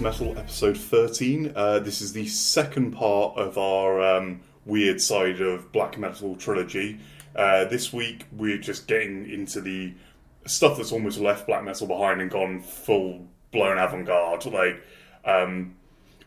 Breakfast 0.00 0.22
Metal, 0.22 0.38
episode 0.38 0.78
13. 0.78 1.52
Uh, 1.54 1.78
this 1.80 2.00
is 2.00 2.14
the 2.14 2.26
second 2.26 2.92
part 2.92 3.36
of 3.36 3.58
our 3.58 4.00
um, 4.00 4.40
weird 4.64 4.98
side 4.98 5.42
of 5.42 5.70
black 5.72 5.98
metal 5.98 6.36
trilogy. 6.36 6.98
Uh, 7.36 7.66
this 7.66 7.92
week, 7.92 8.24
we're 8.32 8.56
just 8.56 8.86
getting 8.86 9.28
into 9.28 9.60
the 9.60 9.92
stuff 10.46 10.78
that's 10.78 10.90
almost 10.90 11.18
left 11.18 11.46
black 11.46 11.64
metal 11.64 11.86
behind 11.86 12.22
and 12.22 12.30
gone 12.30 12.62
full 12.62 13.28
blown 13.52 13.76
avant 13.76 14.06
garde. 14.06 14.46
Like, 14.46 14.82
um, 15.26 15.76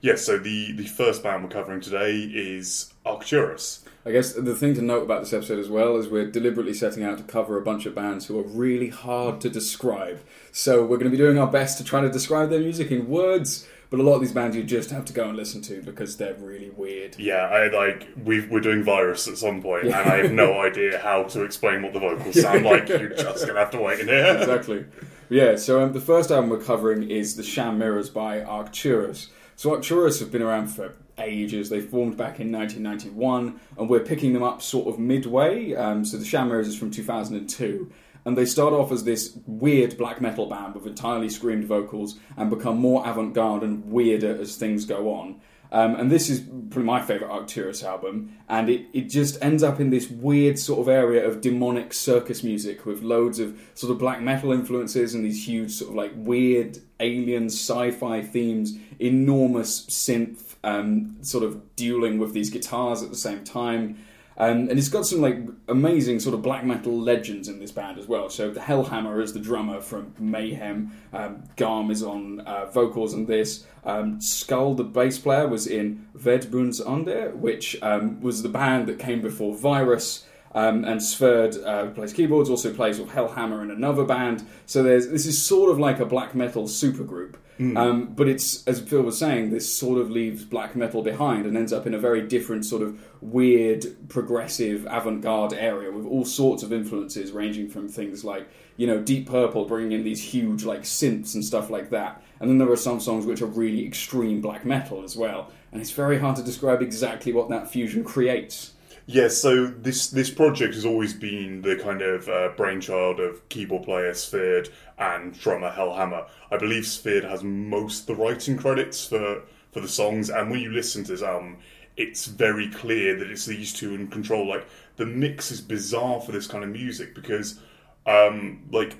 yeah, 0.02 0.18
so 0.18 0.38
the, 0.38 0.74
the 0.74 0.86
first 0.86 1.24
band 1.24 1.44
we're 1.44 1.50
covering 1.50 1.82
today 1.82 2.20
is 2.20 2.94
Arcturus. 3.08 3.83
I 4.06 4.12
guess 4.12 4.34
the 4.34 4.54
thing 4.54 4.74
to 4.76 4.82
note 4.82 5.04
about 5.04 5.22
this 5.22 5.32
episode 5.32 5.60
as 5.60 5.70
well 5.70 5.96
is 5.96 6.10
we're 6.10 6.30
deliberately 6.30 6.74
setting 6.74 7.04
out 7.04 7.18
to 7.20 7.24
cover 7.24 7.58
a 7.58 7.62
bunch 7.62 7.86
of 7.86 7.96
bands 7.96 8.26
who 8.26 8.38
are 8.38 8.44
really 8.44 8.90
hard 8.90 9.40
to 9.42 9.50
describe. 9.50 10.20
So 10.52 10.82
we're 10.82 10.98
going 10.98 11.10
to 11.10 11.18
be 11.18 11.18
doing 11.18 11.38
our 11.38 11.48
best 11.48 11.78
to 11.78 11.86
try 11.86 12.02
to 12.02 12.10
describe 12.10 12.50
their 12.50 12.60
music 12.60 12.92
in 12.92 13.08
words, 13.08 13.66
but 13.90 14.02
a 14.02 14.04
lot 14.04 14.16
of 14.16 14.22
these 14.22 14.34
bands 14.34 14.58
you 14.58 14.64
just 14.64 14.90
have 14.90 15.06
to 15.06 15.14
go 15.14 15.30
and 15.30 15.38
listen 15.38 15.62
to 15.62 15.82
because 15.84 16.18
they're 16.18 16.34
really 16.34 16.70
weird. 16.72 17.18
Yeah, 17.18 17.48
I 17.48 17.70
like 17.70 18.10
we 18.26 18.46
we're 18.48 18.60
doing 18.60 18.84
Virus 18.84 19.28
at 19.30 19.38
some 19.38 19.62
point, 19.62 19.86
and 19.86 19.96
I 19.96 20.18
have 20.18 20.32
no 20.34 20.60
idea 20.60 21.00
how 21.00 21.24
to 21.24 21.44
explain 21.44 21.82
what 21.82 21.94
the 21.94 22.00
vocals 22.00 22.42
sound 22.42 22.66
like. 22.66 22.90
You're 22.90 23.10
just 23.10 23.48
gonna 23.48 23.60
have 23.60 23.72
to 23.72 23.80
wait 23.80 24.02
and 24.02 24.10
hear. 24.10 24.36
exactly. 24.38 24.86
Yeah, 25.30 25.56
so 25.56 25.82
um, 25.82 25.94
the 25.94 26.02
first 26.02 26.30
album 26.30 26.50
we're 26.50 26.60
covering 26.60 27.10
is 27.10 27.38
The 27.38 27.44
Sham 27.44 27.78
Mirrors 27.80 28.10
by 28.10 28.44
Arcturus. 28.44 29.30
So 29.56 29.72
Arcturus 29.72 30.20
have 30.20 30.32
been 30.32 30.42
around 30.42 30.68
for 30.68 30.94
ages. 31.18 31.70
They 31.70 31.82
formed 31.82 32.18
back 32.18 32.40
in 32.40 32.52
1991, 32.52 33.60
and 33.78 33.90
we're 33.90 34.00
picking 34.00 34.34
them 34.34 34.44
up 34.44 34.62
sort 34.62 34.88
of 34.88 35.00
midway. 35.00 35.74
Um, 35.74 36.06
so 36.06 36.18
The 36.18 36.26
Sham 36.26 36.50
Mirrors 36.50 36.68
is 36.68 36.78
from 36.78 36.92
2002. 36.92 37.92
And 38.26 38.38
they 38.38 38.46
start 38.46 38.74
off 38.74 38.92
as 38.92 39.04
this 39.04 39.38
weird 39.46 39.98
black 39.98 40.22
metal 40.22 40.46
band 40.46 40.76
with 40.76 40.86
entirely 40.86 41.30
screamed 41.30 41.66
vocals 41.66 42.18
and 42.38 42.50
become 42.50 42.78
more 42.78 43.06
avant 43.06 43.34
garde 43.34 43.64
and 43.64 43.92
weirder 43.92 44.40
as 44.40 44.56
things 44.56 44.86
go 44.86 45.14
on. 45.14 45.42
Um, 45.74 45.96
and 45.96 46.12
this 46.12 46.30
is 46.30 46.40
probably 46.40 46.84
my 46.84 47.02
favourite 47.02 47.32
Arcturus 47.32 47.84
album, 47.84 48.38
and 48.48 48.70
it, 48.70 48.86
it 48.94 49.10
just 49.10 49.44
ends 49.44 49.64
up 49.64 49.80
in 49.80 49.90
this 49.90 50.08
weird 50.08 50.60
sort 50.60 50.80
of 50.80 50.88
area 50.88 51.28
of 51.28 51.42
demonic 51.42 51.96
circus 51.96 52.44
music 52.44 52.86
with 52.86 53.02
loads 53.02 53.40
of 53.40 53.60
sort 53.74 53.92
of 53.92 53.98
black 53.98 54.22
metal 54.22 54.52
influences 54.52 55.16
and 55.16 55.26
these 55.26 55.48
huge 55.48 55.72
sort 55.72 55.90
of 55.90 55.96
like 55.96 56.12
weird 56.16 56.78
alien 57.00 57.46
sci-fi 57.46 58.22
themes, 58.22 58.78
enormous 59.00 59.88
synth 59.88 60.53
um, 60.64 61.18
sort 61.22 61.44
of 61.44 61.76
dueling 61.76 62.18
with 62.20 62.34
these 62.34 62.50
guitars 62.50 63.04
at 63.04 63.10
the 63.10 63.16
same 63.16 63.44
time. 63.44 63.98
Um, 64.38 64.70
and 64.70 64.80
it's 64.80 64.90
got 64.90 65.06
some 65.06 65.22
like 65.22 65.38
amazing 65.68 66.20
sort 66.20 66.34
of 66.34 66.42
black 66.42 66.66
metal 66.66 67.00
legends 67.00 67.48
in 67.48 67.60
this 67.60 67.72
band 67.72 68.00
as 68.00 68.08
well. 68.08 68.30
So 68.30 68.50
the 68.50 68.60
Hellhammer 68.60 69.22
is 69.22 69.34
the 69.34 69.40
drummer 69.40 69.80
from 69.80 70.14
Mayhem. 70.18 70.92
Um, 71.14 71.44
Garm 71.56 71.92
is 71.92 72.02
on 72.02 72.40
uh, 72.42 72.66
vocals 72.66 73.14
on 73.14 73.26
this. 73.26 73.66
Um, 73.84 74.20
Skull, 74.20 74.74
the 74.74 74.84
bass 74.84 75.20
player, 75.20 75.48
was 75.48 75.68
in 75.68 76.08
Ved 76.16 76.44
Buens 76.44 76.82
Ende, 76.82 77.36
which 77.36 77.78
um, 77.84 78.22
was 78.22 78.42
the 78.42 78.50
band 78.50 78.88
that 78.88 78.98
came 78.98 79.22
before 79.22 79.56
Virus. 79.56 80.26
Um, 80.56 80.86
and 80.86 81.02
Sverd, 81.02 81.66
uh, 81.66 81.88
plays 81.92 82.14
keyboards, 82.14 82.48
also 82.48 82.72
plays 82.72 83.00
with 83.00 83.10
Hellhammer 83.10 83.64
in 83.64 83.72
another 83.72 84.04
band. 84.04 84.48
So 84.68 84.84
there's 84.84 85.08
this 85.10 85.26
is 85.26 85.42
sort 85.42 85.72
of 85.72 85.80
like 85.80 86.00
a 86.00 86.06
black 86.06 86.36
metal 86.36 86.66
supergroup. 86.66 87.36
Hmm. 87.58 87.78
Um, 87.78 88.06
but 88.14 88.28
it's, 88.28 88.66
as 88.68 88.82
Phil 88.82 89.04
was 89.04 89.18
saying, 89.18 89.52
this 89.52 89.72
sort 89.72 90.00
of 90.00 90.10
leaves 90.10 90.44
black 90.44 90.76
metal 90.76 91.04
behind 91.04 91.46
and 91.46 91.56
ends 91.56 91.72
up 91.72 91.86
in 91.86 91.94
a 91.94 92.00
very 92.00 92.22
different, 92.22 92.66
sort 92.66 92.82
of 92.82 93.00
weird, 93.22 93.86
progressive, 94.10 94.88
avant 94.90 95.22
garde 95.22 95.54
area 95.54 95.92
with 95.92 96.06
all 96.06 96.26
sorts 96.26 96.64
of 96.64 96.74
influences, 96.74 97.32
ranging 97.32 97.70
from 97.70 97.88
things 97.88 98.26
like, 98.26 98.48
you 98.76 98.88
know, 98.88 99.00
Deep 99.00 99.30
Purple 99.30 99.66
bringing 99.66 99.92
in 99.92 100.04
these 100.04 100.22
huge, 100.22 100.64
like, 100.64 100.82
synths 100.82 101.36
and 101.36 101.46
stuff 101.46 101.70
like 101.70 101.92
that. 101.92 102.24
And 102.40 102.50
then 102.50 102.58
there 102.58 102.72
are 102.72 102.76
some 102.76 103.00
songs 103.00 103.26
which 103.26 103.42
are 103.42 103.48
really 103.48 103.86
extreme 103.86 104.42
black 104.42 104.66
metal 104.66 105.04
as 105.04 105.16
well. 105.16 105.52
And 105.72 105.80
it's 105.80 105.92
very 105.92 106.20
hard 106.20 106.36
to 106.38 106.44
describe 106.44 106.82
exactly 106.82 107.34
what 107.34 107.50
that 107.50 107.70
fusion 107.70 108.04
creates. 108.04 108.73
Yeah, 109.06 109.28
so 109.28 109.68
this 109.68 110.08
this 110.08 110.30
project 110.30 110.76
has 110.76 110.86
always 110.86 111.14
been 111.14 111.62
the 111.62 111.76
kind 111.76 112.02
of 112.02 112.30
uh, 112.30 112.50
brainchild 112.56 113.20
of 113.20 113.48
keyboard 113.50 113.84
player 113.84 114.12
Sverd 114.12 114.70
and 114.98 115.38
drummer 115.38 115.72
Hellhammer. 115.72 116.28
I 116.52 116.58
believe 116.58 116.84
Sverd 116.84 117.30
has 117.30 117.44
most 117.44 118.02
of 118.02 118.16
the 118.16 118.24
writing 118.24 118.58
credits 118.58 119.06
for 119.06 119.42
for 119.72 119.82
the 119.82 119.88
songs, 119.88 120.30
and 120.30 120.50
when 120.50 120.62
you 120.62 120.72
listen 120.72 121.04
to 121.04 121.12
this 121.12 121.22
album, 121.22 121.58
it's 121.98 122.28
very 122.28 122.70
clear 122.70 123.18
that 123.18 123.30
it's 123.30 123.46
these 123.46 123.74
two 123.74 123.94
in 123.94 124.08
control. 124.08 124.48
Like 124.48 124.68
the 124.96 125.06
mix 125.06 125.52
is 125.52 125.60
bizarre 125.62 126.22
for 126.22 126.32
this 126.32 126.48
kind 126.48 126.64
of 126.64 126.70
music 126.70 127.14
because, 127.14 127.60
um, 128.06 128.64
like 128.72 128.96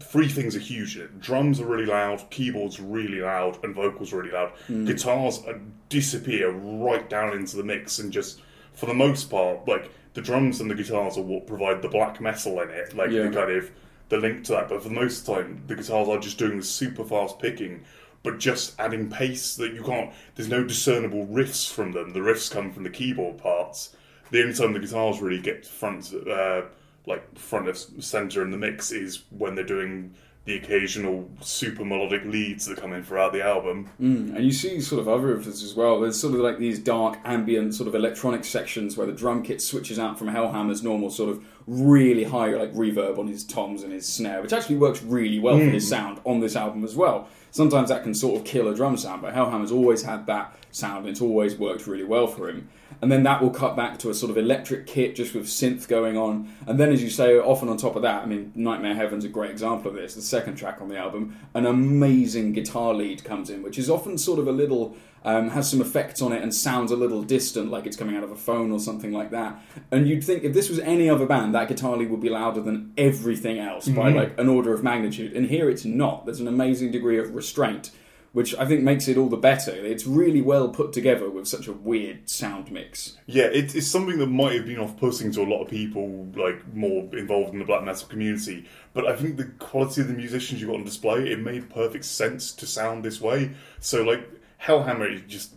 three 0.00 0.28
things 0.28 0.54
are 0.54 0.60
huge. 0.60 1.00
Drums 1.18 1.60
are 1.60 1.66
really 1.66 1.86
loud, 1.86 2.28
keyboards 2.30 2.78
really 2.78 3.20
loud, 3.20 3.62
and 3.64 3.74
vocals 3.74 4.12
really 4.12 4.32
loud. 4.32 4.52
Guitars 4.86 5.42
uh, 5.46 5.58
disappear 5.88 6.50
right 6.50 7.08
down 7.08 7.34
into 7.34 7.56
the 7.56 7.64
mix 7.64 7.98
and 7.98 8.12
just, 8.12 8.42
for 8.74 8.86
the 8.86 8.94
most 8.94 9.30
part, 9.30 9.66
like 9.68 9.90
the 10.14 10.20
drums 10.20 10.60
and 10.60 10.70
the 10.70 10.74
guitars 10.74 11.16
are 11.16 11.22
what 11.22 11.46
provide 11.46 11.82
the 11.82 11.88
black 11.88 12.20
metal 12.20 12.60
in 12.60 12.70
it, 12.70 12.94
like 12.96 13.10
Yeah. 13.10 13.24
the 13.28 13.30
kind 13.36 13.50
of 13.52 13.70
the 14.08 14.16
link 14.18 14.44
to 14.44 14.52
that. 14.52 14.68
But 14.68 14.82
for 14.82 14.88
the 14.88 14.94
most 14.94 15.20
of 15.20 15.26
the 15.26 15.34
time, 15.42 15.62
the 15.66 15.76
guitars 15.76 16.08
are 16.08 16.18
just 16.18 16.38
doing 16.38 16.56
the 16.58 16.64
super 16.64 17.04
fast 17.04 17.38
picking. 17.38 17.82
But 18.22 18.38
just 18.38 18.78
adding 18.78 19.08
pace 19.08 19.56
that 19.56 19.72
you 19.72 19.82
can't. 19.82 20.12
There's 20.34 20.48
no 20.48 20.62
discernible 20.62 21.26
riffs 21.26 21.70
from 21.72 21.92
them. 21.92 22.12
The 22.12 22.20
riffs 22.20 22.50
come 22.50 22.70
from 22.70 22.82
the 22.82 22.90
keyboard 22.90 23.38
parts. 23.38 23.96
The 24.30 24.42
only 24.42 24.54
time 24.54 24.74
the 24.74 24.78
guitars 24.78 25.22
really 25.22 25.40
get 25.40 25.64
front, 25.66 26.12
uh, 26.28 26.62
like 27.06 27.38
front 27.38 27.68
of 27.68 27.78
center 27.78 28.42
in 28.42 28.50
the 28.50 28.58
mix 28.58 28.92
is 28.92 29.22
when 29.30 29.54
they're 29.54 29.64
doing 29.64 30.14
the 30.46 30.56
occasional 30.56 31.28
super 31.40 31.84
melodic 31.84 32.24
leads 32.24 32.64
that 32.64 32.78
come 32.78 32.94
in 32.94 33.04
throughout 33.04 33.32
the 33.32 33.44
album. 33.44 33.90
Mm, 34.00 34.34
and 34.34 34.44
you 34.44 34.52
see 34.52 34.80
sort 34.80 35.00
of 35.00 35.08
other 35.08 35.32
of 35.32 35.44
this 35.44 35.62
as 35.62 35.74
well. 35.74 36.00
There's 36.00 36.18
sort 36.18 36.34
of 36.34 36.40
like 36.40 36.58
these 36.58 36.78
dark 36.78 37.18
ambient 37.24 37.74
sort 37.74 37.88
of 37.88 37.94
electronic 37.94 38.44
sections 38.44 38.96
where 38.96 39.06
the 39.06 39.12
drum 39.12 39.42
kit 39.42 39.60
switches 39.60 39.98
out 39.98 40.18
from 40.18 40.28
Hellhammer's 40.28 40.82
normal 40.82 41.10
sort 41.10 41.28
of 41.28 41.44
really 41.66 42.24
high 42.24 42.48
like 42.54 42.72
reverb 42.72 43.18
on 43.18 43.28
his 43.28 43.44
toms 43.44 43.82
and 43.82 43.92
his 43.92 44.06
snare, 44.06 44.40
which 44.40 44.54
actually 44.54 44.76
works 44.76 45.02
really 45.02 45.38
well 45.38 45.58
for 45.58 45.64
his 45.64 45.84
mm. 45.84 45.90
sound 45.90 46.20
on 46.24 46.40
this 46.40 46.56
album 46.56 46.84
as 46.84 46.96
well. 46.96 47.28
Sometimes 47.50 47.90
that 47.90 48.02
can 48.02 48.14
sort 48.14 48.40
of 48.40 48.46
kill 48.46 48.68
a 48.68 48.74
drum 48.74 48.96
sound, 48.96 49.20
but 49.22 49.34
Hellhammer's 49.34 49.72
always 49.72 50.02
had 50.02 50.26
that 50.26 50.56
sound 50.70 51.00
and 51.00 51.08
it's 51.08 51.20
always 51.20 51.56
worked 51.56 51.86
really 51.86 52.04
well 52.04 52.26
for 52.26 52.48
him. 52.48 52.68
And 53.02 53.10
then 53.10 53.22
that 53.22 53.40
will 53.40 53.50
cut 53.50 53.76
back 53.76 53.98
to 54.00 54.10
a 54.10 54.14
sort 54.14 54.30
of 54.30 54.36
electric 54.36 54.86
kit 54.86 55.14
just 55.14 55.34
with 55.34 55.46
synth 55.46 55.88
going 55.88 56.18
on. 56.18 56.54
And 56.66 56.78
then, 56.78 56.92
as 56.92 57.02
you 57.02 57.08
say, 57.08 57.38
often 57.38 57.68
on 57.68 57.78
top 57.78 57.96
of 57.96 58.02
that, 58.02 58.22
I 58.22 58.26
mean, 58.26 58.52
Nightmare 58.54 58.94
Heaven's 58.94 59.24
a 59.24 59.28
great 59.28 59.50
example 59.50 59.90
of 59.90 59.96
this. 59.96 60.14
The 60.14 60.22
second 60.22 60.56
track 60.56 60.82
on 60.82 60.88
the 60.88 60.98
album, 60.98 61.36
an 61.54 61.64
amazing 61.64 62.52
guitar 62.52 62.92
lead 62.92 63.24
comes 63.24 63.48
in, 63.48 63.62
which 63.62 63.78
is 63.78 63.88
often 63.88 64.18
sort 64.18 64.38
of 64.38 64.46
a 64.46 64.52
little, 64.52 64.96
um, 65.24 65.48
has 65.48 65.70
some 65.70 65.80
effects 65.80 66.20
on 66.20 66.32
it 66.32 66.42
and 66.42 66.54
sounds 66.54 66.90
a 66.90 66.96
little 66.96 67.22
distant, 67.22 67.70
like 67.70 67.86
it's 67.86 67.96
coming 67.96 68.16
out 68.16 68.24
of 68.24 68.32
a 68.32 68.36
phone 68.36 68.70
or 68.70 68.78
something 68.78 69.12
like 69.12 69.30
that. 69.30 69.58
And 69.90 70.06
you'd 70.06 70.22
think 70.22 70.44
if 70.44 70.52
this 70.52 70.68
was 70.68 70.78
any 70.80 71.08
other 71.08 71.24
band, 71.24 71.54
that 71.54 71.68
guitar 71.68 71.96
lead 71.96 72.10
would 72.10 72.20
be 72.20 72.28
louder 72.28 72.60
than 72.60 72.92
everything 72.98 73.58
else 73.58 73.88
by 73.88 74.10
like 74.10 74.38
an 74.38 74.48
order 74.48 74.74
of 74.74 74.82
magnitude. 74.82 75.34
And 75.34 75.46
here 75.46 75.70
it's 75.70 75.86
not. 75.86 76.26
There's 76.26 76.40
an 76.40 76.48
amazing 76.48 76.90
degree 76.90 77.18
of 77.18 77.34
restraint 77.34 77.92
which 78.32 78.54
I 78.54 78.64
think 78.64 78.82
makes 78.82 79.08
it 79.08 79.16
all 79.16 79.28
the 79.28 79.36
better. 79.36 79.72
It's 79.72 80.06
really 80.06 80.40
well 80.40 80.68
put 80.68 80.92
together 80.92 81.28
with 81.28 81.48
such 81.48 81.66
a 81.66 81.72
weird 81.72 82.30
sound 82.30 82.70
mix. 82.70 83.16
Yeah, 83.26 83.46
it, 83.46 83.74
it's 83.74 83.88
something 83.88 84.18
that 84.18 84.28
might 84.28 84.54
have 84.54 84.66
been 84.66 84.78
off-putting 84.78 85.32
to 85.32 85.42
a 85.42 85.50
lot 85.50 85.62
of 85.62 85.68
people, 85.68 86.28
like 86.36 86.72
more 86.72 87.08
involved 87.16 87.52
in 87.52 87.58
the 87.58 87.64
black 87.64 87.82
metal 87.82 88.06
community. 88.06 88.66
But 88.92 89.06
I 89.06 89.16
think 89.16 89.36
the 89.36 89.46
quality 89.58 90.02
of 90.02 90.08
the 90.08 90.14
musicians 90.14 90.60
you 90.60 90.68
got 90.68 90.76
on 90.76 90.84
display, 90.84 91.28
it 91.30 91.40
made 91.40 91.70
perfect 91.70 92.04
sense 92.04 92.52
to 92.52 92.66
sound 92.66 93.04
this 93.04 93.20
way. 93.20 93.52
So, 93.80 94.02
like 94.02 94.28
Hellhammer, 94.62 95.12
is 95.12 95.22
just 95.22 95.54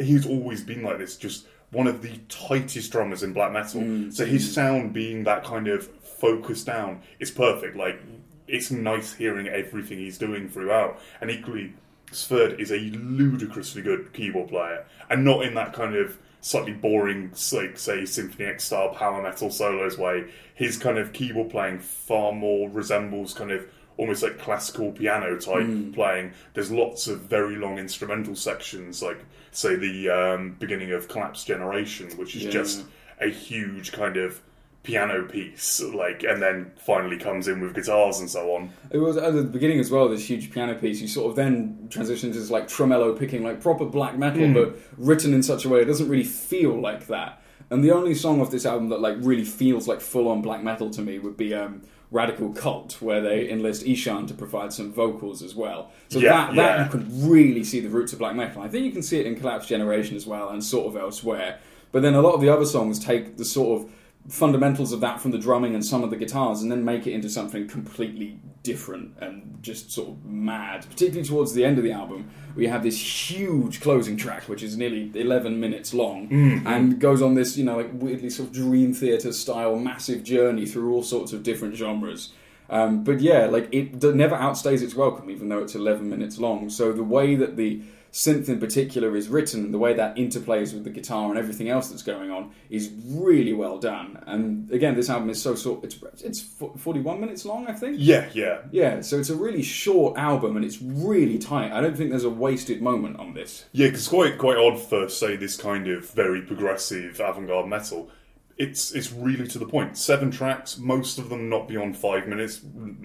he's 0.00 0.26
always 0.26 0.62
been 0.62 0.82
like 0.82 0.98
this, 0.98 1.16
just 1.16 1.46
one 1.72 1.86
of 1.86 2.00
the 2.00 2.16
tightest 2.30 2.90
drummers 2.90 3.22
in 3.22 3.34
black 3.34 3.52
metal. 3.52 3.82
Mm. 3.82 4.14
So 4.14 4.24
his 4.24 4.54
sound 4.54 4.94
being 4.94 5.24
that 5.24 5.44
kind 5.44 5.68
of 5.68 5.86
focused 5.86 6.64
down 6.64 7.02
is 7.18 7.30
perfect. 7.30 7.76
Like 7.76 8.00
it's 8.48 8.70
nice 8.70 9.12
hearing 9.12 9.48
everything 9.48 9.98
he's 9.98 10.16
doing 10.16 10.48
throughout, 10.48 10.98
and 11.20 11.30
equally. 11.30 11.74
Sverd 12.14 12.58
is 12.58 12.70
a 12.70 12.78
ludicrously 12.78 13.82
good 13.82 14.12
keyboard 14.12 14.48
player, 14.48 14.84
and 15.10 15.24
not 15.24 15.44
in 15.44 15.54
that 15.54 15.72
kind 15.72 15.94
of 15.94 16.18
slightly 16.40 16.72
boring, 16.72 17.32
like 17.52 17.78
say 17.78 18.04
Symphony 18.04 18.46
X 18.46 18.64
style 18.64 18.90
power 18.90 19.22
metal 19.22 19.50
solos 19.50 19.96
way. 19.98 20.26
His 20.54 20.76
kind 20.76 20.98
of 20.98 21.12
keyboard 21.12 21.50
playing 21.50 21.78
far 21.80 22.32
more 22.32 22.68
resembles 22.70 23.34
kind 23.34 23.50
of 23.50 23.66
almost 23.96 24.22
like 24.22 24.38
classical 24.38 24.90
piano 24.92 25.38
type 25.38 25.94
playing. 25.94 26.32
There's 26.54 26.70
lots 26.70 27.06
of 27.06 27.20
very 27.22 27.56
long 27.56 27.78
instrumental 27.78 28.34
sections, 28.36 29.02
like 29.02 29.24
say 29.52 29.76
the 29.76 30.10
um, 30.10 30.56
beginning 30.58 30.92
of 30.92 31.08
Collapse 31.08 31.44
Generation, 31.44 32.10
which 32.16 32.34
is 32.36 32.44
Yeah. 32.44 32.50
just 32.50 32.84
a 33.20 33.28
huge 33.28 33.92
kind 33.92 34.16
of 34.16 34.40
piano 34.84 35.24
piece, 35.24 35.82
like, 35.82 36.22
and 36.22 36.40
then 36.40 36.70
finally 36.76 37.18
comes 37.18 37.48
in 37.48 37.60
with 37.60 37.74
guitars 37.74 38.20
and 38.20 38.30
so 38.30 38.54
on. 38.54 38.70
It 38.90 38.98
was 38.98 39.16
at 39.16 39.34
the 39.34 39.42
beginning 39.42 39.80
as 39.80 39.90
well. 39.90 40.08
This 40.08 40.28
huge 40.28 40.52
piano 40.52 40.74
piece. 40.74 41.00
You 41.00 41.08
sort 41.08 41.30
of 41.30 41.36
then 41.36 41.88
transition 41.90 42.30
to 42.32 42.38
this 42.38 42.50
like 42.50 42.68
tremolo 42.68 43.16
picking, 43.16 43.42
like 43.42 43.60
proper 43.60 43.86
black 43.86 44.16
metal, 44.16 44.52
but 44.54 44.78
written 44.96 45.34
in 45.34 45.42
such 45.42 45.64
a 45.64 45.68
way 45.68 45.80
it 45.80 45.86
doesn't 45.86 46.08
really 46.08 46.22
feel 46.22 46.80
like 46.80 47.08
that. 47.08 47.42
And 47.70 47.82
the 47.82 47.90
only 47.92 48.14
song 48.14 48.40
off 48.40 48.50
this 48.50 48.66
album 48.66 48.90
that 48.90 49.00
like 49.00 49.16
really 49.20 49.44
feels 49.44 49.88
like 49.88 50.00
full 50.00 50.28
on 50.28 50.42
black 50.42 50.62
metal 50.62 50.90
to 50.90 51.02
me 51.02 51.18
would 51.18 51.36
be 51.36 51.54
um, 51.54 51.82
Radical 52.10 52.52
Cut, 52.52 53.00
where 53.00 53.22
they 53.22 53.50
enlist 53.50 53.84
Ihsahn 53.84 54.28
to 54.28 54.34
provide 54.34 54.72
some 54.72 54.92
vocals 54.92 55.42
as 55.42 55.54
well. 55.54 55.90
So 56.10 56.18
Yeah, 56.18 56.30
that, 56.30 56.54
that 56.56 56.78
yeah. 56.78 56.84
you 56.84 56.90
can 56.90 57.28
really 57.28 57.64
see 57.64 57.80
the 57.80 57.88
roots 57.88 58.12
of 58.12 58.18
black 58.18 58.36
metal. 58.36 58.62
I 58.62 58.68
think 58.68 58.84
you 58.84 58.92
can 58.92 59.02
see 59.02 59.18
it 59.18 59.26
in 59.26 59.34
Collapse 59.34 59.66
Generation 59.66 60.14
as 60.14 60.26
well, 60.26 60.50
and 60.50 60.62
sort 60.62 60.86
of 60.86 60.96
elsewhere. 61.00 61.58
But 61.90 62.02
then 62.02 62.14
a 62.14 62.20
lot 62.20 62.34
of 62.34 62.40
the 62.40 62.50
other 62.50 62.66
songs 62.66 62.98
take 62.98 63.36
the 63.38 63.44
sort 63.44 63.80
of 63.80 63.90
fundamentals 64.28 64.92
of 64.92 65.00
that 65.00 65.20
from 65.20 65.30
the 65.30 65.38
drumming 65.38 65.74
and 65.74 65.84
some 65.84 66.02
of 66.02 66.10
the 66.10 66.16
guitars, 66.16 66.62
and 66.62 66.70
then 66.70 66.84
make 66.84 67.06
it 67.06 67.12
into 67.12 67.28
something 67.28 67.68
completely 67.68 68.40
different 68.62 69.14
and 69.20 69.58
just 69.60 69.90
sort 69.90 70.08
of 70.08 70.24
mad. 70.24 70.86
Particularly 70.88 71.26
towards 71.26 71.52
the 71.52 71.64
end 71.64 71.78
of 71.78 71.84
the 71.84 71.92
album, 71.92 72.30
we 72.56 72.66
have 72.66 72.82
this 72.82 73.30
huge 73.30 73.80
closing 73.80 74.16
track, 74.16 74.48
which 74.48 74.62
is 74.62 74.76
nearly 74.76 75.10
11 75.14 75.60
minutes 75.60 75.92
long, 75.92 76.28
and 76.66 76.98
goes 76.98 77.20
on 77.20 77.34
this, 77.34 77.56
you 77.56 77.64
know, 77.64 77.76
like 77.76 77.90
weirdly 77.92 78.30
sort 78.30 78.48
of 78.48 78.54
dream 78.54 78.94
theater 78.94 79.32
style 79.32 79.76
massive 79.76 80.24
journey 80.24 80.64
through 80.66 80.92
all 80.92 81.02
sorts 81.02 81.32
of 81.32 81.42
different 81.42 81.74
genres. 81.74 82.32
Um, 82.70 83.04
but 83.04 83.20
yeah, 83.20 83.46
like 83.46 83.68
it 83.72 84.02
never 84.02 84.36
outstays 84.36 84.82
its 84.82 84.94
welcome, 84.94 85.30
even 85.30 85.50
though 85.50 85.58
it's 85.58 85.74
11 85.74 86.08
minutes 86.08 86.38
long. 86.38 86.70
So 86.70 86.92
the 86.92 87.04
way 87.04 87.34
that 87.34 87.56
the 87.56 87.82
synth 88.14 88.48
in 88.48 88.60
particular 88.60 89.16
is 89.16 89.28
written, 89.28 89.72
the 89.72 89.78
way 89.78 89.92
that 89.92 90.14
interplays 90.14 90.72
with 90.72 90.84
the 90.84 90.90
guitar 90.90 91.30
and 91.30 91.36
everything 91.36 91.68
else 91.68 91.88
that's 91.88 92.04
going 92.04 92.30
on, 92.30 92.52
is 92.70 92.92
really 93.06 93.52
well 93.52 93.76
done. 93.76 94.22
And 94.28 94.70
again, 94.70 94.94
this 94.94 95.10
album 95.10 95.30
is 95.30 95.42
so 95.42 95.56
short. 95.56 95.82
It's 95.82 96.22
it's 96.22 96.40
41 96.40 97.20
minutes 97.20 97.44
long, 97.44 97.66
I 97.66 97.72
think. 97.72 97.96
Yeah, 97.98 98.28
yeah. 98.32 98.60
Yeah, 98.70 99.00
so 99.00 99.18
it's 99.18 99.30
a 99.30 99.36
really 99.36 99.62
short 99.62 100.16
album 100.16 100.54
and 100.54 100.64
it's 100.64 100.80
really 100.80 101.38
tight. 101.38 101.72
I 101.72 101.80
don't 101.80 101.96
think 101.96 102.10
there's 102.10 102.22
a 102.22 102.30
wasted 102.30 102.80
moment 102.80 103.18
on 103.18 103.34
this. 103.34 103.64
Yeah, 103.72 103.88
because 103.88 104.06
quite 104.06 104.38
quite 104.38 104.58
odd 104.58 104.78
for 104.78 105.08
say 105.08 105.34
this 105.34 105.56
kind 105.56 105.88
of 105.88 106.08
very 106.10 106.40
progressive 106.40 107.18
avant-garde 107.18 107.66
metal. 107.66 108.10
It's 108.56 108.92
it's 108.92 109.10
really 109.10 109.48
to 109.48 109.58
the 109.58 109.66
point. 109.66 109.98
Seven 109.98 110.30
tracks, 110.30 110.78
most 110.78 111.18
of 111.18 111.30
them 111.30 111.48
not 111.48 111.66
beyond 111.66 111.96
five 111.96 112.28
minutes, 112.28 112.60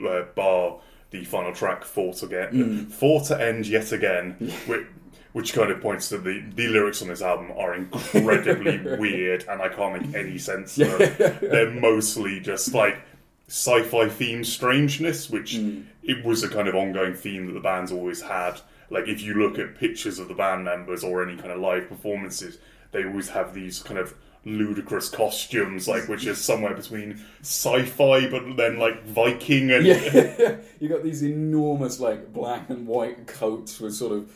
uh, 0.08 0.26
bar 0.36 0.82
the 1.12 1.24
final 1.24 1.54
track 1.54 1.84
four 1.84 2.14
to 2.14 2.28
get 2.28 2.54
four 2.92 3.22
to 3.22 3.42
end 3.42 3.66
yet 3.66 3.92
again, 3.92 4.34
which, 4.68 4.86
which 5.34 5.54
kind 5.54 5.72
of 5.72 5.82
points 5.82 6.10
to 6.10 6.18
the 6.18 6.44
the 6.56 6.68
lyrics 6.68 7.02
on 7.02 7.08
this 7.08 7.22
album 7.22 7.52
are 7.58 7.76
incredibly 7.76 8.78
weird 8.98 9.46
and 9.48 9.62
I 9.62 9.70
can't 9.70 10.02
make 10.02 10.16
any 10.16 10.38
sense. 10.38 10.76
to 10.76 10.86
them. 10.86 11.38
They're 11.42 11.72
mostly 11.72 12.40
just 12.40 12.74
like 12.74 13.02
sci-fi 13.48 14.06
themed 14.06 14.46
strangeness, 14.46 15.30
which 15.30 15.56
hmm. 15.56 15.82
it 16.04 16.24
was 16.24 16.44
a 16.44 16.50
kind 16.50 16.68
of 16.68 16.76
ongoing 16.76 17.14
theme 17.14 17.48
that 17.48 17.54
the 17.54 17.60
band's 17.60 17.92
always 17.92 18.22
had. 18.22 18.62
Like 18.90 19.08
if 19.08 19.22
you 19.22 19.36
look 19.36 19.60
at 19.60 19.76
pictures 19.76 20.20
of 20.20 20.28
the 20.28 20.34
band 20.34 20.64
members 20.64 21.04
or 21.04 21.24
any 21.24 21.38
kind 21.38 21.52
of 21.52 21.60
live 21.60 21.90
performances, 21.90 22.58
they 22.92 23.06
always 23.06 23.30
have 23.30 23.54
these 23.54 23.82
kind 23.82 24.00
of 24.00 24.16
ludicrous 24.46 25.10
costumes, 25.10 25.88
like 25.88 26.08
which 26.08 26.26
is 26.26 26.44
somewhere 26.44 26.74
between 26.74 27.24
sci-fi 27.42 28.30
but 28.30 28.56
then 28.56 28.80
like 28.80 29.06
Viking 29.06 29.72
and 29.72 29.86
Yeah, 29.86 30.58
you 30.80 30.90
got 30.90 31.04
these 31.04 31.24
enormous 31.24 32.00
like 32.00 32.32
black 32.32 32.70
and 32.70 32.88
white 32.88 33.28
coats 33.28 33.80
with 33.80 33.94
sort 33.94 34.14
of 34.14 34.32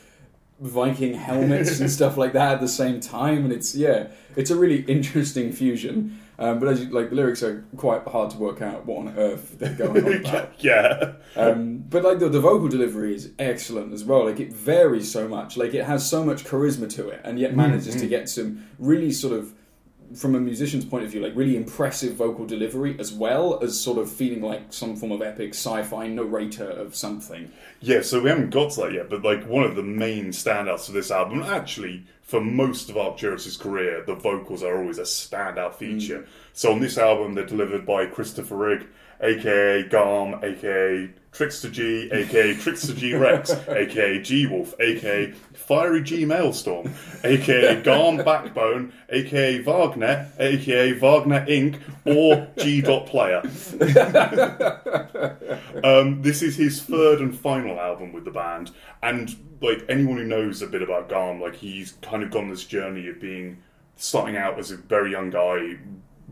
Viking 0.59 1.13
helmets 1.13 1.79
and 1.79 1.89
stuff 1.91 2.15
like 2.15 2.33
that 2.33 2.53
at 2.53 2.61
the 2.61 2.67
same 2.67 2.99
time, 2.99 3.43
and 3.43 3.51
it's 3.51 3.75
yeah, 3.75 4.07
it's 4.35 4.51
a 4.51 4.55
really 4.55 4.81
interesting 4.83 5.51
fusion. 5.51 6.19
Um, 6.39 6.59
but 6.59 6.67
as 6.67 6.81
you, 6.81 6.89
like 6.89 7.09
the 7.09 7.15
lyrics 7.15 7.43
are 7.43 7.63
quite 7.77 8.03
hard 8.07 8.31
to 8.31 8.37
work 8.37 8.61
out 8.61 8.85
what 8.85 8.99
on 8.99 9.17
earth 9.17 9.57
they're 9.59 9.75
going 9.75 10.03
on 10.03 10.13
about. 10.13 10.53
yeah. 10.63 11.13
Um, 11.35 11.77
but 11.89 12.03
like 12.03 12.19
the, 12.19 12.27
the 12.27 12.39
vocal 12.39 12.67
delivery 12.67 13.13
is 13.13 13.31
excellent 13.37 13.93
as 13.93 14.03
well. 14.03 14.25
Like 14.25 14.39
it 14.39 14.51
varies 14.51 15.11
so 15.11 15.27
much. 15.27 15.57
Like 15.57 15.73
it 15.73 15.85
has 15.85 16.09
so 16.09 16.23
much 16.25 16.43
charisma 16.43 16.89
to 16.95 17.09
it, 17.09 17.21
and 17.23 17.39
yet 17.39 17.55
manages 17.55 17.95
to 17.97 18.07
get 18.07 18.29
some 18.29 18.65
really 18.79 19.11
sort 19.11 19.33
of, 19.33 19.53
from 20.15 20.35
a 20.35 20.39
musician's 20.39 20.85
point 20.85 21.03
of 21.03 21.11
view, 21.11 21.21
like 21.21 21.35
really 21.35 21.55
impressive 21.57 22.15
vocal 22.15 22.45
delivery 22.45 22.95
as 22.99 23.11
well 23.11 23.63
as 23.63 23.79
sort 23.79 23.97
of 23.97 24.11
feeling 24.11 24.41
like 24.41 24.71
some 24.71 24.95
form 24.95 25.11
of 25.11 25.21
epic 25.21 25.49
sci-fi 25.49 26.07
narrator 26.07 26.69
of 26.69 26.95
something. 26.95 27.51
Yeah, 27.81 28.01
so 28.01 28.21
we 28.21 28.29
haven't 28.29 28.51
got 28.51 28.71
to 28.71 28.81
that 28.81 28.93
yet, 28.93 29.09
but 29.09 29.23
like 29.23 29.45
one 29.47 29.63
of 29.63 29.75
the 29.75 29.83
main 29.83 30.27
standouts 30.27 30.87
of 30.87 30.93
this 30.93 31.11
album, 31.11 31.41
actually, 31.43 32.05
for 32.21 32.41
most 32.41 32.89
of 32.89 32.97
Arcturus' 32.97 33.57
career, 33.57 34.03
the 34.05 34.15
vocals 34.15 34.63
are 34.63 34.77
always 34.77 34.97
a 34.97 35.03
standout 35.03 35.75
feature. 35.75 36.19
Mm. 36.19 36.27
So 36.53 36.71
on 36.71 36.79
this 36.79 36.97
album, 36.97 37.33
they're 37.33 37.45
delivered 37.45 37.85
by 37.85 38.05
Kristoffer 38.05 38.57
Rygg, 38.57 38.87
aka 39.21 39.83
Garm, 39.83 40.43
aka 40.43 41.09
Trickster 41.33 41.69
G, 41.69 42.09
aka 42.11 42.53
Trickster 42.55 42.93
G 42.93 43.15
Rex, 43.15 43.51
aka 43.67 44.21
G 44.21 44.45
Wolf, 44.45 44.75
aka 44.79 45.31
Fiery 45.53 46.03
G 46.03 46.25
Maelstrom, 46.25 46.93
aka 47.23 47.81
Garm 47.81 48.17
Backbone, 48.17 48.93
aka 49.09 49.59
Wagner, 49.61 50.31
aka 50.39 50.93
Wagner 50.93 51.45
Inc., 51.47 51.79
or 52.05 52.47
G. 52.57 52.81
Dot 52.81 53.07
Player. 53.07 53.41
Um, 55.83 56.21
this 56.21 56.41
is 56.41 56.55
his 56.55 56.81
third 56.81 57.19
and 57.19 57.37
final 57.37 57.79
album 57.79 58.13
with 58.13 58.23
the 58.23 58.31
band, 58.31 58.71
and 59.01 59.35
like 59.61 59.83
anyone 59.89 60.17
who 60.17 60.23
knows 60.23 60.61
a 60.61 60.67
bit 60.67 60.81
about 60.81 61.09
Garm, 61.09 61.41
like 61.41 61.55
he's 61.55 61.93
kind 62.01 62.23
of 62.23 62.31
gone 62.31 62.49
this 62.49 62.63
journey 62.63 63.07
of 63.09 63.19
being 63.19 63.57
starting 63.97 64.37
out 64.37 64.57
as 64.57 64.71
a 64.71 64.77
very 64.77 65.11
young 65.11 65.29
guy 65.29 65.77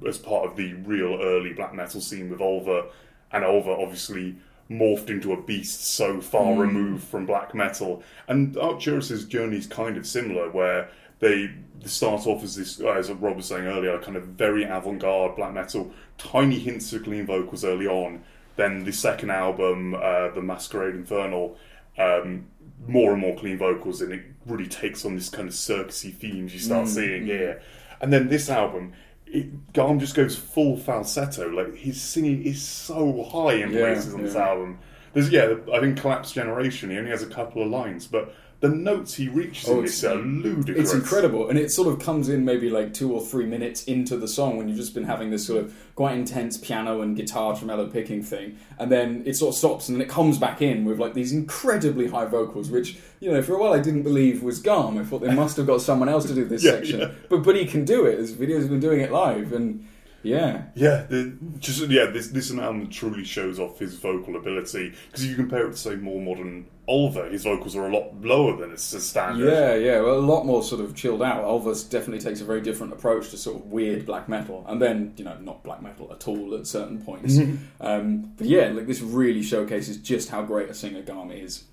as 0.07 0.17
part 0.17 0.45
of 0.45 0.55
the 0.55 0.73
real 0.73 1.19
early 1.21 1.53
black 1.53 1.73
metal 1.73 1.99
scene 1.99 2.29
with 2.29 2.39
Ulver, 2.39 2.85
and 3.31 3.43
Ulver 3.43 3.71
obviously 3.71 4.37
morphed 4.71 5.09
into 5.09 5.33
a 5.33 5.41
beast 5.41 5.83
so 5.83 6.21
far 6.21 6.55
removed 6.55 7.03
from 7.03 7.25
black 7.25 7.53
metal. 7.53 8.01
And 8.27 8.57
Arcturus' 8.57 9.25
journey 9.25 9.57
is 9.57 9.67
kind 9.67 9.97
of 9.97 10.07
similar, 10.07 10.49
where 10.49 10.89
they 11.19 11.51
start 11.85 12.25
off 12.25 12.43
as 12.43 12.55
this, 12.55 12.79
as 12.79 13.11
Rob 13.11 13.35
was 13.37 13.47
saying 13.47 13.65
earlier, 13.65 13.99
kind 13.99 14.15
of 14.15 14.23
very 14.23 14.63
avant-garde 14.63 15.35
black 15.35 15.53
metal, 15.53 15.91
tiny 16.17 16.57
hints 16.57 16.93
of 16.93 17.03
clean 17.03 17.25
vocals 17.25 17.65
early 17.65 17.87
on. 17.87 18.23
Then 18.55 18.83
the 18.85 18.93
second 18.93 19.31
album, 19.31 19.93
uh, 19.93 20.29
The 20.29 20.41
Masquerade 20.41 20.95
Infernal, 20.95 21.57
um, 21.97 22.47
more 22.87 23.11
and 23.11 23.21
more 23.21 23.35
clean 23.35 23.57
vocals, 23.57 24.01
and 24.01 24.13
it 24.13 24.23
really 24.45 24.67
takes 24.67 25.05
on 25.05 25.15
this 25.15 25.29
kind 25.29 25.47
of 25.47 25.53
circusy 25.53 26.13
themes 26.13 26.53
you 26.53 26.59
start 26.59 26.87
seeing 26.87 27.25
here. 27.25 27.61
And 27.99 28.11
then 28.11 28.29
this 28.29 28.49
album, 28.49 28.93
it, 29.31 29.73
Garm 29.73 29.99
just 29.99 30.15
goes 30.15 30.35
full 30.35 30.77
falsetto. 30.77 31.49
Like 31.49 31.75
his 31.75 32.01
singing 32.01 32.43
is 32.43 32.61
so 32.61 33.23
high 33.23 33.53
in 33.55 33.71
Yeah, 33.71 33.79
places 33.93 34.13
on 34.13 34.23
this 34.23 34.35
album. 34.35 34.79
There's 35.13 35.29
yeah, 35.29 35.55
I 35.73 35.79
think 35.79 35.99
Collapse 35.99 36.31
Generation. 36.31 36.89
He 36.89 36.97
only 36.97 37.11
has 37.11 37.23
a 37.23 37.27
couple 37.27 37.61
of 37.61 37.69
lines, 37.69 38.07
but 38.07 38.33
the 38.61 38.69
notes 38.69 39.15
he 39.15 39.27
reaches 39.27 39.67
Oh, 39.67 39.73
in 39.73 39.77
it's- 39.85 40.01
this 40.01 40.03
are 40.09 40.15
ludicrous. 40.15 40.77
It's 40.79 40.93
incredible, 40.93 41.49
and 41.49 41.59
it 41.59 41.71
sort 41.71 41.87
of 41.87 41.99
comes 41.99 42.29
in 42.29 42.45
maybe 42.45 42.69
like 42.69 42.93
two 42.93 43.11
or 43.11 43.19
three 43.19 43.45
minutes 43.45 43.83
into 43.85 44.15
the 44.17 44.27
song 44.27 44.55
when 44.57 44.67
you've 44.69 44.77
just 44.77 44.93
been 44.93 45.03
having 45.03 45.31
this 45.31 45.45
sort 45.45 45.63
of 45.63 45.73
quite 45.95 46.15
intense 46.15 46.57
piano 46.57 47.01
and 47.01 47.17
guitar 47.17 47.55
tremolo 47.57 47.87
picking 47.87 48.21
thing, 48.23 48.55
and 48.79 48.91
then 48.91 49.23
it 49.25 49.35
sort 49.35 49.53
of 49.53 49.57
stops 49.57 49.89
and 49.89 49.95
then 49.97 50.01
it 50.01 50.09
comes 50.09 50.37
back 50.37 50.61
in 50.61 50.85
with 50.85 50.99
like 50.99 51.13
these 51.13 51.31
incredibly 51.33 52.07
high 52.07 52.25
vocals, 52.25 52.69
which 52.69 52.97
you 53.19 53.29
know 53.31 53.41
for 53.41 53.55
a 53.55 53.59
while 53.59 53.73
I 53.73 53.79
didn't 53.79 54.03
believe 54.03 54.41
was 54.43 54.59
Garm. 54.59 54.97
I 54.97 55.03
thought 55.03 55.21
they 55.21 55.33
must 55.33 55.57
have 55.57 55.67
got 55.67 55.81
someone 55.81 56.07
else 56.07 56.25
to 56.27 56.33
do 56.35 56.45
this 56.45 56.63
Yeah, 56.65 56.71
section, 56.71 56.99
yeah. 57.01 57.11
but 57.29 57.43
but 57.43 57.55
he 57.55 57.65
can 57.65 57.83
do 57.83 58.05
it. 58.05 58.19
His 58.19 58.31
videos 58.33 58.61
have 58.61 58.69
been 58.69 58.79
doing 58.79 59.01
it 59.01 59.11
live, 59.11 59.53
and 59.53 59.85
yeah, 60.23 60.63
Yeah, 60.75 61.05
the, 61.09 61.35
just 61.59 61.81
yeah, 61.89 62.05
this 62.05 62.27
this 62.27 62.51
album 62.51 62.89
truly 62.89 63.23
shows 63.23 63.59
off 63.59 63.79
his 63.79 63.95
vocal 63.95 64.35
ability 64.35 64.93
because 65.07 65.23
if 65.23 65.29
you 65.29 65.35
compare 65.35 65.67
it 65.67 65.71
to 65.71 65.77
say 65.77 65.95
more 65.95 66.21
modern 66.21 66.67
Ulver, 66.87 67.29
his 67.29 67.43
vocals 67.43 67.75
are 67.75 67.87
a 67.87 67.93
lot 67.93 68.13
lower 68.21 68.57
than 68.57 68.71
it's 68.71 68.91
a 68.93 68.99
standard. 68.99 69.49
Yeah, 69.49 69.75
yeah, 69.75 70.01
well, 70.01 70.15
a 70.15 70.19
lot 70.19 70.45
more 70.45 70.61
sort 70.61 70.81
of 70.81 70.95
chilled 70.95 71.23
out. 71.23 71.43
Elvis 71.43 71.89
definitely 71.89 72.23
takes 72.23 72.41
a 72.41 72.45
very 72.45 72.61
different 72.61 72.93
approach 72.93 73.29
to 73.29 73.37
sort 73.37 73.57
of 73.57 73.65
weird 73.67 74.05
black 74.05 74.27
metal, 74.27 74.65
and 74.67 74.81
then 74.81 75.13
you 75.17 75.23
know 75.23 75.37
not 75.39 75.63
black 75.63 75.81
metal 75.81 76.11
at 76.11 76.27
all 76.27 76.55
at 76.55 76.67
certain 76.67 77.01
points. 77.01 77.37
um, 77.79 78.33
but 78.37 78.47
yeah, 78.47 78.69
like 78.69 78.87
this 78.87 79.01
really 79.01 79.41
showcases 79.41 79.97
just 79.97 80.29
how 80.29 80.41
great 80.41 80.69
a 80.69 80.73
singer 80.73 81.01
Garm 81.01 81.31
is. 81.31 81.63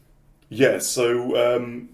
Yeah, 0.48 0.78
so 0.78 1.56
um, 1.56 1.90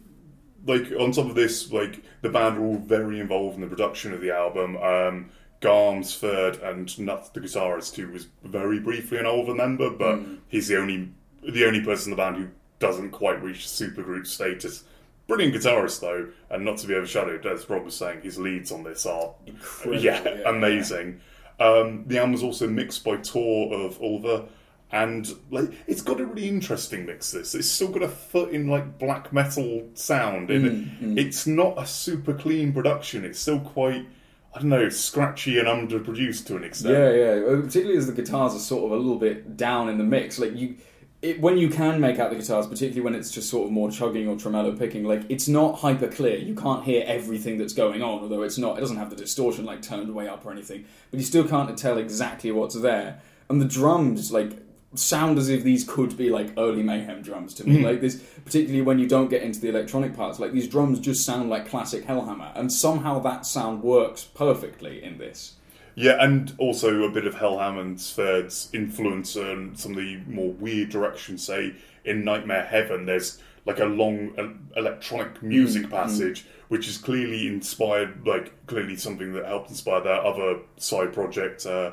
like 0.67 0.93
on 0.99 1.13
top 1.13 1.27
of 1.27 1.35
this, 1.35 1.73
like 1.73 2.03
the 2.23 2.29
band 2.29 2.59
are 2.59 2.65
all 2.65 2.79
very 2.79 3.21
involved 3.21 3.57
in 3.57 3.61
the 3.61 3.67
production 3.67 4.13
of 4.13 4.21
the 4.21 4.31
album. 4.31 4.77
Um, 4.77 5.31
Garms, 5.65 6.19
Third, 6.19 6.57
and 6.57 6.99
Nuts, 6.99 7.31
the 7.31 7.41
guitarist, 7.41 7.97
who 7.97 8.09
was 8.13 8.27
very 8.43 8.79
briefly 8.79 9.19
an 9.19 9.25
Ulver 9.25 9.55
member, 9.55 9.89
but 9.89 10.17
hmm. 10.19 10.35
he's 10.49 10.69
the 10.69 10.79
only 10.79 11.11
the 11.43 11.65
only 11.67 11.83
person 11.83 12.13
in 12.13 12.17
the 12.17 12.23
band 12.23 12.37
who 12.37 12.49
doesn't 12.79 13.11
quite 13.11 13.43
reach 13.43 13.67
supergroup 13.67 14.27
status. 14.27 14.85
Brilliant 15.27 15.55
guitarist 15.55 16.01
though, 16.01 16.29
and 16.51 16.67
not 16.67 16.77
to 16.79 16.87
be 16.87 16.95
overshadowed, 16.95 17.47
as 17.47 17.69
Rob 17.71 17.85
was 17.85 17.97
saying, 17.97 18.21
his 18.21 18.39
leads 18.39 18.71
on 18.71 18.85
this 18.85 19.07
are 19.07 19.35
Incredible, 19.47 20.05
yeah, 20.05 20.23
yeah. 20.23 20.49
amazing. 20.49 21.21
Um, 21.59 22.05
the 22.07 22.19
album 22.19 22.33
was 22.33 22.43
also 22.43 22.69
mixed 22.69 23.03
by 23.03 23.17
Tor 23.17 23.73
of 23.73 23.99
Ulver, 24.03 24.45
and 24.93 25.27
like 25.51 25.71
it's 25.87 26.03
got 26.03 26.21
a 26.21 26.27
really 26.27 26.47
interesting 26.47 27.07
mix. 27.07 27.31
This 27.31 27.55
it's 27.55 27.71
still 27.71 27.89
got 27.89 28.03
a 28.03 28.09
foot 28.09 28.51
in 28.51 28.69
like 28.69 28.99
black 28.99 29.33
metal 29.33 29.89
sound, 29.95 30.51
and 30.51 30.67
hmm, 30.67 31.07
hmm. 31.07 31.19
it's 31.19 31.47
not 31.47 31.75
a 31.79 31.87
super 31.87 32.35
clean 32.35 32.75
production. 32.75 33.25
It's 33.25 33.39
still 33.39 33.61
quite 33.61 34.07
I 34.55 34.61
don't 34.61 34.69
know 34.69 34.89
scratchy 34.89 35.59
and 35.59 35.67
underproduced 35.67 36.47
to 36.47 36.57
an 36.57 36.65
extent. 36.65 36.95
Yeah, 36.95 37.11
yeah. 37.11 37.45
Uh, 37.45 37.61
particularly 37.63 37.99
as 37.99 38.07
the 38.07 38.13
guitars 38.13 38.55
are 38.55 38.61
sort 38.61 38.85
of 38.85 38.93
a 38.93 38.97
little 38.97 39.19
bit 39.19 39.57
down 39.57 39.89
in 39.89 39.99
the 39.99 40.05
mix. 40.05 40.39
Like 40.39 40.55
you, 40.55 40.77
it, 41.23 41.41
when 41.41 41.59
you 41.59 41.69
can 41.69 42.01
make 42.01 42.19
out 42.21 42.31
the 42.31 42.37
guitars, 42.37 42.67
particularly 42.67 43.01
when 43.01 43.15
it's 43.15 43.31
just 43.33 43.51
sort 43.51 43.67
of 43.67 43.73
more 43.73 43.91
chugging 43.91 44.29
or 44.29 44.37
tremolo 44.37 44.77
picking, 44.77 45.05
like 45.05 45.23
it's 45.29 45.49
not 45.49 45.81
hyper 45.81 46.07
clear. 46.07 46.37
You 46.37 46.55
can't 46.55 46.85
hear 46.85 47.03
everything 47.07 47.59
that's 47.59 47.73
going 47.73 48.03
on. 48.03 48.21
Although 48.21 48.43
it's 48.43 48.59
not, 48.59 48.79
it 48.79 48.81
doesn't 48.81 48.97
have 48.97 49.11
the 49.11 49.17
distortion 49.17 49.65
like 49.65 49.83
turned 49.83 50.15
way 50.15 50.29
up 50.29 50.47
or 50.47 50.53
anything. 50.53 50.85
But 51.11 51.19
you 51.19 51.27
still 51.27 51.49
can't 51.49 51.77
tell 51.77 51.99
exactly 51.99 52.53
what's 52.53 52.77
there. 52.77 53.23
and 53.49 53.61
the 53.61 53.67
drums 53.67 54.31
like 54.33 54.53
sound 54.95 55.39
as 55.39 55.49
if 55.49 55.63
these 55.63 55.85
could 55.85 56.17
be 56.17 56.31
like 56.31 56.53
early 56.57 56.83
mayhem 56.83 57.23
drums 57.23 57.55
to 57.55 57.69
me. 57.69 57.85
Like 57.85 58.01
this 58.01 58.23
particularly 58.45 58.83
when 58.83 58.99
you 58.99 59.09
don't 59.09 59.29
get 59.29 59.43
into 59.43 59.61
the 59.61 59.69
electronic 59.69 60.15
parts 60.15 60.39
like 60.39 60.53
these 60.53 60.69
drums 60.69 60.99
just 61.01 61.25
sound 61.25 61.51
like 61.51 61.69
classic 61.69 62.07
hellhammer 62.07 62.53
and 62.55 62.73
somehow 62.73 63.19
that 63.21 63.47
sound 63.47 63.83
works 63.83 64.25
perfectly 64.25 65.03
in 65.03 65.19
this. 65.19 65.55
Yeah, 65.97 66.17
and 66.19 66.53
also 66.59 67.05
a 67.05 67.11
bit 67.11 67.27
of 67.27 67.37
Hellham 67.37 67.81
and 67.81 67.97
Sverd's 67.97 68.69
influence 68.73 69.37
on 69.37 69.77
some 69.77 69.93
of 69.93 69.99
the 69.99 70.17
more 70.27 70.51
weird 70.53 70.91
directions. 70.91 71.45
Say 71.45 71.75
in 72.05 72.25
Nightmare 72.25 72.65
Heaven, 72.65 73.07
there's 73.07 73.41
like 73.67 73.79
a 73.79 73.85
long 73.85 74.35
uh, 74.39 74.79
electronic 74.79 75.43
music 75.43 75.89
passage, 75.89 76.47
which 76.69 76.89
is 76.89 76.99
clearly 76.99 77.47
inspired, 77.47 78.27
like 78.27 78.67
clearly 78.67 78.97
something 78.97 79.33
that 79.35 79.47
helped 79.47 79.71
inspire 79.71 80.01
their 80.01 80.25
other 80.25 80.59
side 80.77 81.13
project, 81.13 81.65
uh, 81.65 81.93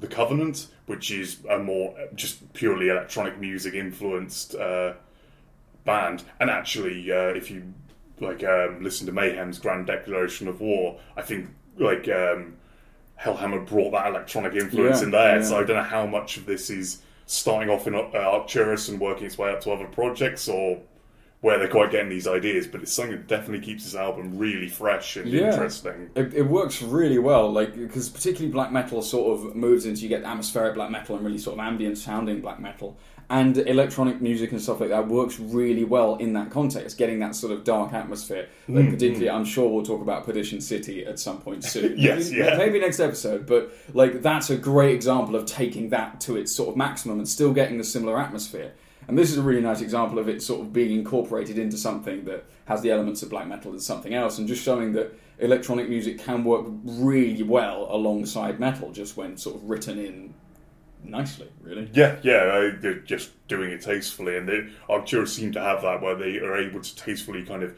The 0.00 0.08
Kovenant, 0.08 0.66
which 0.86 1.10
is 1.10 1.38
a 1.48 1.58
more 1.58 1.94
just 2.14 2.52
purely 2.54 2.88
electronic 2.88 3.38
music 3.38 3.74
influenced 3.74 4.54
uh, 4.54 4.94
band. 5.84 6.24
And 6.40 6.50
actually, 6.50 7.12
uh, 7.12 7.28
if 7.36 7.50
you 7.50 7.72
like 8.18 8.42
um, 8.44 8.82
listen 8.82 9.06
to 9.06 9.12
Mayhem's 9.12 9.58
Grand 9.58 9.86
Declaration 9.86 10.48
of 10.48 10.60
War, 10.60 10.98
I 11.16 11.22
think 11.22 11.48
like. 11.78 12.08
Um, 12.08 12.56
Hellhammer 13.20 13.66
brought 13.66 13.90
that 13.90 14.06
electronic 14.06 14.54
influence 14.54 15.00
Yeah, 15.00 15.04
in 15.04 15.10
there. 15.10 15.36
yeah. 15.36 15.42
So 15.44 15.58
I 15.60 15.64
don't 15.64 15.76
know 15.76 15.82
how 15.82 16.06
much 16.06 16.38
of 16.38 16.46
this 16.46 16.70
is 16.70 17.02
starting 17.26 17.68
off 17.68 17.86
in 17.86 17.94
uh, 17.94 17.98
Arcturus 18.14 18.88
and 18.88 18.98
working 18.98 19.26
its 19.26 19.36
way 19.36 19.52
up 19.52 19.60
to 19.60 19.72
other 19.72 19.84
projects, 19.84 20.48
or 20.48 20.80
where 21.40 21.58
they're 21.58 21.68
quite 21.68 21.90
getting 21.90 22.10
these 22.10 22.26
ideas. 22.26 22.66
But 22.66 22.82
it's 22.82 22.92
something 22.92 23.16
that 23.16 23.26
definitely 23.26 23.64
keeps 23.64 23.84
this 23.84 23.94
album 23.94 24.38
really 24.38 24.68
fresh 24.68 25.16
and 25.16 25.28
Yeah. 25.28 25.52
interesting. 25.52 26.10
It, 26.14 26.34
it 26.34 26.42
works 26.42 26.82
really 26.82 27.18
well, 27.18 27.50
like 27.50 27.74
because 27.74 28.08
particularly 28.08 28.52
black 28.52 28.72
metal 28.72 29.02
sort 29.02 29.38
of 29.38 29.56
moves 29.56 29.86
into 29.86 30.02
you 30.02 30.08
get 30.08 30.22
atmospheric 30.24 30.74
black 30.74 30.90
metal 30.90 31.16
and 31.16 31.24
really 31.24 31.38
sort 31.38 31.58
of 31.58 31.64
ambient 31.64 31.98
sounding 31.98 32.40
black 32.40 32.60
metal, 32.60 32.98
and 33.30 33.58
electronic 33.58 34.20
music 34.20 34.50
and 34.50 34.60
stuff 34.60 34.80
like 34.80 34.88
that 34.90 35.06
works 35.06 35.38
really 35.38 35.84
well 35.84 36.16
in 36.16 36.32
that 36.32 36.50
context, 36.50 36.98
getting 36.98 37.20
that 37.20 37.36
sort 37.36 37.52
of 37.52 37.62
dark 37.62 37.92
atmosphere. 37.92 38.48
Like 38.68 38.84
mm-hmm. 38.84 38.92
particularly, 38.94 39.30
I'm 39.30 39.44
sure 39.44 39.70
we'll 39.70 39.84
talk 39.84 40.02
about 40.02 40.24
Perdition 40.26 40.60
City 40.60 41.06
at 41.06 41.18
some 41.18 41.40
point 41.40 41.64
soon. 41.64 41.96
Yes, 42.00 42.30
maybe, 42.30 42.42
yeah. 42.42 42.56
maybe 42.56 42.80
next 42.80 42.98
episode, 42.98 43.46
but 43.46 43.72
like 43.94 44.20
that's 44.20 44.50
a 44.50 44.56
great 44.56 44.94
example 44.94 45.36
of 45.36 45.46
taking 45.46 45.90
that 45.90 46.20
to 46.22 46.36
its 46.36 46.52
sort 46.52 46.70
of 46.70 46.76
maximum 46.76 47.18
and 47.18 47.28
still 47.28 47.52
getting 47.52 47.78
the 47.78 47.84
similar 47.84 48.18
atmosphere. 48.18 48.72
And 49.10 49.18
this 49.18 49.32
is 49.32 49.38
a 49.38 49.42
really 49.42 49.60
nice 49.60 49.80
example 49.80 50.20
of 50.20 50.28
it 50.28 50.40
sort 50.40 50.60
of 50.60 50.72
being 50.72 50.96
incorporated 50.96 51.58
into 51.58 51.76
something 51.76 52.26
that 52.26 52.44
has 52.66 52.80
the 52.80 52.92
elements 52.92 53.24
of 53.24 53.28
black 53.28 53.48
metal 53.48 53.72
and 53.72 53.82
something 53.82 54.14
else, 54.14 54.38
and 54.38 54.46
just 54.46 54.62
showing 54.62 54.92
that 54.92 55.12
electronic 55.40 55.88
music 55.88 56.20
can 56.20 56.44
work 56.44 56.64
really 56.84 57.42
well 57.42 57.88
alongside 57.90 58.60
metal, 58.60 58.92
just 58.92 59.16
when 59.16 59.36
sort 59.36 59.56
of 59.56 59.64
written 59.64 59.98
in 59.98 60.32
nicely, 61.02 61.48
really. 61.60 61.90
Yeah, 61.92 62.18
yeah, 62.22 62.70
they're 62.80 63.00
just 63.00 63.30
doing 63.48 63.72
it 63.72 63.82
tastefully, 63.82 64.36
and 64.36 64.48
they, 64.48 64.68
Arcturus 64.88 65.34
seem 65.34 65.50
to 65.54 65.60
have 65.60 65.82
that 65.82 66.00
where 66.00 66.14
they 66.14 66.38
are 66.38 66.56
able 66.56 66.80
to 66.80 66.94
tastefully 66.94 67.44
kind 67.44 67.64
of 67.64 67.76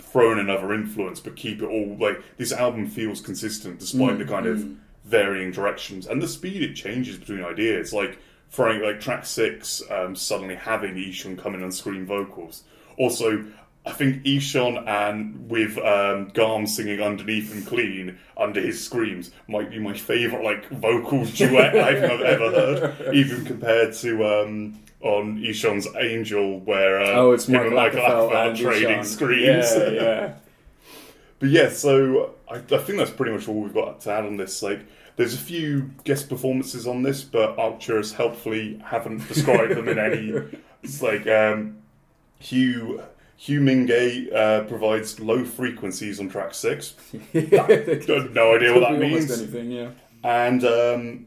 throw 0.00 0.32
in 0.32 0.40
another 0.40 0.74
influence, 0.74 1.20
but 1.20 1.36
keep 1.36 1.62
it 1.62 1.66
all 1.66 1.96
like 2.00 2.20
this 2.38 2.50
album 2.50 2.88
feels 2.88 3.20
consistent 3.20 3.78
despite 3.78 4.18
the 4.18 4.24
mm, 4.24 4.28
kind 4.28 4.46
of 4.46 4.58
mm. 4.58 4.76
varying 5.04 5.52
directions 5.52 6.08
and 6.08 6.20
the 6.20 6.26
speed 6.26 6.60
it 6.60 6.74
changes 6.74 7.18
between 7.18 7.44
ideas. 7.44 7.92
Like 7.92 8.18
throwing 8.50 8.82
like 8.82 9.00
track 9.00 9.24
six, 9.24 9.82
um, 9.90 10.14
suddenly 10.16 10.56
having 10.56 10.94
Ihsahn 10.94 11.38
come 11.38 11.54
in 11.54 11.62
on 11.62 11.72
screen 11.72 12.04
vocals. 12.06 12.64
Also, 12.98 13.44
I 13.86 13.92
think 13.92 14.24
Ihsahn 14.24 14.86
and 14.86 15.48
with 15.48 15.78
um, 15.78 16.28
Garm 16.34 16.66
singing 16.66 17.00
underneath 17.00 17.52
and 17.52 17.66
clean 17.66 18.18
under 18.36 18.60
his 18.60 18.82
screams 18.84 19.30
might 19.48 19.70
be 19.70 19.78
my 19.78 19.94
favourite 19.94 20.44
like 20.44 20.68
vocal 20.68 21.24
duet 21.36 21.74
I 21.76 21.94
think 21.98 22.12
I've 22.12 22.20
ever 22.20 22.50
heard, 22.50 23.14
even 23.14 23.44
compared 23.46 23.94
to 23.94 24.24
um, 24.26 24.78
on 25.00 25.38
Ihsahn's 25.38 25.88
Angel, 25.98 26.60
where 26.60 27.00
uh, 27.00 27.12
Oh, 27.12 27.32
it's 27.32 27.48
and 27.48 27.74
Michael 27.74 28.00
are 28.02 28.54
trading 28.54 28.98
Ihsahn. 28.98 29.04
screams. 29.06 29.74
Yeah, 29.76 29.88
yeah. 29.90 30.34
But 31.38 31.48
yeah, 31.48 31.70
so 31.70 32.34
I, 32.50 32.56
I 32.56 32.60
think 32.78 32.98
that's 32.98 33.10
pretty 33.10 33.32
much 33.32 33.48
all 33.48 33.62
we've 33.62 33.72
got 33.72 34.02
to 34.02 34.10
add 34.12 34.26
on 34.26 34.36
this. 34.36 34.62
Like, 34.62 34.80
there's 35.20 35.34
a 35.34 35.38
few 35.38 35.90
guest 36.04 36.30
performances 36.30 36.86
on 36.86 37.02
this, 37.02 37.22
but 37.22 37.58
Arcturus 37.58 38.10
helpfully 38.10 38.80
haven't 38.82 39.28
described 39.28 39.76
them 39.76 39.86
in 39.86 39.98
any. 39.98 40.32
It's 40.82 41.02
like 41.02 41.26
um, 41.26 41.76
Hugh 42.38 43.02
Hugh 43.36 43.60
Mingay 43.60 44.34
uh, 44.34 44.64
provides 44.64 45.20
low 45.20 45.44
frequencies 45.44 46.20
on 46.20 46.30
track 46.30 46.54
six. 46.54 46.94
Got 47.34 47.68
no 48.32 48.56
idea 48.56 48.72
what 48.72 48.80
that 48.80 48.92
Could 48.92 49.00
be 49.00 49.04
almost 49.04 49.28
means. 49.28 49.30
anything, 49.42 49.70
yeah. 49.70 49.90
And 50.24 50.64
um, 50.64 51.26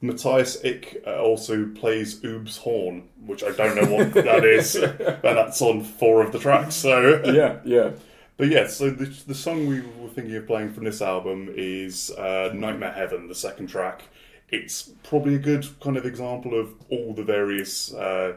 Matthias 0.00 0.64
Ick 0.64 1.02
uh, 1.04 1.20
also 1.20 1.66
plays 1.74 2.24
Oob's 2.24 2.58
horn, 2.58 3.08
which 3.26 3.42
I 3.42 3.50
don't 3.50 3.74
know 3.74 3.92
what 3.92 4.14
that 4.14 4.44
is, 4.44 4.76
and 4.76 5.20
that's 5.22 5.60
on 5.60 5.82
four 5.82 6.22
of 6.22 6.30
the 6.30 6.38
tracks. 6.38 6.76
So 6.76 7.24
Yeah, 7.24 7.58
yeah. 7.64 7.90
But 8.36 8.48
yeah, 8.48 8.66
so 8.66 8.90
the, 8.90 9.06
the 9.26 9.34
song 9.34 9.66
we 9.66 9.80
were 9.80 10.08
thinking 10.08 10.34
of 10.36 10.46
playing 10.46 10.72
from 10.72 10.84
this 10.84 11.02
album 11.02 11.52
is 11.56 12.10
uh, 12.12 12.50
Nightmare 12.54 12.92
Heaven, 12.92 13.28
the 13.28 13.34
second 13.34 13.68
track. 13.68 14.02
It's 14.48 14.90
probably 15.02 15.34
a 15.34 15.38
good 15.38 15.66
kind 15.80 15.96
of 15.96 16.04
example 16.04 16.58
of 16.58 16.74
all 16.90 17.14
the 17.14 17.22
various 17.24 17.92
uh, 17.94 18.34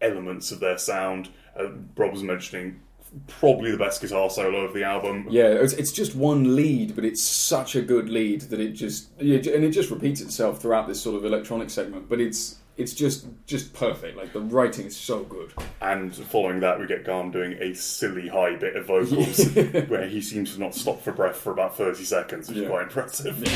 elements 0.00 0.52
of 0.52 0.60
their 0.60 0.78
sound. 0.78 1.30
Uh, 1.58 1.70
Rob 1.96 2.12
was 2.12 2.22
mentioning 2.22 2.80
probably 3.26 3.70
the 3.70 3.76
best 3.76 4.00
guitar 4.00 4.30
solo 4.30 4.60
of 4.60 4.74
the 4.74 4.84
album. 4.84 5.26
Yeah, 5.30 5.46
it's, 5.46 5.72
it's 5.72 5.92
just 5.92 6.14
one 6.14 6.54
lead, 6.56 6.94
but 6.94 7.04
it's 7.04 7.22
such 7.22 7.74
a 7.74 7.82
good 7.82 8.08
lead 8.08 8.42
that 8.42 8.60
it 8.60 8.72
just 8.72 9.10
and 9.18 9.28
it 9.28 9.70
just 9.70 9.90
repeats 9.90 10.20
itself 10.20 10.60
throughout 10.60 10.86
this 10.86 11.00
sort 11.00 11.16
of 11.16 11.24
electronic 11.24 11.70
segment. 11.70 12.08
But 12.08 12.20
it's 12.20 12.56
it's 12.80 12.94
just 12.94 13.26
just 13.46 13.72
perfect. 13.74 14.16
Like 14.16 14.32
the 14.32 14.40
writing 14.40 14.86
is 14.86 14.96
so 14.96 15.22
good. 15.24 15.52
And 15.80 16.14
following 16.14 16.60
that, 16.60 16.78
we 16.80 16.86
get 16.86 17.04
Garm 17.04 17.30
doing 17.30 17.52
a 17.60 17.74
silly 17.74 18.28
high 18.28 18.56
bit 18.56 18.76
of 18.76 18.86
vocals 18.86 19.44
where 19.88 20.06
he 20.08 20.20
seems 20.20 20.54
to 20.54 20.60
not 20.60 20.74
stop 20.74 21.02
for 21.02 21.12
breath 21.12 21.36
for 21.36 21.52
about 21.52 21.76
30 21.76 22.04
seconds, 22.04 22.48
which 22.48 22.58
Yeah. 22.58 22.64
is 22.64 22.68
quite 22.70 22.82
impressive. 22.84 23.40
The 23.40 23.46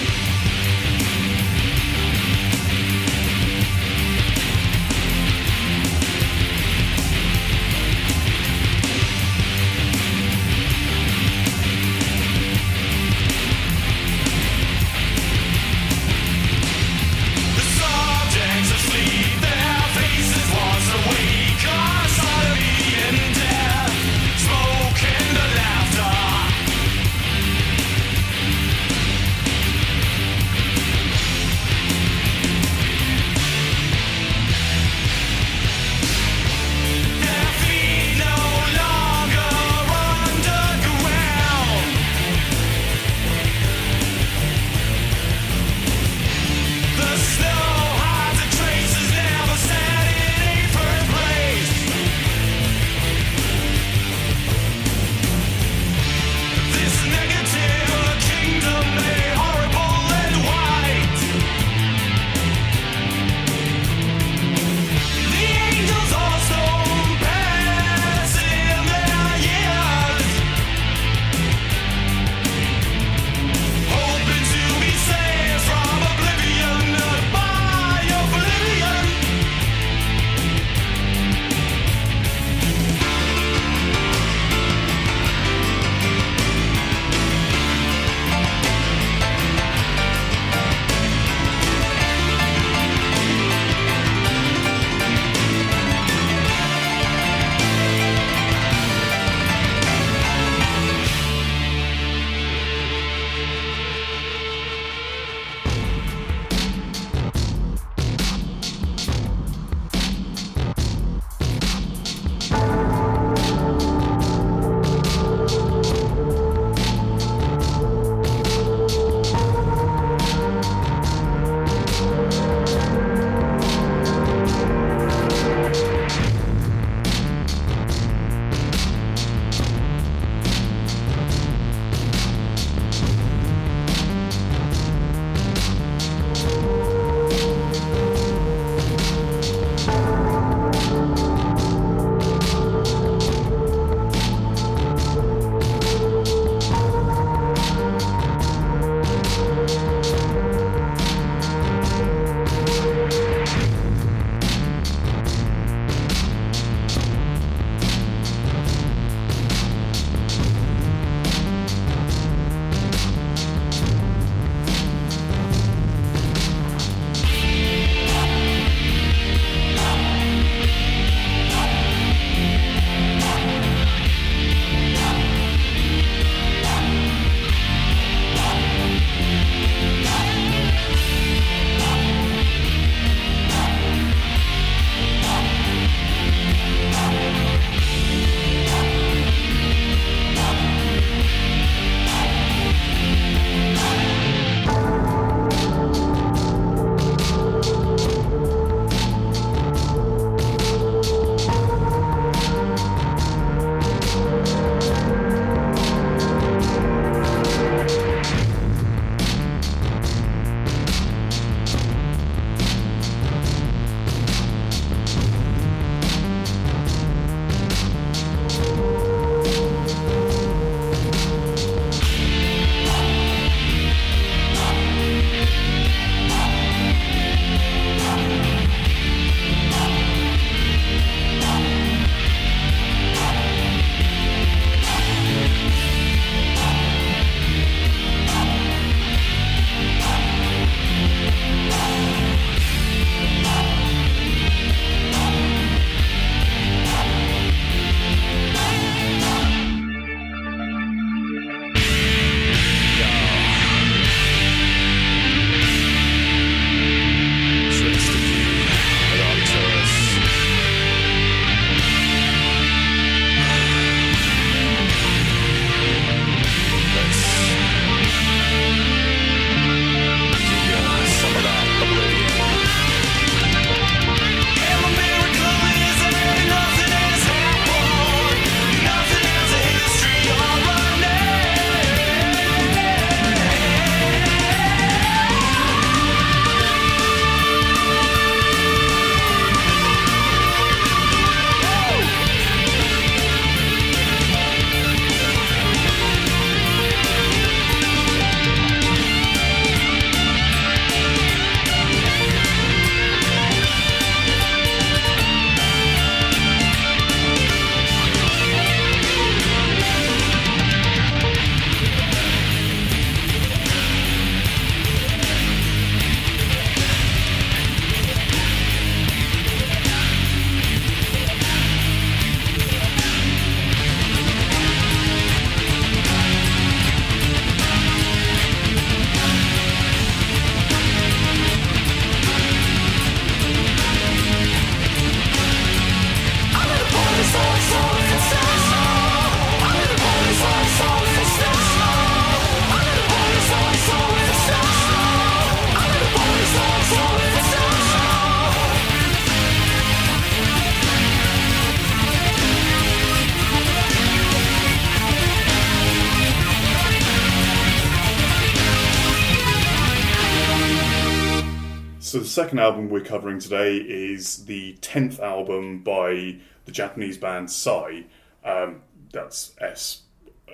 second 362.34 362.58
album 362.58 362.90
we're 362.90 363.00
covering 363.00 363.38
today 363.38 363.76
is 363.76 364.44
the 364.46 364.72
tenth 364.80 365.20
album 365.20 365.78
by 365.84 366.36
the 366.64 366.72
Japanese 366.72 367.16
band 367.16 367.48
Sigh. 367.48 368.04
Um, 368.44 368.82
that's 369.12 369.52
S 369.60 370.02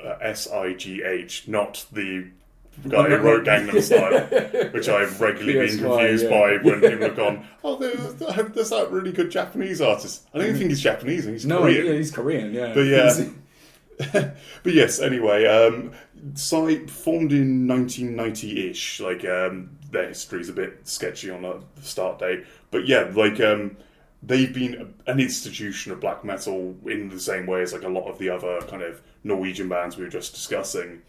uh, 0.05 0.17
S 0.21 0.47
I 0.51 0.75
G 0.75 1.03
H, 1.03 1.49
not 1.49 1.87
the 1.91 2.29
guy 2.87 3.09
who 3.09 3.17
wrote 3.17 3.47
Gangnam 3.47 3.81
Style, 3.83 4.71
which 4.73 4.91
I've 4.91 5.19
regularly 5.23 5.67
been 5.67 5.79
confused 5.79 6.25
yeah. 6.25 6.31
by 6.31 6.57
when 6.63 6.81
people 6.83 7.07
have 7.07 7.17
gone, 7.17 7.47
"Oh, 7.65 7.77
there's, 7.77 8.15
there's 8.15 8.71
that 8.71 8.91
really 8.91 9.13
good 9.13 9.31
Japanese 9.31 9.81
artist." 9.81 10.27
I 10.35 10.39
don't 10.39 10.49
even 10.49 10.59
think 10.59 10.71
he's 10.71 10.83
Japanese; 10.83 11.25
he's 11.25 11.47
No, 11.47 11.61
Korean. 11.61 11.87
yeah, 11.87 11.93
he's 11.95 12.11
Korean. 12.11 12.53
Yeah, 12.53 12.75
But 12.75 12.83
yeah. 12.83 13.29
but 14.63 14.73
yes, 14.73 14.99
anyway, 15.01 15.47
um, 15.47 15.93
Sigh 16.35 16.87
formed 16.87 17.33
in 17.33 17.67
1990-ish. 17.67 19.01
Like 19.01 19.25
um, 19.27 19.79
their 19.91 20.09
history's 20.09 20.49
a 20.49 20.53
bit 20.53 20.87
sketchy 20.87 21.31
on 21.31 21.43
the 21.43 21.63
start 21.83 22.19
date, 22.19 22.45
but 22.71 22.87
yeah, 22.87 23.11
like 23.15 23.41
um, 23.41 23.77
they've 24.23 24.53
been 24.53 24.95
an 25.07 25.21
institution 25.21 25.93
of 25.93 26.01
black 26.01 26.25
metal 26.25 26.77
in 26.87 27.09
the 27.09 27.21
same 27.21 27.47
way 27.47 27.63
as 27.63 27.73
like 27.73 27.83
a 27.83 27.89
lot 27.89 28.09
of 28.09 28.19
the 28.19 28.29
other 28.29 28.61
kind 28.63 28.83
of 28.83 29.03
Norwegian 29.25 29.69
bands 29.69 29.97
we 29.97 30.05
were 30.05 30.11
just 30.11 30.35
discussing. 30.35 31.03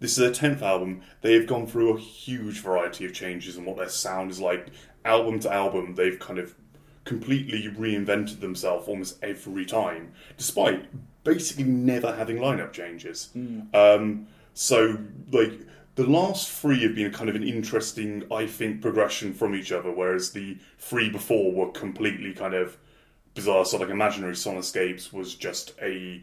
This 0.00 0.12
is 0.12 0.18
their 0.18 0.32
tenth 0.32 0.62
album. 0.62 1.02
They 1.22 1.34
have 1.34 1.46
gone 1.46 1.66
through 1.66 1.96
a 1.96 2.00
huge 2.00 2.60
variety 2.60 3.04
of 3.04 3.12
changes 3.12 3.56
in 3.56 3.64
what 3.64 3.76
their 3.76 3.88
sound 3.88 4.30
is 4.30 4.40
like. 4.40 4.68
Album 5.04 5.40
to 5.40 5.52
album, 5.52 5.96
they've 5.96 6.18
kind 6.18 6.38
of 6.38 6.54
completely 7.04 7.68
reinvented 7.68 8.40
themselves 8.40 8.86
almost 8.86 9.18
every 9.24 9.64
time, 9.64 10.12
despite 10.36 10.86
basically 11.24 11.64
never 11.64 12.14
having 12.14 12.36
lineup 12.36 12.72
changes. 12.72 13.30
Um, 13.74 14.28
so, 14.54 14.98
like, 15.32 15.52
the 15.98 16.06
last 16.08 16.48
three 16.48 16.80
have 16.84 16.94
been 16.94 17.10
kind 17.10 17.28
of 17.28 17.34
an 17.34 17.42
interesting, 17.42 18.22
I 18.32 18.46
think, 18.46 18.80
progression 18.80 19.34
from 19.34 19.52
each 19.52 19.72
other, 19.72 19.90
whereas 19.90 20.30
the 20.30 20.56
three 20.78 21.10
before 21.10 21.52
were 21.52 21.72
completely 21.72 22.32
kind 22.32 22.54
of 22.54 22.76
bizarre. 23.34 23.64
So, 23.64 23.78
like, 23.78 23.88
Imaginary 23.88 24.34
Sonicscapes 24.34 25.12
was 25.12 25.34
just 25.34 25.74
a 25.82 26.22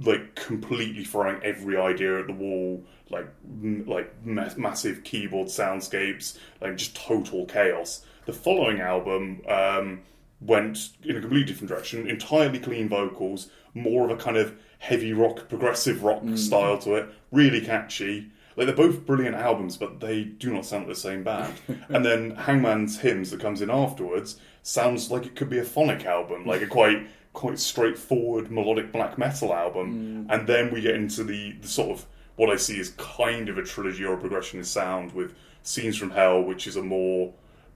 like 0.00 0.34
completely 0.34 1.04
throwing 1.04 1.40
every 1.44 1.76
idea 1.76 2.18
at 2.18 2.26
the 2.26 2.32
wall, 2.32 2.84
like 3.08 3.28
m- 3.44 3.84
like 3.86 4.12
ma- 4.24 4.50
massive 4.56 5.04
keyboard 5.04 5.46
soundscapes, 5.46 6.36
like 6.60 6.76
just 6.76 6.96
total 6.96 7.46
chaos. 7.46 8.04
The 8.26 8.32
following 8.32 8.80
album 8.80 9.42
um, 9.48 10.00
went 10.40 10.90
in 11.04 11.16
a 11.16 11.20
completely 11.20 11.44
different 11.46 11.68
direction, 11.68 12.08
entirely 12.08 12.58
clean 12.58 12.88
vocals, 12.88 13.48
more 13.74 14.10
of 14.10 14.18
a 14.18 14.20
kind 14.20 14.36
of 14.36 14.56
heavy 14.80 15.12
rock, 15.12 15.48
progressive 15.48 16.02
rock 16.02 16.22
style 16.34 16.78
to 16.78 16.96
it, 16.96 17.08
really 17.30 17.60
catchy. 17.60 18.32
Like 18.58 18.66
they're 18.66 18.74
both 18.74 19.06
brilliant 19.06 19.36
albums, 19.36 19.76
but 19.76 20.00
they 20.00 20.24
do 20.24 20.52
not 20.52 20.66
sound 20.66 20.86
like 20.86 20.96
the 20.96 21.00
same 21.00 21.22
band. 21.22 21.54
and 21.88 22.04
then 22.04 22.32
Hangman's 22.32 22.98
Hymns 22.98 23.30
that 23.30 23.38
comes 23.38 23.62
in 23.62 23.70
afterwards 23.70 24.40
sounds 24.64 25.12
like 25.12 25.26
it 25.26 25.36
could 25.36 25.48
be 25.48 25.60
a 25.60 25.64
phonic 25.64 26.04
album, 26.04 26.44
like 26.44 26.60
a 26.60 26.66
quite 26.66 27.06
quite 27.34 27.60
straightforward 27.60 28.50
melodic 28.50 28.90
black 28.90 29.16
metal 29.16 29.54
album. 29.54 30.26
Mm. 30.26 30.34
And 30.34 30.48
then 30.48 30.72
we 30.72 30.80
get 30.80 30.96
into 30.96 31.22
the, 31.22 31.52
the 31.52 31.68
sort 31.68 31.90
of 31.90 32.06
what 32.34 32.50
I 32.50 32.56
see 32.56 32.80
as 32.80 32.90
kind 32.96 33.48
of 33.48 33.58
a 33.58 33.62
trilogy 33.62 34.04
or 34.04 34.14
a 34.14 34.18
progression 34.18 34.58
in 34.58 34.64
sound 34.64 35.12
with 35.12 35.36
Scenes 35.62 35.96
from 35.96 36.10
Hell, 36.10 36.42
which 36.42 36.66
is 36.66 36.74
a 36.74 36.82
more 36.82 37.32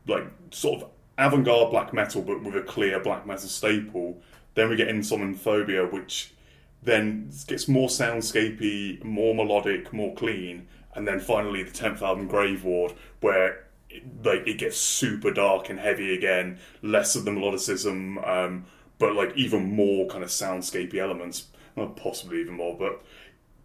like 0.08 0.24
sort 0.50 0.82
of 0.82 0.88
avant-garde 1.16 1.70
black 1.70 1.92
metal, 1.92 2.22
but 2.22 2.42
with 2.42 2.56
a 2.56 2.62
clear 2.62 2.98
black 2.98 3.24
metal 3.24 3.48
staple. 3.48 4.20
Then 4.54 4.68
we 4.68 4.74
get 4.74 4.88
In 4.88 4.98
Somniphobia, 4.98 5.92
which 5.92 6.34
then 6.82 7.30
gets 7.46 7.68
more 7.68 7.88
soundscapey, 7.88 9.02
more 9.04 9.34
melodic, 9.34 9.92
more 9.92 10.14
clean, 10.14 10.66
and 10.94 11.06
then 11.06 11.20
finally 11.20 11.62
the 11.62 11.70
tenth 11.70 12.02
album, 12.02 12.26
Grave 12.26 12.64
Ward, 12.64 12.92
where 13.20 13.64
it, 13.88 14.02
like 14.24 14.46
it 14.46 14.58
gets 14.58 14.76
super 14.76 15.30
dark 15.30 15.70
and 15.70 15.78
heavy 15.78 16.14
again, 16.14 16.58
less 16.82 17.14
of 17.14 17.24
the 17.24 17.30
melodicism, 17.30 18.26
um, 18.26 18.64
but 18.98 19.14
like 19.14 19.32
even 19.36 19.74
more 19.74 20.06
kind 20.08 20.22
of 20.22 20.30
soundscapey 20.30 20.96
elements, 20.96 21.48
well, 21.76 21.88
possibly 21.88 22.40
even 22.40 22.54
more. 22.54 22.76
But 22.76 23.02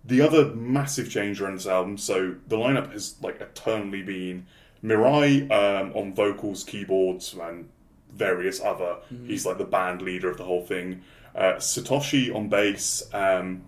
the 0.06 0.22
other 0.22 0.54
massive 0.56 1.10
change 1.10 1.42
around 1.42 1.56
this 1.56 1.68
album, 1.68 1.98
so 1.98 2.36
the 2.48 2.58
lineup 2.58 2.92
has 2.92 3.16
like 3.22 3.42
eternally 3.42 4.04
been 4.04 4.46
Mirai 4.84 5.52
um, 5.52 5.92
on 5.94 6.14
vocals, 6.14 6.64
keyboards, 6.64 7.34
and 7.34 7.68
various 8.14 8.62
other. 8.62 8.98
He's 9.26 9.46
like 9.46 9.58
the 9.58 9.66
band 9.66 10.02
leader 10.02 10.30
of 10.30 10.38
the 10.38 10.44
whole 10.46 10.66
thing. 10.66 11.02
Uh, 11.36 11.56
Satoshi 11.56 12.34
on 12.34 12.50
bass, 12.50 13.04
um, 13.14 13.64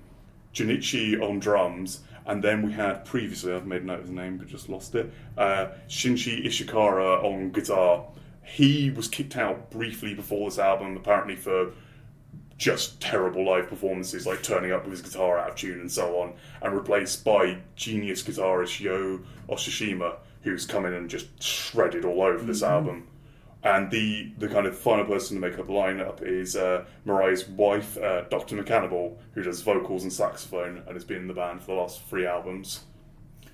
Junichi 0.54 1.22
on 1.22 1.40
drums, 1.40 2.02
and 2.26 2.44
then 2.44 2.62
we 2.62 2.72
had 2.72 3.06
previously, 3.06 3.54
I've 3.54 3.66
made 3.66 3.84
a 3.84 3.86
note 3.86 4.00
of 4.00 4.06
his 4.06 4.12
name 4.12 4.38
but 4.38 4.48
just 4.48 4.70
lost 4.70 4.96
it, 4.96 5.12
uh, 5.38 5.68
Shinji 5.88 6.46
Ishikawa 6.46 7.24
on 7.24 7.52
guitar. 7.52 8.06
He 8.44 8.90
was 8.90 9.08
kicked 9.08 9.38
out 9.38 9.70
briefly 9.70 10.14
before 10.14 10.50
this 10.50 10.60
album, 10.60 10.98
apparently 10.98 11.36
for 11.36 11.72
just 12.58 13.00
terrible 13.00 13.46
live 13.46 13.70
performances, 13.70 14.28
like 14.28 14.44
turning 14.44 14.72
up 14.72 14.84
with 14.84 14.92
his 14.92 15.02
guitar 15.02 15.38
out 15.38 15.52
of 15.52 15.56
tune 15.56 15.80
and 15.80 15.92
so 15.92 16.20
on, 16.20 16.34
and 16.62 16.74
replaced 16.74 17.24
by 17.24 17.58
genius 17.76 18.22
guitarist 18.22 18.80
Yo 18.80 19.22
Oshishima, 19.48 20.18
who's 20.42 20.66
come 20.66 20.86
in 20.86 20.94
and 20.94 21.10
just 21.10 21.42
shredded 21.42 22.06
all 22.06 22.22
over 22.22 22.44
this 22.44 22.62
album. 22.62 23.08
And 23.62 23.92
the 23.92 24.32
the 24.38 24.48
kind 24.48 24.66
of 24.66 24.78
final 24.78 25.04
person 25.04 25.36
to 25.36 25.42
make 25.42 25.60
up 25.60 25.68
the 25.68 25.74
lineup 25.74 26.22
is 26.22 26.56
uh, 26.56 26.86
Mirai's 27.06 27.48
wife, 27.50 27.98
uh, 27.98 28.22
Dr. 28.30 28.56
Mikannibal, 28.56 29.18
who 29.34 29.44
does 29.44 29.62
vocals 29.62 30.04
and 30.04 30.14
saxophone 30.14 30.78
and 30.88 30.94
has 30.94 31.04
been 31.04 31.18
in 31.18 31.28
the 31.28 31.34
band 31.34 31.62
for 31.62 31.76
the 31.76 31.82
last 31.82 32.02
three 32.04 32.26
albums. 32.26 32.86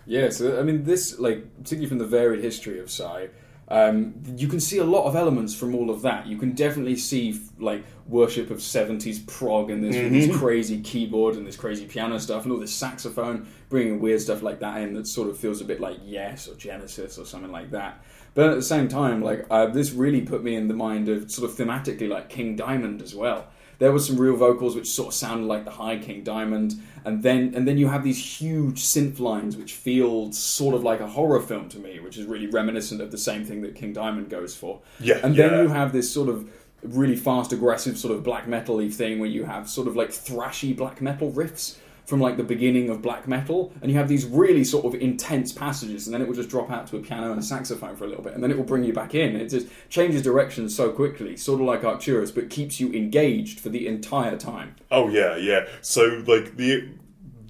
Yeah, 0.06 0.30
so 0.30 0.60
I 0.60 0.64
mean, 0.64 0.84
this 0.84 1.18
like 1.18 1.52
particularly 1.58 1.90
from 1.90 1.98
the 1.98 2.06
varied 2.06 2.44
history 2.44 2.80
of 2.80 2.92
Sigh, 2.92 3.30
um, 3.68 4.14
you 4.38 4.48
can 4.48 4.60
see 4.60 4.78
a 4.78 4.84
lot 4.84 5.06
of 5.06 5.16
elements 5.16 5.56
from 5.56 5.74
all 5.74 5.90
of 5.90 6.04
that. 6.04 6.28
You 6.28 6.38
can 6.38 6.52
definitely 6.52 6.96
see 6.96 7.40
like 7.58 7.84
worship 8.08 8.52
of 8.52 8.62
seventies 8.62 9.20
prog 9.20 9.72
and 9.72 9.84
this, 9.84 9.96
this 9.96 10.38
crazy 10.38 10.82
keyboard 10.82 11.36
and 11.36 11.48
this 11.48 11.56
crazy 11.56 11.86
piano 11.88 12.20
stuff 12.20 12.44
and 12.44 12.52
all 12.52 12.60
this 12.60 12.74
saxophone, 12.74 13.48
bringing 13.70 14.00
weird 14.00 14.22
stuff 14.22 14.44
like 14.44 14.60
that 14.60 14.82
in 14.82 14.94
that 14.94 15.08
sort 15.08 15.30
of 15.30 15.38
feels 15.38 15.62
a 15.62 15.66
bit 15.66 15.80
like 15.80 15.98
Yes 16.04 16.48
or 16.48 16.54
Genesis 16.56 17.18
or 17.18 17.26
something 17.26 17.52
like 17.52 17.72
that. 17.72 18.04
But 18.36 18.50
at 18.50 18.56
the 18.56 18.64
same 18.64 18.88
time, 18.88 19.24
like 19.24 19.48
uh, 19.50 19.68
this 19.68 19.92
really 19.92 20.22
put 20.22 20.44
me 20.44 20.56
in 20.56 20.68
the 20.68 20.74
mind 20.74 21.10
of 21.10 21.32
sort 21.32 21.50
of 21.50 21.58
thematically 21.58 22.08
like 22.08 22.30
King 22.30 22.56
Diamond 22.56 23.02
as 23.02 23.16
well. 23.16 23.48
There 23.78 23.92
was 23.92 24.08
some 24.08 24.18
real 24.18 24.36
vocals 24.36 24.76
which 24.76 24.88
sort 24.88 25.10
of 25.10 25.14
sounded 25.14 25.48
like 25.48 25.66
the 25.66 25.72
High 25.72 25.98
King 25.98 26.24
Diamond, 26.24 26.76
and 27.04 27.24
then 27.24 27.54
and 27.56 27.68
then 27.68 27.78
you 27.78 27.88
have 27.88 28.04
these 28.04 28.40
huge 28.40 28.84
synth 28.84 29.20
lines 29.20 29.58
which 29.58 29.74
feel 29.74 30.32
sort 30.32 30.76
of 30.76 30.84
like 30.84 31.00
a 31.00 31.08
horror 31.08 31.42
film 31.42 31.70
to 31.70 31.80
me, 31.80 32.00
which 32.00 32.18
is 32.18 32.26
really 32.26 32.48
reminiscent 32.48 33.02
of 33.02 33.12
the 33.12 33.18
same 33.18 33.44
thing 33.46 33.62
that 33.62 33.76
King 33.76 33.94
Diamond 33.94 34.30
goes 34.30 34.56
for. 34.56 34.82
Yeah, 35.00 35.20
and 35.24 35.36
then 35.36 35.52
yeah. 35.52 35.62
you 35.64 35.68
have 35.70 35.94
this 35.94 36.12
sort 36.12 36.30
of 36.30 36.50
really 36.84 37.16
fast, 37.16 37.52
aggressive 37.52 37.98
sort 37.98 38.14
of 38.14 38.24
black 38.24 38.48
metal-y 38.48 38.90
thing 38.90 39.20
where 39.20 39.30
you 39.30 39.46
have 39.46 39.70
sort 39.70 39.88
of 39.88 39.96
like 39.96 40.10
thrashy 40.10 40.76
black 40.76 41.02
metal 41.02 41.32
riffs 41.32 41.78
from 42.06 42.20
like 42.20 42.38
the 42.38 42.44
beginning 42.44 42.90
of 42.90 43.02
black 43.02 43.28
metal, 43.28 43.74
and 43.82 43.92
you 43.92 43.98
have 43.98 44.08
these 44.08 44.26
really 44.26 44.64
sort 44.64 44.86
of 44.86 44.96
intense 45.02 45.52
passages, 45.52 46.08
and 46.08 46.14
then 46.14 46.22
it 46.22 46.28
will 46.28 46.36
just 46.36 46.50
drop 46.50 46.70
out 46.70 46.88
to 46.88 46.98
a 46.98 47.00
piano 47.00 47.32
and 47.32 47.40
a 47.40 47.44
saxophone 47.44 47.96
for 47.96 48.06
a 48.06 48.08
little 48.08 48.24
bit, 48.24 48.34
and 48.34 48.44
then 48.44 48.52
it 48.52 48.58
will 48.58 48.64
bring 48.64 48.84
you 48.84 48.94
back 48.94 49.16
in. 49.16 49.36
It 49.36 49.50
just 49.50 49.68
changes 49.90 50.22
direction 50.22 50.70
so 50.70 50.92
quickly, 50.92 51.36
sort 51.36 51.62
of 51.62 51.68
like 51.68 51.84
Arcturus, 51.84 52.32
but 52.32 52.50
keeps 52.50 52.80
you 52.80 52.92
engaged 52.94 53.60
for 53.60 53.70
the 53.70 53.88
entire 53.88 54.38
time. 54.38 54.76
Oh 54.92 55.10
yeah, 55.10 55.36
yeah. 55.36 55.66
So 55.82 56.24
like 56.28 56.58
the 56.58 56.90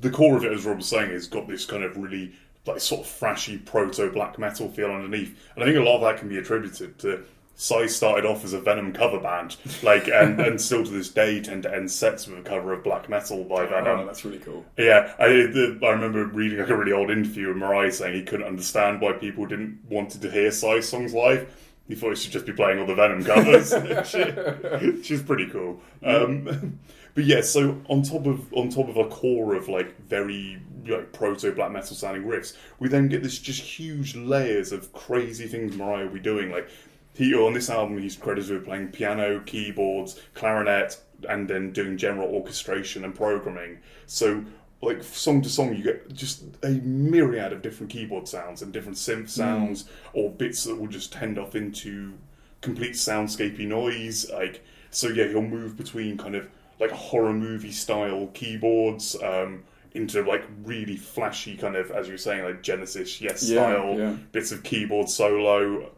the 0.02 0.10
core 0.10 0.38
of 0.38 0.44
it, 0.44 0.52
as 0.52 0.66
Rob 0.66 0.78
was 0.78 0.88
saying, 0.88 1.12
has 1.12 1.28
got 1.28 1.48
this 1.48 1.66
kind 1.66 1.84
of 1.84 1.98
really 1.98 2.34
like 2.66 2.80
sort 2.80 3.02
of 3.02 3.08
thrashy 3.08 3.64
proto 3.64 4.12
black 4.12 4.40
metal 4.40 4.70
feel 4.70 4.90
underneath, 4.90 5.38
and 5.56 5.64
I 5.64 5.68
think 5.68 5.78
a 5.78 5.84
lot 5.84 5.98
of 5.98 6.02
that 6.02 6.20
can 6.20 6.30
be 6.30 6.38
attributed 6.38 6.98
to. 7.00 7.24
Sigh 7.58 7.88
started 7.88 8.26
off 8.26 8.44
as 8.44 8.52
a 8.52 8.60
Venom 8.60 8.92
cover 8.92 9.20
band, 9.20 9.56
like, 9.82 10.08
and, 10.10 10.40
and 10.42 10.60
still 10.60 10.84
to 10.84 10.92
this 10.92 11.10
day 11.10 11.42
tend 11.42 11.64
to 11.64 11.74
end 11.74 11.90
sets 11.90 12.28
with 12.28 12.40
a 12.40 12.42
cover 12.42 12.74
of 12.74 12.84
black 12.84 13.10
metal 13.10 13.44
by 13.46 13.66
Venom. 13.66 14.00
Oh, 14.00 14.06
that's 14.06 14.26
really 14.26 14.40
cool. 14.40 14.66
Yeah, 14.78 15.14
I, 15.18 15.28
the, 15.28 15.80
I 15.82 15.90
remember 15.90 16.26
reading 16.26 16.60
like 16.60 16.70
a 16.70 16.76
really 16.76 16.92
old 16.92 17.10
interview 17.10 17.48
with 17.48 17.58
Mirai 17.58 17.94
saying 17.94 18.14
he 18.14 18.24
couldn't 18.24 18.46
understand 18.46 19.00
why 19.00 19.14
people 19.14 19.46
didn't 19.46 19.80
wanted 19.90 20.22
to 20.22 20.32
hear 20.32 20.52
Sigh 20.52 20.82
songs 20.82 21.14
live. 21.14 21.50
He 21.88 21.96
thought 21.96 22.10
he 22.10 22.16
should 22.16 22.32
just 22.32 22.46
be 22.46 22.54
playing 22.54 22.80
all 22.80 22.88
the 22.88 22.96
Venom 22.96 23.24
covers. 23.24 23.70
she, 24.10 25.04
she's 25.04 25.22
pretty 25.22 25.48
cool. 25.48 25.80
Um, 26.04 26.80
but 27.14 27.24
yeah, 27.24 27.42
so 27.42 27.82
on 27.90 28.02
top 28.02 28.26
of 28.26 28.52
on 28.54 28.70
top 28.70 28.90
of 28.90 28.98
a 28.98 29.08
core 29.08 29.56
of 29.56 29.70
like 29.70 29.98
very 30.02 30.60
like 30.88 31.14
proto 31.14 31.52
black 31.52 31.72
metal 31.72 31.96
sounding 31.96 32.24
riffs, 32.24 32.56
we 32.80 32.90
then 32.90 33.08
get 33.08 33.24
this 33.24 33.38
just 33.38 33.62
huge 33.62 34.16
layers 34.16 34.72
of 34.72 34.92
crazy 34.94 35.48
things 35.48 35.76
Mirai 35.76 36.06
will 36.06 36.14
be 36.14 36.20
doing. 36.20 36.52
Like 36.52 36.70
he 37.16 37.34
on 37.34 37.54
this 37.54 37.70
album, 37.70 37.98
he's 37.98 38.16
credited 38.16 38.52
with 38.54 38.66
playing 38.66 38.90
piano, 38.90 39.40
keyboards, 39.46 40.20
clarinet, 40.34 40.98
and 41.30 41.48
then 41.48 41.72
doing 41.72 41.98
general 41.98 42.28
orchestration 42.30 43.04
and 43.06 43.16
programming. 43.16 43.80
So, 44.06 44.44
like 44.82 45.02
song 45.04 45.42
to 45.42 45.50
song, 45.50 45.76
you 45.76 45.84
get 45.84 46.14
just 46.14 46.44
a 46.64 46.70
myriad 46.70 47.54
of 47.54 47.62
different 47.62 47.92
keyboard 47.92 48.28
sounds 48.28 48.62
and 48.62 48.72
different 48.74 48.98
synth 48.98 49.30
sounds, 49.30 49.86
or 50.14 50.30
bits 50.30 50.64
that 50.66 50.76
will 50.76 50.88
just 50.88 51.14
tend 51.14 51.40
off 51.40 51.56
into 51.56 52.14
complete 52.62 52.94
soundscapey 52.94 53.66
noise. 53.68 54.30
Like, 54.32 54.64
so 54.92 55.08
yeah, 55.08 55.28
he'll 55.28 55.42
move 55.42 55.78
between 55.78 56.18
kind 56.18 56.36
of 56.36 56.50
like 56.80 56.92
horror 56.92 57.34
movie 57.34 57.72
style 57.72 58.28
keyboards. 58.34 59.16
Um, 59.24 59.64
into 59.94 60.22
like 60.24 60.44
really 60.66 60.98
flashy 60.98 61.56
kind 61.56 61.78
of, 61.78 61.90
as 61.90 62.08
you 62.08 62.16
were 62.16 62.18
saying, 62.18 62.44
like 62.44 62.62
Genesis 62.62 63.22
yes 63.22 63.50
Yeah, 63.50 63.62
style 63.72 63.96
yeah. 63.98 64.16
bits 64.34 64.52
of 64.52 64.62
keyboard 64.62 65.08
solo 65.08 65.90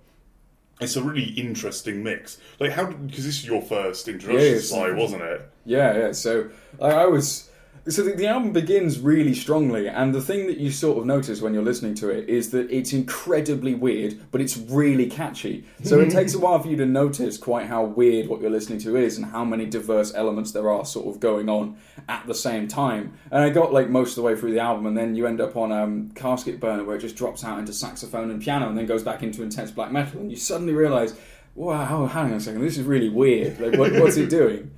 it's 0.80 0.96
a 0.96 1.02
really 1.02 1.32
interesting 1.32 2.04
mix. 2.04 2.38
Like 2.60 2.72
how 2.72 2.86
because 2.86 3.26
this 3.26 3.40
is 3.40 3.46
your 3.46 3.62
first 3.62 4.08
introduction 4.08 4.48
Yeah, 4.48 4.56
to 4.56 4.62
Sigh, 4.62 4.92
wasn't 4.92 5.24
it? 5.24 5.50
Yeah, 5.66 5.98
yeah. 5.98 6.12
So 6.12 6.50
I, 6.82 6.90
I 6.92 7.06
was. 7.06 7.50
So 7.90 8.04
the, 8.04 8.12
the 8.12 8.28
album 8.28 8.52
begins 8.52 9.00
really 9.00 9.34
strongly, 9.34 9.88
and 9.88 10.14
the 10.14 10.22
thing 10.22 10.48
that 10.48 10.58
you 10.58 10.72
sort 10.72 10.98
of 10.98 11.06
notice 11.06 11.42
when 11.42 11.54
you're 11.54 11.64
listening 11.64 11.96
to 11.96 12.10
it 12.10 12.28
is 12.28 12.52
that 12.52 12.70
it's 12.70 12.92
incredibly 12.92 13.76
weird, 13.76 14.20
but 14.32 14.42
it's 14.42 14.58
really 14.58 15.10
catchy. 15.10 15.66
So 15.84 16.00
it 16.00 16.12
takes 16.12 16.34
a 16.34 16.40
while 16.40 16.60
for 16.60 16.68
you 16.68 16.76
to 16.78 16.86
notice 16.86 17.38
quite 17.38 17.68
how 17.68 17.86
weird 17.86 18.28
what 18.28 18.42
you're 18.42 18.52
listening 18.52 18.80
to 18.80 18.98
is, 18.98 19.16
and 19.16 19.26
how 19.28 19.46
many 19.46 19.66
diverse 19.66 20.14
elements 20.14 20.52
there 20.52 20.70
are 20.70 20.84
sort 20.86 21.08
of 21.08 21.22
going 21.22 21.48
on 21.48 21.78
at 22.10 22.28
the 22.28 22.36
same 22.36 22.68
time. 22.68 23.18
And 23.32 23.42
I 23.44 23.50
got 23.50 23.72
like 23.72 23.90
most 23.90 24.12
of 24.12 24.16
the 24.16 24.24
way 24.24 24.36
through 24.36 24.52
the 24.52 24.60
album, 24.60 24.86
and 24.86 24.98
then 24.98 25.16
you 25.16 25.26
end 25.26 25.40
up 25.40 25.56
on 25.56 25.72
um, 25.72 26.12
Casket 26.14 26.60
Burner, 26.60 26.84
where 26.84 26.98
it 26.98 27.00
just 27.00 27.16
drops 27.16 27.44
out 27.44 27.58
into 27.58 27.72
saxophone 27.72 28.32
and 28.32 28.42
piano, 28.42 28.68
and 28.68 28.78
then 28.78 28.86
goes 28.86 29.04
back 29.04 29.24
into 29.24 29.44
intense 29.44 29.72
black 29.72 29.92
metal, 29.92 30.20
and 30.20 30.30
you 30.30 30.36
suddenly 30.38 30.74
realise, 30.74 31.16
wow, 31.56 32.06
hang 32.06 32.32
on 32.32 32.34
a 32.34 32.40
second, 32.40 32.62
this 32.62 32.78
is 32.78 32.84
really 32.84 33.10
weird. 33.10 33.60
Like, 33.60 33.80
what, 33.80 33.94
what's 33.94 34.18
it 34.18 34.30
doing? 34.30 34.72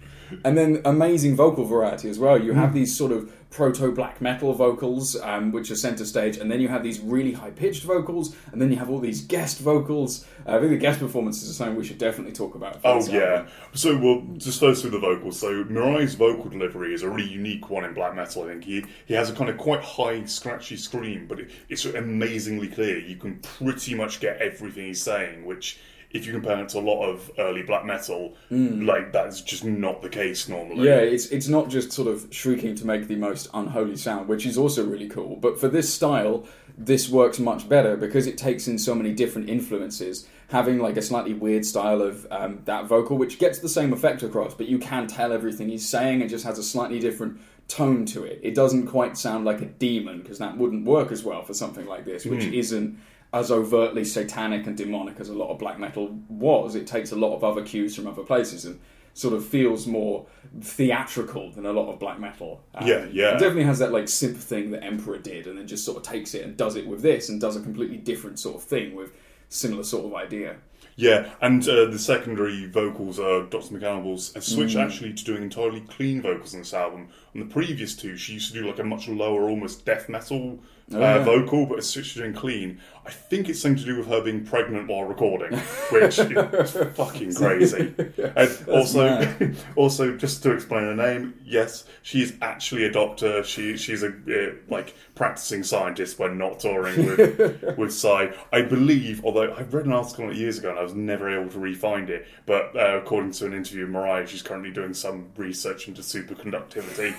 And 0.43 0.57
then 0.57 0.81
amazing 0.85 1.35
vocal 1.35 1.65
variety 1.65 2.09
as 2.09 2.19
well. 2.19 2.41
You 2.41 2.53
have 2.53 2.73
these 2.73 2.95
sort 2.95 3.11
of 3.11 3.31
proto 3.49 3.91
black 3.91 4.21
metal 4.21 4.53
vocals, 4.53 5.15
um, 5.21 5.51
which 5.51 5.71
are 5.71 5.75
center 5.75 6.05
stage, 6.05 6.37
and 6.37 6.51
then 6.51 6.61
you 6.61 6.67
have 6.67 6.83
these 6.83 6.99
really 6.99 7.33
high 7.33 7.49
pitched 7.49 7.83
vocals, 7.83 8.35
and 8.51 8.61
then 8.61 8.69
you 8.71 8.77
have 8.77 8.89
all 8.89 8.99
these 8.99 9.21
guest 9.21 9.59
vocals. 9.59 10.25
Uh, 10.45 10.57
I 10.57 10.59
think 10.59 10.71
the 10.71 10.77
guest 10.77 10.99
performances 10.99 11.49
are 11.49 11.53
something 11.53 11.75
we 11.75 11.83
should 11.83 11.97
definitely 11.97 12.33
talk 12.33 12.55
about. 12.55 12.79
Oh 12.83 13.03
yeah. 13.07 13.47
So 13.73 13.97
well, 13.97 14.23
just 14.37 14.59
first 14.59 14.83
with 14.83 14.93
the 14.93 14.99
vocals. 14.99 15.39
So 15.39 15.63
Mirai's 15.63 16.15
vocal 16.15 16.49
delivery 16.49 16.93
is 16.93 17.01
a 17.01 17.09
really 17.09 17.29
unique 17.29 17.69
one 17.69 17.85
in 17.85 17.93
black 17.93 18.15
metal. 18.15 18.43
I 18.43 18.47
think 18.47 18.63
he 18.63 18.85
he 19.05 19.13
has 19.15 19.29
a 19.29 19.33
kind 19.33 19.49
of 19.49 19.57
quite 19.57 19.81
high, 19.81 20.25
scratchy 20.25 20.77
scream, 20.77 21.25
but 21.27 21.39
it, 21.39 21.51
it's 21.69 21.85
amazingly 21.85 22.67
clear. 22.67 22.99
You 22.99 23.15
can 23.15 23.39
pretty 23.39 23.95
much 23.95 24.19
get 24.19 24.37
everything 24.37 24.87
he's 24.87 25.01
saying, 25.01 25.45
which. 25.45 25.79
If 26.11 26.25
you 26.25 26.33
compare 26.33 26.59
it 26.63 26.69
to 26.69 26.79
a 26.79 26.81
lot 26.81 27.03
of 27.07 27.29
early 27.37 27.61
black 27.61 27.85
metal, 27.85 28.35
like 28.49 29.13
that's 29.13 29.41
just 29.41 29.63
not 29.63 30.01
the 30.01 30.09
case 30.09 30.49
normally. 30.49 30.87
Yeah, 30.87 30.97
it's 30.97 31.27
it's 31.27 31.47
not 31.47 31.69
just 31.69 31.91
sort 31.91 32.07
of 32.07 32.27
shrieking 32.31 32.73
to 32.75 32.85
make 32.87 33.07
the 33.07 33.15
most 33.15 33.47
unholy 33.53 33.95
sound, 33.95 34.27
which 34.27 34.45
is 34.45 34.57
also 34.57 34.85
really 34.85 35.07
cool. 35.07 35.35
But 35.35 35.59
for 35.59 35.67
this 35.67 35.93
style, 35.93 36.45
this 36.77 37.09
works 37.09 37.37
much 37.39 37.69
better 37.69 37.95
because 37.95 38.25
it 38.25 38.37
takes 38.37 38.67
in 38.67 38.79
so 38.79 38.95
many 38.95 39.13
different 39.13 39.49
influences. 39.49 40.27
Having 40.47 40.79
like 40.79 40.97
a 40.97 41.01
slightly 41.03 41.35
weird 41.35 41.63
style 41.63 42.01
of 42.01 42.25
um, 42.31 42.61
that 42.65 42.85
vocal, 42.87 43.15
which 43.15 43.37
gets 43.37 43.59
the 43.59 43.69
same 43.69 43.93
effect 43.93 44.23
across, 44.23 44.55
but 44.55 44.67
you 44.67 44.79
can 44.79 45.05
tell 45.05 45.31
everything 45.31 45.69
he's 45.69 45.87
saying 45.87 46.21
It 46.21 46.29
just 46.29 46.43
has 46.43 46.57
a 46.57 46.63
slightly 46.63 46.97
different 46.99 47.39
tone 47.67 48.03
to 48.07 48.23
it. 48.23 48.39
It 48.41 48.55
doesn't 48.55 48.87
quite 48.87 49.15
sound 49.15 49.45
like 49.45 49.61
a 49.61 49.65
demon 49.65 50.21
because 50.21 50.39
that 50.39 50.57
wouldn't 50.57 50.85
work 50.85 51.11
as 51.11 51.23
well 51.23 51.43
for 51.43 51.53
something 51.53 51.85
like 51.85 52.03
this, 52.03 52.25
which 52.25 52.45
isn't 52.45 52.97
as 53.33 53.51
overtly 53.51 54.03
satanic 54.03 54.65
and 54.67 54.75
demonic 54.75 55.19
as 55.19 55.29
a 55.29 55.33
lot 55.33 55.49
of 55.49 55.59
black 55.59 55.77
metal 55.79 56.07
was. 56.29 56.75
It 56.75 56.87
takes 56.87 57.11
a 57.11 57.15
lot 57.15 57.35
of 57.35 57.43
other 57.43 57.61
cues 57.61 57.95
from 57.95 58.07
other 58.07 58.23
places 58.23 58.65
and 58.65 58.79
sort 59.13 59.33
of 59.33 59.45
feels 59.45 59.85
more 59.85 60.25
theatrical 60.61 61.51
than 61.51 61.65
a 61.65 61.73
lot 61.73 61.91
of 61.91 61.99
black 61.99 62.19
metal. 62.19 62.61
Um, 62.75 62.87
Yeah, 62.87 63.05
yeah. 63.11 63.29
It 63.35 63.39
definitely 63.39 63.63
has 63.63 63.79
that 63.79 63.91
like 63.91 64.05
synth 64.05 64.37
thing 64.37 64.71
that 64.71 64.83
Emperor 64.83 65.17
did, 65.17 65.47
and 65.47 65.57
then 65.57 65.67
just 65.67 65.83
sort 65.85 65.97
of 65.97 66.03
takes 66.03 66.33
it 66.33 66.43
and 66.45 66.55
does 66.55 66.75
it 66.75 66.87
with 66.87 67.01
this, 67.01 67.29
and 67.29 67.39
does 67.41 67.55
a 67.55 67.61
completely 67.61 67.97
different 67.97 68.39
sort 68.39 68.55
of 68.55 68.63
thing 68.63 68.95
with 68.95 69.11
similar 69.49 69.83
sort 69.83 70.05
of 70.05 70.13
idea. 70.15 70.55
Yeah, 70.95 71.29
and 71.41 71.61
uh, 71.67 71.85
the 71.85 71.99
secondary 71.99 72.65
vocals 72.65 73.19
are 73.19 73.43
Dr. 73.43 73.73
Mikannibals 73.75 74.33
has 74.35 74.45
switched 74.45 74.75
Mm. 74.75 74.85
actually 74.85 75.13
to 75.13 75.23
doing 75.23 75.43
entirely 75.43 75.79
clean 75.81 76.21
vocals 76.21 76.53
on 76.53 76.59
this 76.61 76.73
album. 76.73 77.07
On 77.33 77.39
the 77.39 77.47
previous 77.47 77.95
two, 77.95 78.17
she 78.17 78.33
used 78.33 78.53
to 78.53 78.59
do 78.61 78.67
like 78.67 78.79
a 78.79 78.83
much 78.83 79.07
lower, 79.07 79.49
almost 79.49 79.85
death 79.85 80.09
metal 80.09 80.59
Oh, 80.91 80.99
yeah. 80.99 81.23
vocal, 81.23 81.65
but 81.65 81.75
has 81.75 81.89
switched 81.89 82.15
doing 82.17 82.33
clean. 82.33 82.79
I 83.05 83.11
think 83.11 83.49
it's 83.49 83.61
something 83.61 83.79
to 83.83 83.85
do 83.85 83.97
with 83.97 84.07
her 84.07 84.21
being 84.21 84.45
pregnant 84.45 84.87
while 84.87 85.03
recording, 85.03 85.57
which 85.91 86.19
is 86.19 86.71
fucking 86.95 87.33
crazy. 87.33 87.93
And 88.17 88.69
also, 88.69 89.53
also 89.75 90.15
just 90.15 90.43
to 90.43 90.51
explain 90.51 90.83
her 90.83 90.95
name, 90.95 91.33
yes, 91.43 91.85
she 92.03 92.21
is 92.21 92.35
actually 92.41 92.85
a 92.85 92.91
doctor. 92.91 93.43
She 93.43 93.77
she's 93.77 94.03
a 94.03 94.09
uh, 94.09 94.53
like 94.67 94.95
practicing 95.15 95.63
scientist 95.63 96.19
when 96.19 96.37
not 96.37 96.59
touring 96.59 97.05
with 97.05 97.77
with 97.77 97.93
Sigh. 97.93 98.31
I 98.51 98.61
believe, 98.61 99.25
although 99.25 99.53
I 99.53 99.61
read 99.63 99.85
an 99.85 99.93
article 99.93 100.25
on 100.25 100.31
it 100.31 100.37
years 100.37 100.59
ago 100.59 100.69
and 100.69 100.77
I 100.77 100.83
was 100.83 100.93
never 100.93 101.29
able 101.29 101.51
to 101.51 101.59
re-find 101.59 102.09
it, 102.09 102.27
but 102.45 102.75
uh, 102.75 102.97
according 102.97 103.31
to 103.31 103.47
an 103.47 103.53
interview 103.53 103.85
with 103.87 103.95
Mirai, 103.95 104.27
she's 104.27 104.43
currently 104.43 104.71
doing 104.71 104.93
some 104.93 105.29
research 105.35 105.87
into 105.87 106.01
superconductivity, 106.01 107.13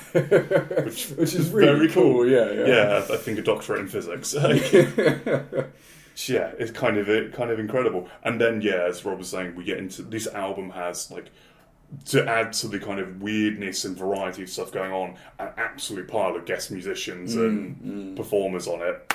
which, 0.84 1.08
Which 1.08 1.34
is 1.34 1.50
really 1.50 1.88
cool, 1.88 2.28
yeah, 2.28 2.50
yeah. 2.52 2.66
yeah. 2.66 3.06
I 3.10 3.16
think 3.16 3.38
a 3.38 3.42
doctorate 3.60 3.80
in 3.80 3.88
physics. 3.88 4.34
yeah, 6.28 6.52
it's 6.58 6.70
kind 6.70 6.96
of 6.98 7.08
it, 7.08 7.32
kind 7.32 7.50
of 7.50 7.58
incredible. 7.58 8.08
And 8.24 8.40
then 8.40 8.60
yeah, 8.60 8.86
as 8.88 9.04
Rob 9.04 9.18
was 9.18 9.28
saying, 9.28 9.54
we 9.54 9.64
get 9.64 9.78
into 9.78 10.02
this 10.02 10.26
album 10.26 10.70
has 10.70 11.10
like 11.10 11.30
to 12.06 12.26
add 12.28 12.52
to 12.52 12.68
the 12.68 12.78
kind 12.78 13.00
of 13.00 13.20
weirdness 13.20 13.84
and 13.84 13.96
variety 13.96 14.44
of 14.44 14.48
stuff 14.48 14.70
going 14.70 14.92
on, 14.92 15.16
an 15.38 15.48
absolute 15.56 16.08
pile 16.08 16.36
of 16.36 16.44
guest 16.46 16.70
musicians 16.70 17.34
and 17.34 18.16
performers 18.16 18.68
on 18.68 18.80
it. 18.80 19.14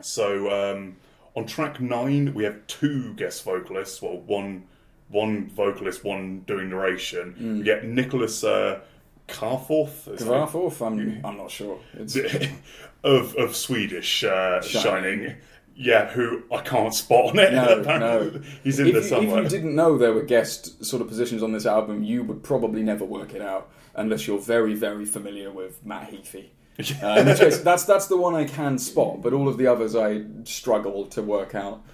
So 0.00 0.50
um, 0.50 0.96
on 1.36 1.46
track 1.46 1.80
nine, 1.80 2.34
we 2.34 2.44
have 2.44 2.66
two 2.66 3.14
guest 3.14 3.44
vocalists. 3.44 4.02
Well, 4.02 4.18
one 4.18 4.64
one 5.08 5.48
vocalist, 5.48 6.04
one 6.04 6.40
doing 6.40 6.70
narration. 6.70 7.58
We 7.58 7.64
get 7.64 7.84
Nicholas 7.84 8.42
uh, 8.42 8.80
Carforth. 9.28 10.06
Dvarforth, 10.18 10.84
I'm 10.84 11.24
I'm 11.24 11.36
not 11.36 11.50
sure. 11.50 11.78
Of 13.04 13.36
of 13.36 13.54
Swedish 13.54 14.24
uh, 14.24 14.60
Shining. 14.62 14.82
Shining. 14.82 15.36
Yeah, 15.76 16.10
who 16.10 16.44
I 16.52 16.60
can't 16.60 16.94
spot 16.94 17.30
on 17.30 17.38
it. 17.38 17.52
No, 17.52 17.80
no. 17.98 18.40
He's 18.62 18.78
in 18.78 18.86
if, 18.86 18.92
there 18.92 19.02
you, 19.02 19.08
somewhere. 19.08 19.38
if 19.38 19.52
you 19.52 19.58
didn't 19.58 19.74
know 19.74 19.98
there 19.98 20.12
were 20.12 20.22
guest 20.22 20.84
sort 20.84 21.02
of 21.02 21.08
positions 21.08 21.42
on 21.42 21.52
this 21.52 21.66
album, 21.66 22.02
you 22.04 22.22
would 22.22 22.42
probably 22.42 22.82
never 22.82 23.04
work 23.04 23.34
it 23.34 23.42
out 23.42 23.70
unless 23.96 24.26
you're 24.26 24.38
very, 24.38 24.74
very 24.74 25.04
familiar 25.04 25.50
with 25.50 25.84
Matt 25.84 26.10
Heafy. 26.10 26.46
Uh, 27.02 27.20
in 27.20 27.26
which 27.26 27.38
case, 27.38 27.58
that's 27.58 27.84
that's 27.84 28.08
the 28.08 28.16
one 28.16 28.34
I 28.34 28.44
can 28.44 28.78
spot, 28.78 29.22
but 29.22 29.32
all 29.32 29.48
of 29.48 29.58
the 29.58 29.66
others 29.68 29.94
I 29.94 30.24
struggle 30.42 31.06
to 31.06 31.22
work 31.22 31.54
out. 31.54 31.84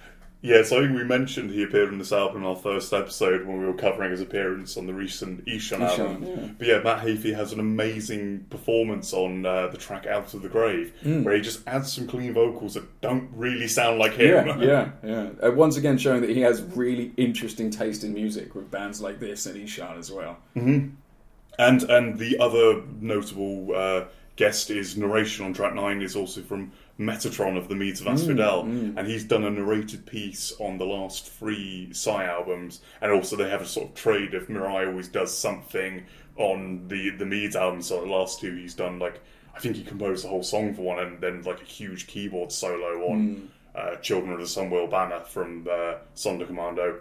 Yeah, 0.43 0.63
so 0.63 0.77
I 0.77 0.81
think 0.87 0.97
we 0.97 1.03
mentioned 1.03 1.51
he 1.51 1.61
appeared 1.61 1.89
on 1.89 1.99
this 1.99 2.11
album 2.11 2.41
in 2.41 2.47
our 2.47 2.55
first 2.55 2.91
episode 2.93 3.45
when 3.45 3.59
we 3.59 3.65
were 3.67 3.75
covering 3.75 4.09
his 4.09 4.21
appearance 4.21 4.75
on 4.75 4.87
the 4.87 4.93
recent 4.93 5.45
Ihsahn 5.45 5.81
album. 5.81 6.23
yeah. 6.25 6.47
But 6.57 6.67
yeah, 6.67 6.79
Matt 6.79 7.05
Heafy 7.05 7.35
has 7.35 7.53
an 7.53 7.59
amazing 7.59 8.45
performance 8.49 9.13
on 9.13 9.45
uh, 9.45 9.67
the 9.67 9.77
track 9.77 10.07
Out 10.07 10.33
of 10.33 10.41
the 10.41 10.49
Grave, 10.49 10.93
Hmm. 11.03 11.23
where 11.23 11.35
he 11.35 11.41
just 11.41 11.61
adds 11.67 11.93
some 11.93 12.07
clean 12.07 12.33
vocals 12.33 12.73
that 12.73 13.01
don't 13.01 13.29
really 13.35 13.67
sound 13.67 13.99
like 13.99 14.13
him. 14.13 14.47
Yeah, 14.47 14.57
yeah, 14.59 14.89
yeah. 15.03 15.29
Uh, 15.47 15.51
once 15.51 15.77
again, 15.77 15.99
showing 15.99 16.21
that 16.21 16.31
he 16.31 16.41
has 16.41 16.63
really 16.63 17.11
interesting 17.17 17.69
taste 17.69 18.03
in 18.03 18.13
music 18.15 18.55
with 18.55 18.71
bands 18.71 18.99
like 18.99 19.19
this 19.19 19.45
and 19.45 19.55
Ihsahn 19.55 19.99
as 19.99 20.11
well. 20.11 20.37
And 20.55 21.83
and 21.83 22.17
the 22.17 22.39
other 22.39 22.81
notable 22.99 23.75
uh, 23.75 24.05
guest 24.37 24.71
is 24.71 24.97
narration 24.97 25.45
on 25.45 25.53
track 25.53 25.75
nine 25.75 26.01
is 26.01 26.15
also 26.15 26.41
from 26.41 26.71
Metatron 26.99 27.57
of 27.57 27.67
the 27.67 27.75
Meads 27.75 28.01
of 28.01 28.07
Asphodel, 28.07 28.61
and 28.61 29.07
he's 29.07 29.23
done 29.23 29.43
a 29.43 29.49
narrated 29.49 30.05
piece 30.05 30.53
on 30.59 30.77
the 30.77 30.85
last 30.85 31.29
three 31.29 31.91
Sigh 31.93 32.25
albums, 32.25 32.81
and 33.01 33.11
also 33.11 33.35
they 33.35 33.49
have 33.49 33.61
a 33.61 33.65
sort 33.65 33.89
of 33.89 33.95
trade 33.95 34.33
of 34.33 34.47
Mirai 34.47 34.87
always 34.87 35.07
does 35.07 35.35
something 35.35 36.05
on 36.37 36.87
the 36.87 37.09
the 37.09 37.25
Meads 37.25 37.55
album. 37.55 37.81
So 37.81 38.01
the 38.01 38.07
last 38.07 38.39
two 38.39 38.55
he's 38.55 38.73
done 38.75 38.99
like 38.99 39.21
I 39.55 39.59
think 39.59 39.75
he 39.75 39.83
composed 39.83 40.23
the 40.23 40.29
whole 40.29 40.43
song 40.43 40.73
for 40.73 40.81
one, 40.81 40.99
and 40.99 41.19
then 41.21 41.41
like 41.43 41.61
a 41.61 41.65
huge 41.65 42.07
keyboard 42.07 42.51
solo 42.51 43.05
on 43.07 43.49
uh, 43.75 43.95
"Children 43.97 44.33
of 44.33 44.39
the 44.39 44.47
Sun 44.47 44.69
Will 44.69 44.87
Banner" 44.87 45.19
from 45.21 45.67
uh, 45.69 45.95
Sonderkommando. 46.15 46.99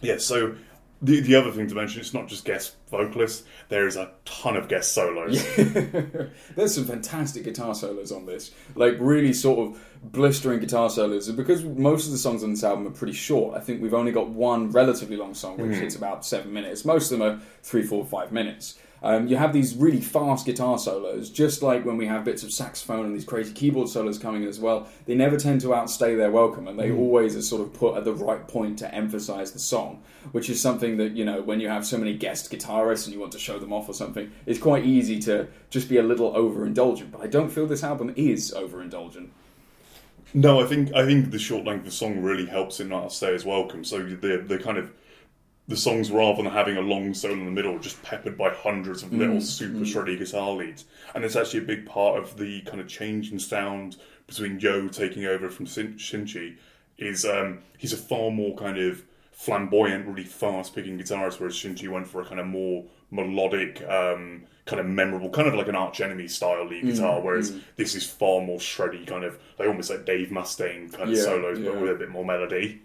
Yeah, 0.00 0.18
so 0.18 0.56
the 1.02 1.20
the 1.20 1.34
other 1.34 1.50
thing 1.50 1.68
to 1.68 1.74
mention, 1.74 2.00
it's 2.00 2.14
not 2.14 2.28
just 2.28 2.44
guest 2.44 2.74
vocalists. 2.90 3.44
There 3.68 3.86
is 3.86 3.96
a 3.96 4.12
ton 4.24 4.56
of 4.56 4.68
guest 4.68 4.92
solos. 4.92 5.44
There's 5.56 6.74
some 6.74 6.84
fantastic 6.84 7.44
guitar 7.44 7.74
solos 7.74 8.12
on 8.12 8.26
this, 8.26 8.52
like 8.74 8.96
really 8.98 9.32
sort 9.32 9.58
of 9.58 9.84
blistering 10.02 10.60
guitar 10.60 10.88
solos. 10.90 11.28
And 11.28 11.36
because 11.36 11.64
most 11.64 12.06
of 12.06 12.12
the 12.12 12.18
songs 12.18 12.42
on 12.42 12.50
this 12.50 12.64
album 12.64 12.86
are 12.86 12.90
pretty 12.90 13.12
short, 13.12 13.56
I 13.56 13.60
think 13.60 13.82
we've 13.82 13.94
only 13.94 14.12
got 14.12 14.28
one 14.28 14.70
relatively 14.70 15.16
long 15.16 15.34
song, 15.34 15.58
which 15.58 15.76
hmm. 15.76 15.82
hits 15.82 15.96
about 15.96 16.24
seven 16.24 16.52
minutes. 16.52 16.84
Most 16.84 17.10
of 17.10 17.18
them 17.18 17.28
are 17.28 17.40
three, 17.62 17.82
four, 17.82 18.04
five 18.04 18.32
minutes. 18.32 18.78
Um, 19.04 19.28
you 19.28 19.36
have 19.36 19.52
these 19.52 19.76
really 19.76 20.00
fast 20.00 20.46
guitar 20.46 20.78
solos, 20.78 21.28
just 21.28 21.60
like 21.60 21.84
when 21.84 21.98
we 21.98 22.06
have 22.06 22.24
bits 22.24 22.42
of 22.42 22.50
saxophone 22.50 23.04
and 23.04 23.14
these 23.14 23.26
crazy 23.26 23.52
keyboard 23.52 23.90
solos 23.90 24.18
coming 24.18 24.44
in 24.44 24.48
as 24.48 24.58
well. 24.58 24.88
They 25.04 25.14
never 25.14 25.36
tend 25.36 25.60
to 25.60 25.74
outstay 25.74 26.14
their 26.14 26.30
welcome, 26.30 26.66
and 26.66 26.78
they 26.78 26.90
always 26.90 27.36
are 27.36 27.42
sort 27.42 27.60
of 27.60 27.74
put 27.74 27.98
at 27.98 28.04
the 28.04 28.14
right 28.14 28.48
point 28.48 28.78
to 28.78 28.92
emphasize 28.94 29.52
the 29.52 29.58
song, 29.58 30.02
which 30.32 30.48
is 30.48 30.58
something 30.58 30.96
that, 30.96 31.12
you 31.12 31.26
know, 31.26 31.42
when 31.42 31.60
you 31.60 31.68
have 31.68 31.84
so 31.84 31.98
many 31.98 32.14
guest 32.14 32.50
guitarists 32.50 33.04
and 33.04 33.12
you 33.12 33.20
want 33.20 33.32
to 33.32 33.38
show 33.38 33.58
them 33.58 33.74
off 33.74 33.90
or 33.90 33.92
something, 33.92 34.32
it's 34.46 34.58
quite 34.58 34.86
easy 34.86 35.20
to 35.20 35.48
just 35.68 35.90
be 35.90 35.98
a 35.98 36.02
little 36.02 36.32
overindulgent. 36.32 37.12
But 37.12 37.20
I 37.20 37.26
don't 37.26 37.50
feel 37.50 37.66
this 37.66 37.84
album 37.84 38.14
is 38.16 38.54
overindulgent. 38.56 39.28
No, 40.32 40.62
I 40.62 40.64
think 40.64 40.94
I 40.94 41.04
think 41.04 41.30
the 41.30 41.38
short 41.38 41.66
length 41.66 41.80
of 41.80 41.84
the 41.84 41.90
song 41.90 42.22
really 42.22 42.46
helps 42.46 42.80
it 42.80 42.88
not 42.88 43.12
stay 43.12 43.34
as 43.34 43.44
welcome. 43.44 43.84
So 43.84 44.02
the 44.02 44.38
the 44.38 44.58
kind 44.58 44.78
of 44.78 44.90
the 45.66 45.76
songs 45.76 46.10
rather 46.10 46.42
than 46.42 46.52
having 46.52 46.76
a 46.76 46.80
long 46.80 47.14
solo 47.14 47.34
in 47.34 47.44
the 47.46 47.50
middle, 47.50 47.76
are 47.76 47.80
just 47.80 48.02
peppered 48.02 48.36
by 48.36 48.50
hundreds 48.50 49.02
of 49.02 49.12
little 49.12 49.36
mm, 49.36 49.42
super 49.42 49.78
mm. 49.78 49.82
shreddy 49.82 50.18
guitar 50.18 50.52
leads, 50.52 50.84
and 51.14 51.24
it's 51.24 51.36
actually 51.36 51.60
a 51.60 51.66
big 51.66 51.86
part 51.86 52.18
of 52.18 52.36
the 52.36 52.60
kind 52.62 52.80
of 52.80 52.88
change 52.88 53.32
in 53.32 53.38
sound 53.38 53.96
between 54.26 54.60
Yo 54.60 54.88
taking 54.88 55.24
over 55.24 55.48
from 55.48 55.66
Shin- 55.66 55.94
Shinji 55.94 56.56
is 56.98 57.24
um, 57.24 57.60
he's 57.78 57.92
a 57.92 57.96
far 57.96 58.30
more 58.30 58.54
kind 58.56 58.78
of 58.78 59.02
flamboyant, 59.32 60.06
really 60.06 60.24
fast 60.24 60.74
picking 60.74 60.98
guitarist, 60.98 61.40
whereas 61.40 61.54
Shinji 61.54 61.88
went 61.88 62.06
for 62.06 62.20
a 62.20 62.24
kind 62.24 62.40
of 62.40 62.46
more 62.46 62.84
melodic, 63.10 63.82
um, 63.88 64.44
kind 64.64 64.80
of 64.80 64.86
memorable, 64.86 65.30
kind 65.30 65.48
of 65.48 65.54
like 65.54 65.68
an 65.68 65.74
Arch 65.74 66.00
Enemy 66.00 66.28
style 66.28 66.66
lead 66.66 66.84
mm, 66.84 66.92
guitar, 66.92 67.20
whereas 67.20 67.56
this 67.76 67.94
is 67.94 68.08
far 68.08 68.40
more 68.40 68.58
shreddy, 68.58 69.06
kind 69.06 69.24
of 69.24 69.38
like 69.58 69.68
almost 69.68 69.90
like 69.90 70.06
Dave 70.06 70.28
Mustaine 70.28 70.92
kind 70.92 71.10
of 71.10 71.16
Yeah, 71.16 71.24
solos, 71.24 71.58
but 71.58 71.80
with 71.80 71.90
a 71.90 71.94
bit 71.94 72.10
more 72.10 72.24
melody. 72.24 72.82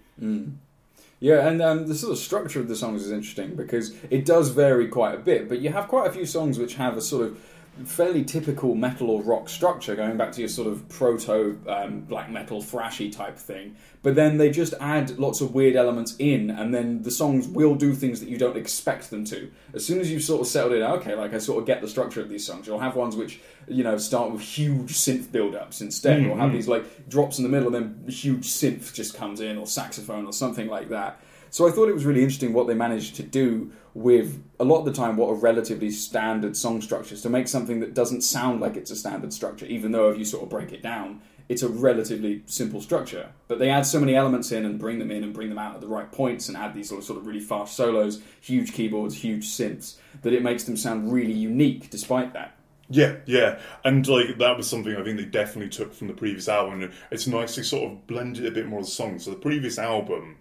Yeah, 1.20 1.48
and 1.48 1.62
um, 1.62 1.88
the 1.88 1.96
sort 1.96 2.14
of 2.14 2.18
structure 2.18 2.62
of 2.62 2.70
the 2.70 2.76
songs 2.76 3.06
is 3.06 3.12
interesting 3.12 3.56
because 3.56 3.94
it 4.10 4.26
does 4.26 4.50
vary 4.50 4.88
quite 4.88 5.16
a 5.16 5.20
bit, 5.20 5.50
but 5.50 5.60
you 5.60 5.70
have 5.72 5.88
quite 5.90 6.08
a 6.08 6.12
few 6.12 6.26
songs 6.26 6.58
which 6.58 6.76
have 6.76 6.96
a 6.96 7.02
sort 7.02 7.26
of 7.26 7.38
fairly 7.86 8.24
typical 8.24 8.76
metal 8.76 9.10
or 9.10 9.22
rock 9.22 9.50
structure, 9.50 9.96
going 9.96 10.18
back 10.18 10.32
to 10.34 10.42
your 10.42 10.50
sort 10.50 10.68
of 10.68 10.88
proto 10.90 11.60
um, 11.68 12.02
black 12.02 12.30
metal 12.30 12.62
thrashy 12.62 13.12
type 13.12 13.38
thing. 13.38 13.76
But 14.02 14.16
then 14.16 14.38
they 14.38 14.50
just 14.50 14.74
add 14.80 15.18
lots 15.18 15.42
of 15.42 15.54
weird 15.54 15.76
elements 15.76 16.16
in, 16.20 16.50
and 16.50 16.74
then 16.74 17.04
the 17.04 17.12
songs 17.12 17.48
will 17.48 17.76
do 17.76 17.94
things 17.94 18.20
that 18.22 18.30
you 18.30 18.38
don't 18.38 18.56
expect 18.56 19.10
them 19.10 19.26
to. 19.26 19.52
As 19.74 19.86
soon 19.86 20.00
as 20.00 20.12
you've 20.12 20.24
sort 20.24 20.42
of 20.42 20.48
settled 20.48 20.74
in, 20.74 20.82
okay, 20.82 21.16
like 21.16 21.34
I 21.34 21.38
sort 21.38 21.60
of 21.60 21.68
get 21.68 21.82
the 21.82 21.88
structure 21.88 22.22
of 22.22 22.30
these 22.30 22.46
songs, 22.46 22.66
you'll 22.66 22.80
have 22.80 22.96
ones 22.96 23.16
which 23.16 23.40
you 23.68 23.84
know 23.84 23.98
start 23.98 24.32
with 24.32 24.42
huge 24.42 24.94
synth 24.94 25.32
build-ups 25.32 25.82
instead, 25.82 26.26
or 26.26 26.38
have 26.38 26.52
these 26.54 26.68
like 26.68 27.10
drops 27.10 27.38
in 27.40 27.44
the 27.44 27.50
middle, 27.50 27.76
and 27.76 28.04
then 28.04 28.10
huge 28.10 28.48
synth 28.48 28.94
just 28.94 29.16
comes 29.16 29.42
in, 29.42 29.58
or 29.58 29.68
saxophone, 29.68 30.26
or 30.26 30.34
something 30.34 30.68
like 30.68 30.90
that. 30.90 31.20
So 31.52 31.68
I 31.68 31.72
thought 31.72 31.90
it 31.90 31.94
was 31.94 32.06
really 32.06 32.22
interesting 32.22 32.54
what 32.54 32.68
they 32.68 32.76
managed 32.76 33.16
to 33.16 33.24
do 33.24 33.72
with 33.94 34.44
a 34.60 34.64
lot 34.64 34.80
of 34.80 34.86
the 34.86 34.94
time 34.94 35.18
what 35.18 35.30
are 35.30 35.36
relatively 35.36 35.90
standard 35.90 36.56
song 36.56 36.82
structures 36.82 37.22
to 37.24 37.30
make 37.30 37.48
something 37.48 37.80
that 37.80 37.94
doesn't 37.94 38.22
sound 38.22 38.62
like 38.62 38.78
it's 38.78 38.92
a 38.92 38.96
standard 38.96 39.34
structure, 39.34 39.66
even 39.66 39.92
though 39.92 40.10
if 40.10 40.18
you 40.18 40.26
sort 40.26 40.44
of 40.44 40.50
break 40.50 40.72
it 40.72 40.84
down, 40.84 41.22
it's 41.50 41.64
a 41.64 41.68
relatively 41.68 42.44
simple 42.46 42.80
structure. 42.80 43.32
But 43.48 43.58
they 43.58 43.72
add 43.72 43.88
so 43.88 44.00
many 44.00 44.16
elements 44.16 44.52
in 44.52 44.66
and 44.66 44.78
bring 44.78 45.00
them 45.00 45.10
in 45.10 45.24
and 45.24 45.34
bring 45.34 45.50
them 45.50 45.58
out 45.58 45.74
at 45.74 45.82
the 45.82 45.88
right 45.88 46.12
points 46.12 46.48
and 46.48 46.56
add 46.56 46.76
these 46.76 46.90
sort 46.90 47.00
of, 47.00 47.06
sort 47.06 47.20
of 47.20 47.26
really 47.26 47.40
fast 47.40 47.76
solos, 47.76 48.22
huge 48.40 48.72
keyboards, 48.72 49.16
huge 49.16 49.48
synths, 49.48 49.96
that 50.22 50.34
it 50.34 50.44
makes 50.44 50.66
them 50.66 50.78
sound 50.78 51.12
really 51.12 51.34
unique 51.34 51.90
despite 51.90 52.34
that. 52.34 52.56
Yeah, 52.92 53.18
yeah, 53.26 53.60
and 53.84 54.08
like 54.08 54.38
that 54.38 54.58
was 54.58 54.68
something 54.68 54.96
I 54.96 55.04
think 55.04 55.18
they 55.18 55.26
definitely 55.26 55.70
took 55.70 55.94
from 55.94 56.08
the 56.08 56.14
previous 56.14 56.48
album. 56.48 56.92
It's 57.12 57.28
nice 57.28 57.56
to 57.56 57.64
sort 57.64 57.92
of 57.92 58.08
blend 58.08 58.38
it 58.38 58.48
a 58.48 58.52
bit 58.52 58.68
more 58.68 58.80
of 58.80 58.86
the 58.86 58.92
song. 58.92 59.20
So 59.20 59.32
the 59.32 59.38
previous 59.38 59.78
album 59.78 60.38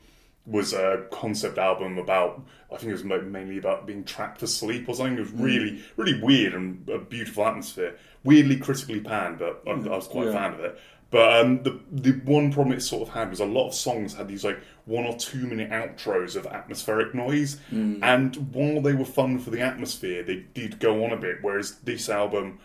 was 0.49 0.73
a 0.73 1.07
concept 1.11 1.59
album 1.59 1.99
about 1.99 2.43
I 2.73 2.77
think 2.77 2.91
it 2.91 3.05
was 3.05 3.05
mainly 3.05 3.59
about 3.59 3.87
being 3.87 4.05
trapped 4.05 4.41
to 4.41 4.47
sleep 4.47 4.89
or 4.89 4.95
something. 4.95 5.17
It 5.17 5.21
was 5.21 5.31
hmm. 5.31 5.43
really, 5.43 5.83
really 5.97 6.21
weird 6.21 6.55
and 6.55 6.87
a 6.89 6.99
beautiful 6.99 7.47
atmosphere. 7.47 7.97
Weirdly 8.25 8.57
critically 8.57 9.01
panned, 9.01 9.39
but 9.39 9.63
I, 9.67 9.73
hmm. 9.73 9.89
I 9.89 9.97
was 9.97 10.07
quite 10.07 10.29
a 10.29 10.33
fan 10.33 10.55
of 10.55 10.61
it. 10.61 10.79
But 11.11 11.41
um, 11.41 11.63
the 11.63 11.81
the 11.91 12.13
one 12.25 12.53
problem 12.53 12.77
it 12.77 12.83
sort 12.83 13.09
of 13.09 13.15
had 13.15 13.31
was 13.31 13.41
a 13.41 13.47
lot 13.47 13.69
of 13.69 13.75
songs 13.75 14.15
had 14.15 14.29
these 14.29 14.45
like 14.45 14.61
one 14.85 15.07
or 15.07 15.17
two 15.17 15.47
minute 15.47 15.71
outros 15.71 16.37
of 16.37 16.47
atmospheric 16.47 17.15
noise, 17.15 17.59
hmm. 17.71 18.03
and 18.03 18.37
while 18.53 18.83
they 18.83 18.93
were 18.93 19.07
fun 19.07 19.39
for 19.39 19.49
the 19.49 19.63
atmosphere, 19.63 20.23
they 20.23 20.45
did 20.53 20.79
go 20.79 21.05
on 21.05 21.13
a 21.13 21.17
bit. 21.17 21.39
Whereas 21.41 21.77
this 21.77 22.11
album, 22.11 22.59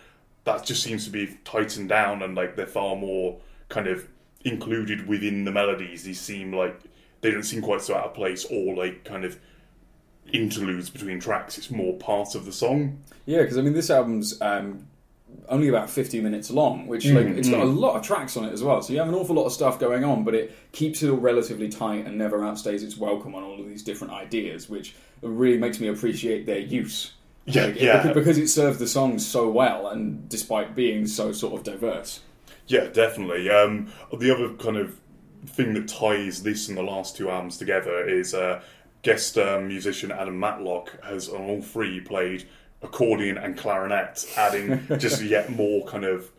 that 0.43 0.65
just 0.65 0.83
seems 0.83 1.05
to 1.05 1.11
be 1.11 1.37
tightened 1.45 1.87
down, 1.87 2.21
and 2.21 2.35
like 2.35 2.57
they're 2.57 2.67
far 2.67 2.97
more 2.97 3.39
kind 3.69 3.87
of 3.87 4.09
included 4.43 5.07
within 5.07 5.45
the 5.45 5.51
melodies. 5.51 6.03
These 6.03 6.19
seem 6.19 6.53
like 6.53 6.77
they 7.23 7.31
don't 7.31 7.43
seem 7.43 7.61
quite 7.63 7.81
so 7.81 7.95
out 7.95 8.05
of 8.05 8.13
place 8.13 8.45
or 8.51 8.75
like 8.75 9.03
kind 9.03 9.25
of 9.25 9.39
interludes 10.31 10.89
between 10.89 11.19
tracks. 11.19 11.57
It's 11.57 11.69
more 11.71 11.93
part 11.93 12.35
of 12.35 12.45
the 12.45 12.51
song. 12.51 12.99
Yeah, 13.25 13.41
because 13.41 13.57
I 13.57 13.61
mean, 13.61 13.73
this 13.73 13.89
album's 13.89 14.39
um, 14.41 14.85
only 15.49 15.67
about 15.67 15.89
50 15.89 16.21
minutes 16.21 16.49
long, 16.51 16.87
which 16.87 17.05
like 17.05 17.25
it's 17.27 17.49
got 17.49 17.61
a 17.61 17.65
lot 17.65 17.95
of 17.95 18.03
tracks 18.05 18.37
on 18.37 18.45
it 18.45 18.53
as 18.53 18.63
well. 18.63 18.81
So 18.81 18.93
you 18.93 18.99
have 18.99 19.09
an 19.09 19.15
awful 19.15 19.35
lot 19.35 19.45
of 19.45 19.51
stuff 19.53 19.79
going 19.79 20.03
on, 20.03 20.23
but 20.23 20.35
it 20.35 20.55
keeps 20.71 21.01
it 21.03 21.09
all 21.09 21.17
relatively 21.17 21.69
tight 21.69 22.05
and 22.05 22.17
never 22.17 22.39
outstays 22.39 22.83
its 22.83 22.97
welcome 22.97 23.35
on 23.35 23.43
all 23.43 23.59
of 23.59 23.67
these 23.67 23.83
different 23.83 24.13
ideas, 24.13 24.69
which 24.69 24.95
really 25.21 25.57
makes 25.57 25.79
me 25.79 25.87
appreciate 25.87 26.45
their 26.45 26.59
use. 26.59 27.13
Yeah, 27.45 27.65
Like, 27.65 27.79
yeah. 27.81 27.97
because- 28.03 28.13
Because 28.13 28.37
it 28.37 28.47
serves 28.47 28.77
the 28.79 28.87
songs 28.87 29.25
so 29.25 29.49
well, 29.49 29.87
and 29.87 30.27
despite 30.29 30.75
being 30.75 31.07
so 31.07 31.31
sort 31.31 31.53
of 31.53 31.63
diverse. 31.63 32.21
Yeah, 32.67 32.85
definitely. 32.87 33.49
Um, 33.49 33.91
the 34.17 34.31
other 34.33 34.53
kind 34.53 34.77
of 34.77 34.97
thing 35.45 35.73
that 35.73 35.87
ties 35.87 36.43
this 36.43 36.69
and 36.69 36.77
the 36.77 36.83
last 36.83 37.15
two 37.17 37.29
albums 37.29 37.57
together 37.57 38.07
is 38.07 38.33
uh, 38.33 38.61
guest 39.01 39.37
um, 39.37 39.67
musician 39.67 40.11
Adam 40.11 40.39
Matlock 40.39 41.03
has 41.03 41.29
on 41.29 41.41
all 41.41 41.61
three 41.61 41.99
played 41.99 42.47
accordion 42.81 43.37
and 43.37 43.57
clarinet, 43.57 44.25
adding 44.37 44.85
just 44.97 45.21
yet 45.21 45.49
more 45.49 45.85
kind 45.85 46.05
of 46.05 46.29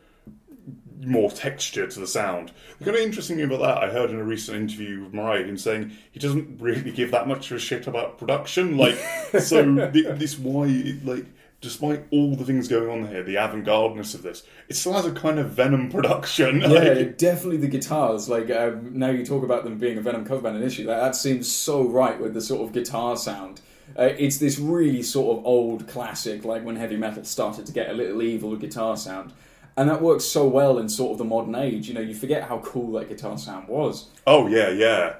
more 1.00 1.30
texture 1.30 1.86
to 1.86 2.00
the 2.00 2.06
sound. 2.06 2.52
The 2.78 2.86
kind 2.86 2.96
of 2.96 3.02
interesting 3.02 3.36
thing 3.36 3.46
about 3.46 3.60
that, 3.60 3.82
I 3.82 3.90
heard 3.90 4.10
in 4.10 4.16
a 4.16 4.24
recent 4.24 4.56
interview 4.56 5.04
with 5.04 5.12
Mirai, 5.12 5.46
him 5.46 5.58
saying 5.58 5.92
he 6.12 6.18
doesn't 6.20 6.60
really 6.60 6.92
give 6.92 7.10
that 7.10 7.28
much 7.28 7.50
of 7.50 7.56
a 7.56 7.60
shit 7.60 7.86
about 7.86 8.18
production. 8.18 8.76
Like, 8.76 8.96
so 9.38 9.90
th- 9.92 10.18
this 10.18 10.38
why, 10.38 10.94
like, 11.04 11.26
despite 11.64 12.04
all 12.10 12.36
the 12.36 12.44
things 12.44 12.68
going 12.68 12.90
on 12.90 13.08
here, 13.08 13.22
the 13.22 13.36
avant-gardeness 13.36 14.14
of 14.14 14.22
this, 14.22 14.42
it 14.68 14.76
still 14.76 14.92
has 14.92 15.06
a 15.06 15.12
kind 15.12 15.38
of 15.38 15.50
Venom 15.50 15.90
production. 15.90 16.60
Yeah, 16.60 16.68
Like, 16.68 17.18
definitely 17.18 17.56
the 17.56 17.68
guitars. 17.68 18.28
Like 18.28 18.50
um, 18.50 18.98
now 18.98 19.10
you 19.10 19.24
talk 19.24 19.42
about 19.42 19.64
them 19.64 19.78
being 19.78 19.96
a 19.96 20.00
Venom 20.02 20.24
cover 20.24 20.42
band 20.42 20.56
initially, 20.56 20.86
that, 20.86 21.00
that 21.00 21.16
seems 21.16 21.50
so 21.50 21.82
right 21.82 22.20
with 22.20 22.34
the 22.34 22.40
sort 22.40 22.62
of 22.62 22.72
guitar 22.72 23.16
sound. 23.16 23.60
Uh, 23.98 24.10
it's 24.18 24.38
this 24.38 24.58
really 24.58 25.02
sort 25.02 25.38
of 25.38 25.46
old 25.46 25.88
classic, 25.88 26.44
like 26.44 26.64
when 26.64 26.76
heavy 26.76 26.96
metal 26.96 27.24
started 27.24 27.66
to 27.66 27.72
get 27.72 27.90
a 27.90 27.92
little 27.92 28.22
evil 28.22 28.54
guitar 28.56 28.96
sound, 28.96 29.32
and 29.76 29.88
that 29.88 30.02
works 30.02 30.24
so 30.24 30.46
well 30.46 30.78
in 30.78 30.88
sort 30.88 31.12
of 31.12 31.18
the 31.18 31.24
modern 31.24 31.54
age. 31.54 31.88
You 31.88 31.94
know, 31.94 32.00
you 32.00 32.14
forget 32.14 32.44
how 32.44 32.58
cool 32.58 32.92
that 32.92 33.08
guitar 33.08 33.38
sound 33.38 33.68
was. 33.68 34.08
Oh 34.26 34.46
yeah, 34.48 34.70
yeah. 34.70 35.16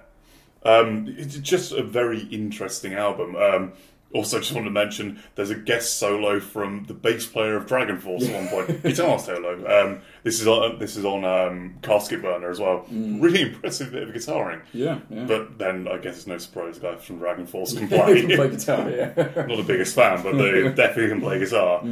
Um, 0.64 1.14
it's 1.18 1.36
just 1.36 1.72
a 1.72 1.82
very 1.82 2.20
interesting 2.30 2.94
album. 2.94 3.36
Um, 3.36 3.72
also, 4.14 4.38
just 4.38 4.52
want 4.52 4.66
to 4.66 4.70
mention 4.70 5.20
there's 5.34 5.50
a 5.50 5.56
guest 5.56 5.98
solo 5.98 6.38
from 6.38 6.84
the 6.84 6.94
bass 6.94 7.26
player 7.26 7.56
of 7.56 7.66
DragonForce 7.66 8.28
at 8.28 8.34
one 8.34 8.48
point, 8.48 8.82
guitar 8.84 9.18
solo. 9.18 9.54
Um, 9.66 10.00
this 10.22 10.40
is 10.40 10.46
on 10.46 10.78
this 10.78 10.96
is 10.96 11.04
on 11.04 11.24
um, 11.24 11.74
Casket 11.82 12.22
Burner 12.22 12.48
as 12.48 12.60
well. 12.60 12.86
Really 12.90 13.42
impressive 13.42 13.90
bit 13.92 14.04
of 14.04 14.14
guitaring. 14.14 14.62
Yeah, 14.72 15.00
yeah. 15.10 15.24
But 15.24 15.58
then 15.58 15.88
I 15.88 15.98
guess 15.98 16.16
it's 16.16 16.26
no 16.28 16.38
surprise 16.38 16.78
the 16.78 16.92
guy 16.92 16.96
from 16.96 17.18
DragonForce 17.18 17.76
can 17.78 17.88
play. 17.88 18.20
can 18.22 18.30
play 18.36 18.48
guitar, 18.50 18.88
yeah. 18.88 19.46
Not 19.46 19.56
the 19.56 19.64
biggest 19.66 19.94
fan, 19.94 20.22
but 20.22 20.36
they 20.38 20.62
definitely 20.72 21.08
can 21.08 21.20
play 21.20 21.40
guitar. 21.40 21.82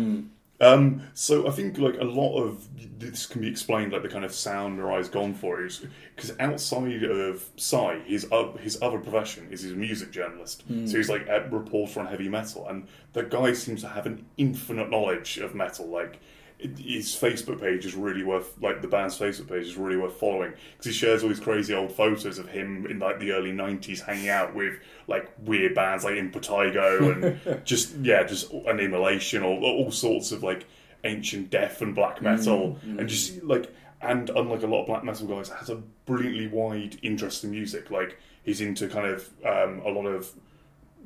Um, 0.60 1.02
so 1.14 1.48
I 1.48 1.50
think 1.50 1.78
like 1.78 1.96
a 1.98 2.04
lot 2.04 2.40
of 2.40 2.68
this 3.00 3.26
can 3.26 3.40
be 3.40 3.48
explained 3.48 3.92
like 3.92 4.02
the 4.02 4.08
kind 4.08 4.24
of 4.24 4.32
sound 4.32 4.78
Mirai's 4.78 5.08
gone 5.08 5.34
for 5.34 5.64
is 5.64 5.84
because 6.14 6.32
outside 6.38 7.02
of 7.02 7.44
Sigh, 7.56 7.98
his 8.06 8.30
uh, 8.30 8.52
his 8.58 8.78
other 8.80 8.98
profession 8.98 9.48
is 9.50 9.62
he's 9.62 9.72
a 9.72 9.76
music 9.76 10.12
journalist. 10.12 10.62
So 10.86 10.96
he's 10.98 11.08
like 11.08 11.26
a 11.28 11.48
reporter 11.50 11.98
on 12.00 12.06
heavy 12.06 12.28
metal, 12.28 12.68
and 12.68 12.86
the 13.12 13.24
guy 13.24 13.54
seems 13.54 13.80
to 13.80 13.88
have 13.88 14.06
an 14.06 14.24
infinite 14.36 14.88
knowledge 14.88 15.38
of 15.38 15.54
metal. 15.54 15.86
Like 15.88 16.20
his 16.78 17.08
Facebook 17.08 17.60
page 17.60 17.84
is 17.84 17.94
really 17.94 18.22
worth 18.22 18.54
like 18.60 18.82
the 18.82 18.88
band's 18.88 19.18
Facebook 19.18 19.48
page 19.48 19.66
is 19.66 19.76
really 19.76 19.96
worth 19.96 20.14
following 20.14 20.52
because 20.72 20.86
he 20.86 20.92
shares 20.92 21.22
all 21.22 21.28
these 21.28 21.40
crazy 21.40 21.74
old 21.74 21.92
photos 21.92 22.38
of 22.38 22.48
him 22.48 22.86
in 22.86 22.98
like 22.98 23.18
the 23.18 23.32
early 23.32 23.52
'90s 23.52 24.00
hanging 24.00 24.28
out 24.28 24.54
with 24.54 24.74
like 25.08 25.30
weird 25.44 25.74
bands 25.74 26.04
like 26.04 26.14
Impetigo 26.14 27.40
and 27.46 27.64
just 27.64 27.96
yeah, 27.96 28.22
just 28.22 28.52
an 28.52 28.80
immolation 28.80 29.42
or 29.42 29.60
all 29.60 29.90
sorts 29.90 30.32
of 30.32 30.42
like 30.42 30.66
ancient 31.04 31.50
death 31.50 31.82
and 31.82 31.94
black 31.94 32.22
metal. 32.22 32.78
and 32.98 33.08
just 33.08 33.42
like 33.42 33.72
and 34.00 34.30
unlike 34.30 34.62
a 34.62 34.66
lot 34.66 34.80
of 34.82 34.86
black 34.86 35.04
metal 35.04 35.26
guys 35.26 35.48
has 35.48 35.70
a 35.70 35.76
brilliantly 36.06 36.48
wide 36.48 36.98
interest 37.02 37.44
in 37.44 37.50
music. 37.50 37.90
Like 37.90 38.18
he's 38.42 38.60
into 38.60 38.88
kind 38.88 39.06
of 39.06 39.30
um, 39.44 39.80
a 39.84 39.90
lot 39.90 40.06
of 40.06 40.30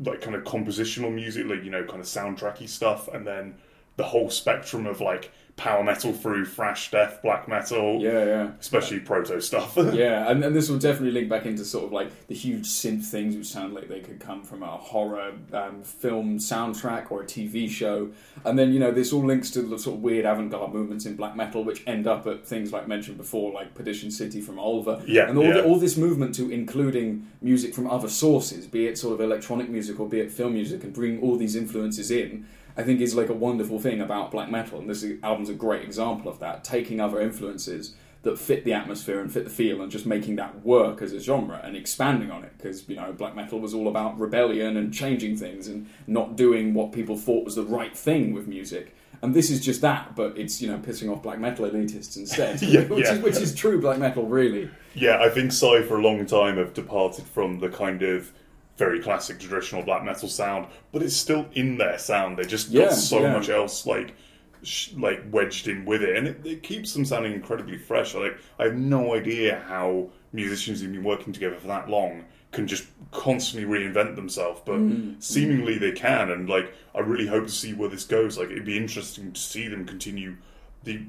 like 0.04 0.20
kind 0.20 0.34
of 0.34 0.44
compositional 0.44 1.12
music, 1.14 1.46
like 1.46 1.62
you 1.62 1.70
know, 1.70 1.84
kind 1.84 2.00
of 2.00 2.06
soundtracky 2.06 2.68
stuff, 2.68 3.08
and 3.08 3.26
then 3.26 3.56
the 3.96 4.04
whole 4.04 4.30
spectrum 4.30 4.86
of 4.86 5.00
like 5.00 5.30
power 5.56 5.82
metal 5.82 6.12
through 6.12 6.44
thrash, 6.44 6.90
death, 6.90 7.20
black 7.22 7.48
metal, 7.48 7.98
Yeah, 7.98 8.24
yeah. 8.26 8.50
especially 8.60 9.00
proto 9.00 9.40
stuff. 9.40 9.74
Yeah, 9.94 10.30
and, 10.30 10.44
and 10.44 10.54
this 10.54 10.68
will 10.68 10.78
definitely 10.78 11.12
link 11.12 11.30
back 11.30 11.46
into 11.46 11.64
sort 11.64 11.86
of 11.86 11.92
like 11.92 12.26
the 12.26 12.34
huge 12.34 12.66
synth 12.66 13.04
things 13.06 13.34
which 13.34 13.46
sound 13.46 13.72
like 13.72 13.88
they 13.88 14.00
could 14.00 14.20
come 14.20 14.42
from 14.42 14.62
a 14.62 14.66
horror 14.66 15.32
um, 15.54 15.82
film 15.82 16.36
soundtrack 16.38 17.10
or 17.10 17.22
a 17.22 17.24
TV 17.24 17.70
show. 17.70 18.10
And 18.44 18.58
then, 18.58 18.70
you 18.70 18.78
know, 18.78 18.90
this 18.90 19.14
all 19.14 19.24
links 19.24 19.50
to 19.52 19.62
the 19.62 19.78
sort 19.78 19.96
of 19.96 20.02
weird 20.02 20.26
avant 20.26 20.50
garde 20.50 20.74
movements 20.74 21.06
in 21.06 21.16
black 21.16 21.34
metal, 21.34 21.64
which 21.64 21.82
end 21.86 22.06
up 22.06 22.26
at 22.26 22.46
things 22.46 22.70
like 22.70 22.86
mentioned 22.86 23.16
before, 23.16 23.50
like 23.50 23.74
Perdition 23.74 24.10
City 24.10 24.42
from 24.42 24.58
Ulver. 24.58 25.02
Yeah, 25.06 25.30
And 25.30 25.38
all, 25.38 25.44
yeah. 25.44 25.54
The, 25.54 25.64
all 25.64 25.78
this 25.78 25.96
movement 25.96 26.34
to 26.34 26.50
including 26.50 27.28
music 27.40 27.74
from 27.74 27.86
other 27.86 28.10
sources, 28.10 28.66
be 28.66 28.88
it 28.88 28.98
sort 28.98 29.14
of 29.14 29.22
electronic 29.22 29.70
music 29.70 29.98
or 29.98 30.06
be 30.06 30.20
it 30.20 30.30
film 30.30 30.52
music, 30.52 30.84
and 30.84 30.92
bring 30.92 31.18
all 31.22 31.38
these 31.38 31.56
influences 31.56 32.10
in. 32.10 32.46
I 32.76 32.82
think 32.82 33.00
is 33.00 33.14
like 33.14 33.28
a 33.28 33.34
wonderful 33.34 33.78
thing 33.78 34.00
about 34.00 34.30
black 34.30 34.50
metal, 34.50 34.78
and 34.78 34.88
this 34.88 35.04
album's 35.22 35.48
a 35.48 35.54
great 35.54 35.82
example 35.82 36.30
of 36.30 36.38
that. 36.40 36.62
Taking 36.64 37.00
other 37.00 37.20
influences 37.20 37.94
that 38.22 38.38
fit 38.38 38.64
the 38.64 38.72
atmosphere 38.72 39.20
and 39.20 39.32
fit 39.32 39.44
the 39.44 39.50
feel, 39.50 39.80
and 39.80 39.90
just 39.90 40.04
making 40.04 40.36
that 40.36 40.64
work 40.64 41.00
as 41.00 41.12
a 41.12 41.20
genre 41.20 41.60
and 41.62 41.76
expanding 41.76 42.30
on 42.30 42.44
it. 42.44 42.52
Because 42.58 42.88
you 42.88 42.96
know, 42.96 43.12
black 43.12 43.34
metal 43.34 43.60
was 43.60 43.72
all 43.72 43.88
about 43.88 44.18
rebellion 44.18 44.76
and 44.76 44.92
changing 44.92 45.36
things 45.36 45.68
and 45.68 45.88
not 46.06 46.36
doing 46.36 46.74
what 46.74 46.92
people 46.92 47.16
thought 47.16 47.44
was 47.44 47.54
the 47.54 47.64
right 47.64 47.96
thing 47.96 48.32
with 48.34 48.46
music. 48.46 48.94
And 49.22 49.32
this 49.32 49.50
is 49.50 49.64
just 49.64 49.80
that, 49.80 50.14
but 50.14 50.36
it's 50.36 50.60
you 50.60 50.68
know 50.68 50.78
pissing 50.78 51.10
off 51.10 51.22
black 51.22 51.38
metal 51.38 51.68
elitists 51.68 52.16
instead, 52.18 52.60
Yeah, 52.62 52.82
which 52.82 53.06
yeah. 53.06 53.14
is 53.14 53.20
which 53.20 53.36
is 53.36 53.54
true 53.54 53.80
black 53.80 53.98
metal 53.98 54.26
really. 54.26 54.68
Yeah, 54.94 55.20
I 55.22 55.30
think 55.30 55.52
Sigh 55.52 55.82
for 55.82 55.98
a 55.98 56.02
long 56.02 56.26
time 56.26 56.58
have 56.58 56.74
departed 56.74 57.24
from 57.26 57.60
the 57.60 57.68
kind 57.70 58.02
of 58.02 58.32
very 58.76 59.00
classic 59.00 59.38
traditional 59.40 59.82
black 59.82 60.04
metal 60.04 60.28
sound, 60.28 60.66
but 60.92 61.02
it's 61.02 61.16
still 61.16 61.46
in 61.52 61.78
their 61.78 61.98
sound. 61.98 62.38
They 62.38 62.44
just 62.46 62.70
Yeah, 62.70 62.88
got 62.88 62.92
so 62.92 63.20
yeah. 63.22 63.32
much 63.32 63.48
else 63.48 63.86
like 63.86 64.14
sh- 64.62 64.92
like 64.96 65.22
wedged 65.30 65.68
in 65.68 65.84
with 65.84 66.02
it, 66.02 66.16
and 66.16 66.26
it, 66.28 66.40
it 66.44 66.62
keeps 66.62 66.92
them 66.92 67.04
sounding 67.04 67.32
incredibly 67.32 67.78
fresh. 67.78 68.14
Like 68.14 68.38
I 68.58 68.64
have 68.64 68.74
no 68.76 69.14
idea 69.14 69.64
how 69.68 70.10
musicians 70.32 70.80
who've 70.80 70.92
been 70.92 71.04
working 71.04 71.32
together 71.32 71.56
for 71.56 71.68
that 71.68 71.88
long 71.88 72.24
can 72.52 72.66
just 72.66 72.86
constantly 73.12 73.68
reinvent 73.68 74.16
themselves, 74.16 74.60
but 74.64 74.86
Mm, 74.86 75.22
seemingly 75.22 75.78
they 75.78 75.92
can. 75.92 76.30
And 76.30 76.48
like 76.48 76.72
I 76.94 77.00
really 77.00 77.26
hope 77.26 77.44
to 77.46 77.52
see 77.52 77.72
where 77.74 77.88
this 77.88 78.04
goes. 78.04 78.38
Like 78.38 78.50
it'd 78.50 78.64
be 78.64 78.76
interesting 78.76 79.32
to 79.32 79.40
see 79.40 79.68
them 79.68 79.84
continue 79.86 80.36
the 80.84 81.00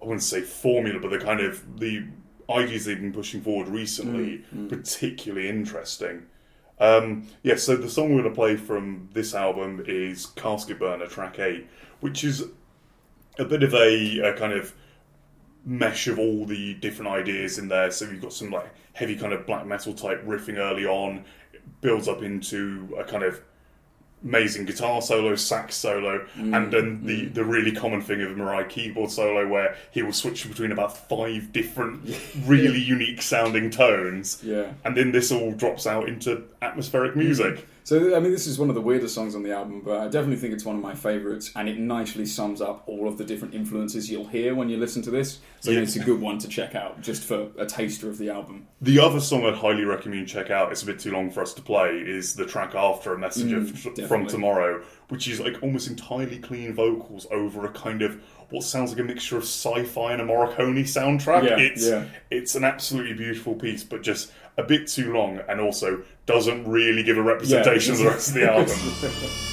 I 0.00 0.04
wouldn't 0.04 0.22
say 0.22 0.40
formula, 0.40 0.98
but 1.00 1.10
the 1.10 1.18
kind 1.18 1.40
of 1.40 1.78
the 1.78 2.06
ideas 2.50 2.84
they've 2.84 3.00
been 3.00 3.12
pushing 3.12 3.40
forward 3.40 3.68
recently, 3.68 4.44
particularly 4.68 5.48
interesting. 5.48 6.24
Um, 6.82 7.28
yeah, 7.44 7.54
so 7.54 7.76
the 7.76 7.88
song 7.88 8.12
we're 8.12 8.22
going 8.22 8.34
to 8.34 8.34
play 8.34 8.56
from 8.56 9.08
this 9.12 9.36
album 9.36 9.84
is 9.86 10.26
Casket 10.26 10.80
Burner, 10.80 11.06
track 11.06 11.38
8, 11.38 11.64
which 12.00 12.24
is 12.24 12.44
a 13.38 13.44
bit 13.44 13.62
of 13.62 13.72
a, 13.72 14.18
a 14.18 14.36
kind 14.36 14.52
of 14.52 14.74
mesh 15.64 16.08
of 16.08 16.18
all 16.18 16.44
the 16.44 16.74
different 16.74 17.12
ideas 17.12 17.56
in 17.56 17.68
there. 17.68 17.92
So 17.92 18.06
you've 18.06 18.20
got 18.20 18.32
some 18.32 18.50
like 18.50 18.74
heavy 18.94 19.14
kind 19.14 19.32
of 19.32 19.46
black 19.46 19.64
metal 19.64 19.94
type 19.94 20.26
riffing 20.26 20.56
early 20.56 20.84
on, 20.84 21.24
builds 21.82 22.08
up 22.08 22.20
into 22.20 22.92
a 22.98 23.04
kind 23.04 23.22
of 23.22 23.40
amazing 24.24 24.64
guitar 24.64 25.02
solo, 25.02 25.34
sax 25.34 25.74
solo, 25.74 26.26
and 26.36 26.72
then 26.72 27.00
mm, 27.00 27.04
the, 27.04 27.22
mm. 27.22 27.34
the 27.34 27.44
really 27.44 27.72
common 27.72 28.00
thing 28.00 28.22
of 28.22 28.30
a 28.30 28.34
Mirai 28.34 28.68
keyboard 28.68 29.10
solo 29.10 29.48
where 29.48 29.76
he 29.90 30.02
will 30.02 30.12
switch 30.12 30.48
between 30.48 30.72
about 30.72 30.96
five 31.08 31.52
different 31.52 32.08
really 32.46 32.80
unique 32.80 33.22
sounding 33.22 33.70
tones. 33.70 34.42
Yeah. 34.42 34.72
And 34.84 34.96
then 34.96 35.12
this 35.12 35.32
all 35.32 35.52
drops 35.52 35.86
out 35.86 36.08
into 36.08 36.44
atmospheric 36.60 37.16
music. 37.16 37.56
Mm. 37.56 37.64
So 37.84 38.16
I 38.16 38.20
mean, 38.20 38.30
this 38.30 38.46
is 38.46 38.58
one 38.60 38.68
of 38.68 38.76
the 38.76 38.80
weirdest 38.80 39.14
songs 39.14 39.34
on 39.34 39.42
the 39.42 39.52
album, 39.52 39.82
but 39.84 39.98
I 39.98 40.04
definitely 40.08 40.36
think 40.36 40.54
it's 40.54 40.64
one 40.64 40.76
of 40.76 40.82
my 40.82 40.94
favourites, 40.94 41.50
and 41.56 41.68
it 41.68 41.78
nicely 41.78 42.24
sums 42.26 42.60
up 42.60 42.84
all 42.86 43.08
of 43.08 43.18
the 43.18 43.24
different 43.24 43.54
influences 43.54 44.08
you'll 44.08 44.28
hear 44.28 44.54
when 44.54 44.68
you 44.68 44.76
listen 44.76 45.02
to 45.02 45.10
this. 45.10 45.40
So 45.60 45.72
Yeah. 45.72 45.80
it's 45.80 45.96
a 45.96 46.00
good 46.00 46.20
one 46.20 46.38
to 46.38 46.48
check 46.48 46.74
out, 46.76 47.00
just 47.00 47.24
for 47.24 47.48
a 47.58 47.66
taster 47.66 48.08
of 48.08 48.18
the 48.18 48.30
album. 48.30 48.66
The 48.80 49.00
other 49.00 49.18
song 49.20 49.44
I'd 49.44 49.54
highly 49.54 49.84
recommend 49.84 50.20
you 50.20 50.26
check 50.26 50.50
out, 50.50 50.70
it's 50.70 50.82
a 50.82 50.86
bit 50.86 51.00
too 51.00 51.10
long 51.10 51.30
for 51.30 51.42
us 51.42 51.52
to 51.54 51.62
play, 51.62 51.98
is 52.06 52.34
the 52.34 52.46
track 52.46 52.74
after 52.76 53.14
A 53.14 53.18
Message 53.18 53.52
of- 53.52 53.64
mm, 53.72 54.06
from. 54.08 54.26
Tomorrow, 54.26 54.82
which 55.12 55.28
is 55.28 55.40
like 55.40 55.62
almost 55.62 55.88
entirely 55.88 56.38
clean 56.38 56.72
vocals 56.72 57.26
over 57.30 57.66
a 57.66 57.68
kind 57.68 58.00
of 58.00 58.18
what 58.48 58.64
sounds 58.64 58.92
like 58.92 58.98
a 58.98 59.04
mixture 59.04 59.36
of 59.36 59.42
sci-fi 59.42 60.10
and 60.14 60.22
a 60.22 60.24
Morricone 60.24 60.80
soundtrack. 60.84 61.44
Yeah, 61.44 61.58
it's 61.58 61.86
yeah. 61.86 62.06
it's 62.30 62.54
an 62.54 62.64
absolutely 62.64 63.12
beautiful 63.12 63.54
piece, 63.54 63.84
but 63.84 64.00
just 64.00 64.32
a 64.56 64.62
bit 64.62 64.88
too 64.88 65.12
long 65.12 65.38
and 65.50 65.60
also 65.60 66.02
doesn't 66.24 66.66
really 66.66 67.02
give 67.02 67.18
a 67.18 67.22
representation 67.22 67.92
of 67.92 67.98
the 67.98 68.06
rest 68.06 68.28
of 68.28 68.34
the 68.36 68.50
album. 68.50 69.48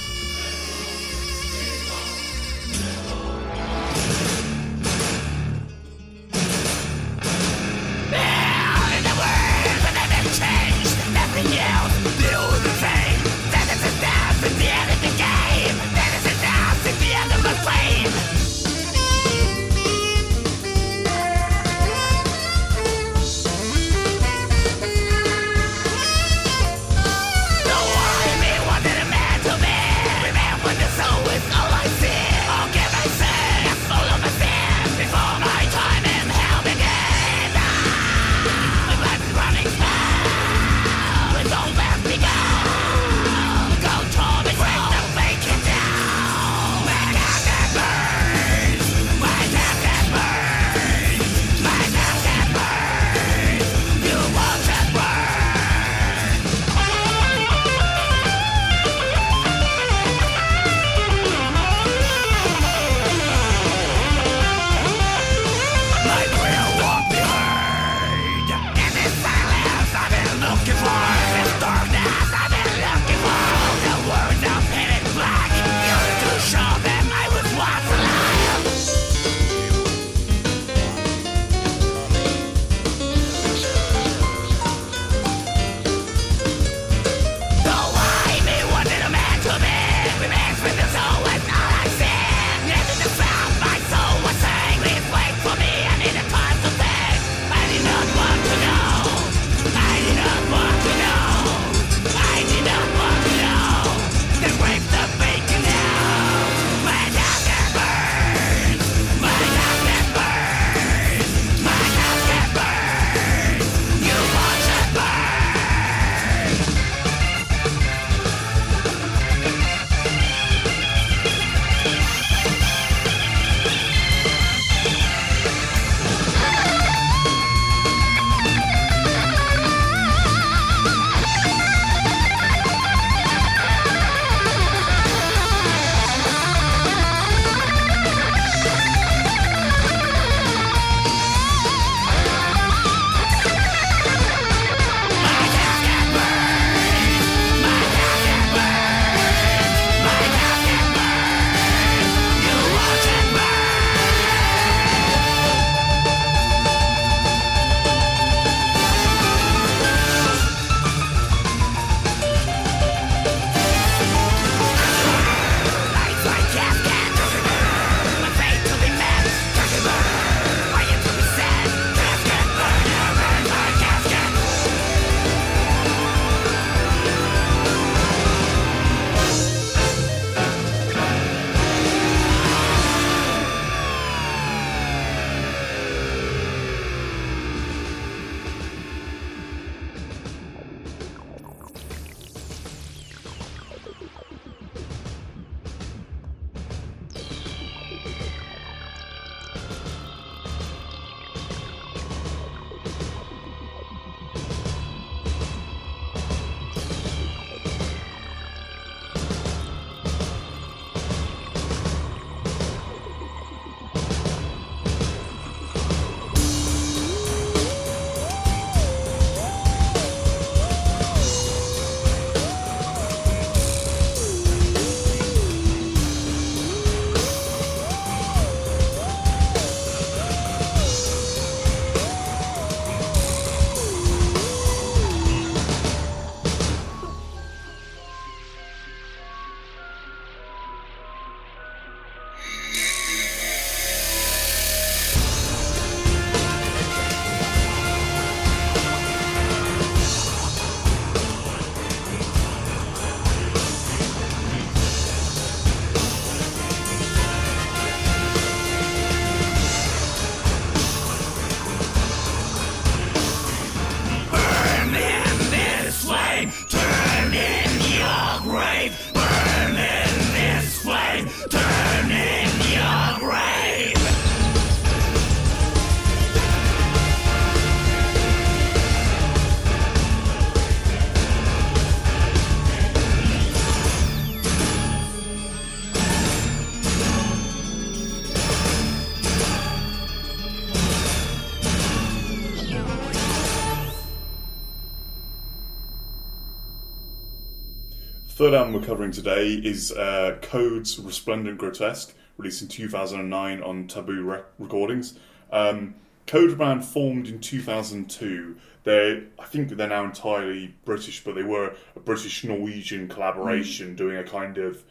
Third 298.40 298.54
album 298.54 298.72
we're 298.72 298.88
covering 298.88 299.12
today 299.12 299.50
is 299.50 299.92
uh, 299.92 300.38
Code's 300.42 300.98
Resplendent 300.98 301.58
Grotesque, 301.58 302.16
released 302.38 302.62
in 302.62 302.70
2009 302.70 303.62
on 303.62 303.86
Tabu 303.88 304.24
Rec- 304.24 304.46
Recordings. 304.58 305.20
Um, 305.52 305.96
Code 306.26 306.58
band 306.58 306.86
formed 306.86 307.28
in 307.28 307.42
2002. 307.42 308.56
They, 308.86 309.24
I 309.38 309.44
think 309.44 309.68
they're 309.68 309.90
now 309.90 310.06
entirely 310.06 310.74
British, 310.86 311.22
but 311.22 311.36
they 311.36 311.44
were 311.44 311.76
a 311.98 312.00
British 312.00 312.46
Norwegian 312.46 313.10
collaboration 313.10 313.98
doing 313.98 314.16
a 314.16 314.24
kind 314.24 314.58
of, 314.58 314.86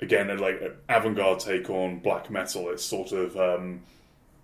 again, 0.00 0.30
a, 0.30 0.36
like 0.36 0.62
an 0.62 0.74
avant-garde 0.88 1.40
take 1.40 1.68
on 1.70 1.98
black 1.98 2.30
metal. 2.30 2.70
It's 2.70 2.84
sort 2.84 3.10
of 3.10 3.36
um, 3.36 3.82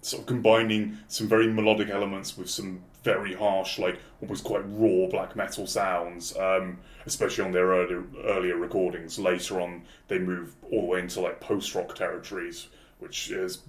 sort 0.03 0.23
of 0.23 0.27
combining 0.27 0.99
some 1.07 1.29
very 1.29 1.47
melodic 1.47 1.91
elements 1.91 2.37
with 2.37 2.51
some 2.51 2.83
very 3.03 3.34
harsh, 3.34 3.78
like 3.78 3.99
almost 4.20 4.44
quite 4.44 4.62
raw 4.66 5.09
black 5.09 5.36
metal 5.36 5.66
sounds, 5.66 6.36
um, 6.36 6.78
especially 7.07 7.44
on 7.44 7.53
their 7.53 7.66
earlier, 7.66 8.05
earlier 8.24 8.57
recordings. 8.57 9.18
Later 9.18 9.61
on, 9.61 9.82
they 10.09 10.18
move 10.18 10.55
all 10.70 10.82
the 10.82 10.86
way 10.86 11.01
into 11.01 11.20
like 11.20 11.40
post 11.40 11.74
rock 11.74 11.94
territories, 11.94 12.68
which 12.99 13.30
is, 13.30 13.62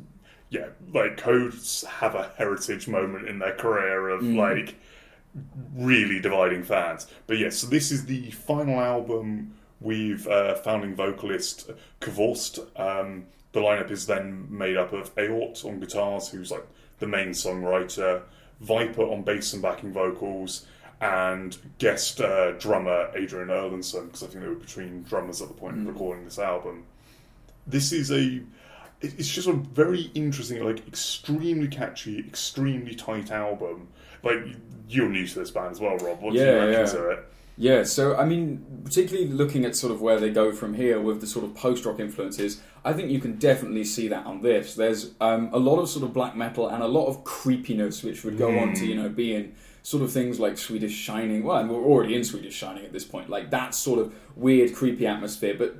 yeah, 0.49 0.67
like 0.93 1.17
Codes 1.17 1.83
have 1.83 2.15
a 2.15 2.31
heritage 2.37 2.87
moment 2.87 3.27
in 3.27 3.39
their 3.39 3.55
career 3.55 4.09
of 4.09 4.23
like 4.23 4.75
really 5.75 6.19
dividing 6.19 6.63
fans. 6.63 7.07
But 7.27 7.37
yes, 7.37 7.57
so 7.57 7.67
this 7.67 7.91
is 7.91 8.05
the 8.05 8.31
final 8.31 8.79
album 8.79 9.53
with 9.79 10.27
uh, 10.27 10.55
founding 10.55 10.95
vocalist 10.95 11.69
Kvohst. 12.01 12.59
Um, 12.79 13.25
the 13.51 13.61
lineup 13.61 13.91
is 13.91 14.05
then 14.05 14.47
made 14.49 14.77
up 14.77 14.93
of 14.93 15.15
Aort 15.15 15.63
on 15.65 15.79
guitars, 15.79 16.29
who's 16.29 16.51
like 16.51 16.65
the 16.99 17.07
main 17.07 17.29
songwriter, 17.29 18.23
Vyper 18.63 19.11
on 19.11 19.23
bass 19.23 19.53
and 19.53 19.61
backing 19.61 19.91
vocals, 19.93 20.65
and 21.01 21.57
guest 21.77 22.19
uh, 22.21 22.51
drummer 22.53 23.09
Adrian 23.15 23.47
Erlandsson, 23.49 24.07
because 24.07 24.23
I 24.23 24.27
think 24.27 24.41
they 24.43 24.49
were 24.49 24.55
between 24.55 25.03
drummers 25.03 25.41
at 25.41 25.47
the 25.47 25.53
point 25.53 25.77
of 25.77 25.87
recording 25.87 26.25
this 26.25 26.39
album. 26.39 26.83
This 27.65 27.91
is 27.91 28.11
a 28.11 28.41
it's 29.01 29.29
just 29.29 29.47
a 29.47 29.53
very 29.53 30.11
interesting, 30.13 30.61
like 30.63 30.85
extremely 30.87 31.67
catchy, 31.69 32.19
extremely 32.19 32.95
tight 32.95 33.31
album. 33.31 33.87
Like 34.23 34.39
you're 34.89 35.07
new 35.07 35.25
to 35.25 35.39
this 35.39 35.51
band 35.51 35.71
as 35.71 35.79
well, 35.79 35.95
Rob. 35.97 36.21
What 36.21 36.33
do 36.33 36.39
you 36.39 36.45
Yeah, 36.45 36.51
reckon 36.55 36.71
yeah. 36.73 36.85
to 36.85 37.09
it? 37.11 37.25
Yeah, 37.61 37.83
so 37.83 38.15
I 38.15 38.23
mean, 38.23 38.65
particularly 38.85 39.27
looking 39.27 39.65
at 39.65 39.75
sort 39.75 39.91
of 39.91 40.01
where 40.01 40.17
they 40.17 40.29
go 40.29 40.53
from 40.53 40.75
here 40.75 40.97
with 41.01 41.19
the 41.19 41.27
sort 41.27 41.43
of 41.43 41.53
post 41.55 41.83
rock 41.83 41.99
influences, 41.99 42.61
I 42.85 42.93
think 42.93 43.11
you 43.11 43.19
can 43.19 43.35
definitely 43.35 43.83
see 43.83 44.07
that 44.07 44.25
on 44.25 44.41
this. 44.41 44.75
There's 44.75 45.11
um, 45.19 45.49
a 45.51 45.59
lot 45.59 45.77
of 45.77 45.89
sort 45.89 46.05
of 46.05 46.13
black 46.13 46.37
metal 46.37 46.69
and 46.69 46.81
a 46.81 46.87
lot 46.87 47.07
of 47.07 47.25
creepiness, 47.25 48.01
which 48.01 48.23
would 48.23 48.37
go 48.37 48.57
on 48.57 48.73
to 48.75 48.85
you 48.85 48.95
know 48.95 49.09
be 49.09 49.35
in 49.35 49.53
sort 49.83 50.03
of 50.03 50.11
things 50.13 50.39
like 50.39 50.57
Swedish 50.57 50.93
Shining. 50.93 51.43
Well, 51.43 51.57
and 51.57 51.69
we're 51.69 51.83
already 51.83 52.15
in 52.15 52.23
Swedish 52.23 52.55
Shining 52.55 52.85
at 52.85 52.93
this 52.93 53.03
point, 53.03 53.29
like 53.29 53.49
that 53.49 53.75
sort 53.75 53.99
of 53.99 54.13
weird, 54.37 54.73
creepy 54.73 55.05
atmosphere, 55.05 55.55
but 55.59 55.75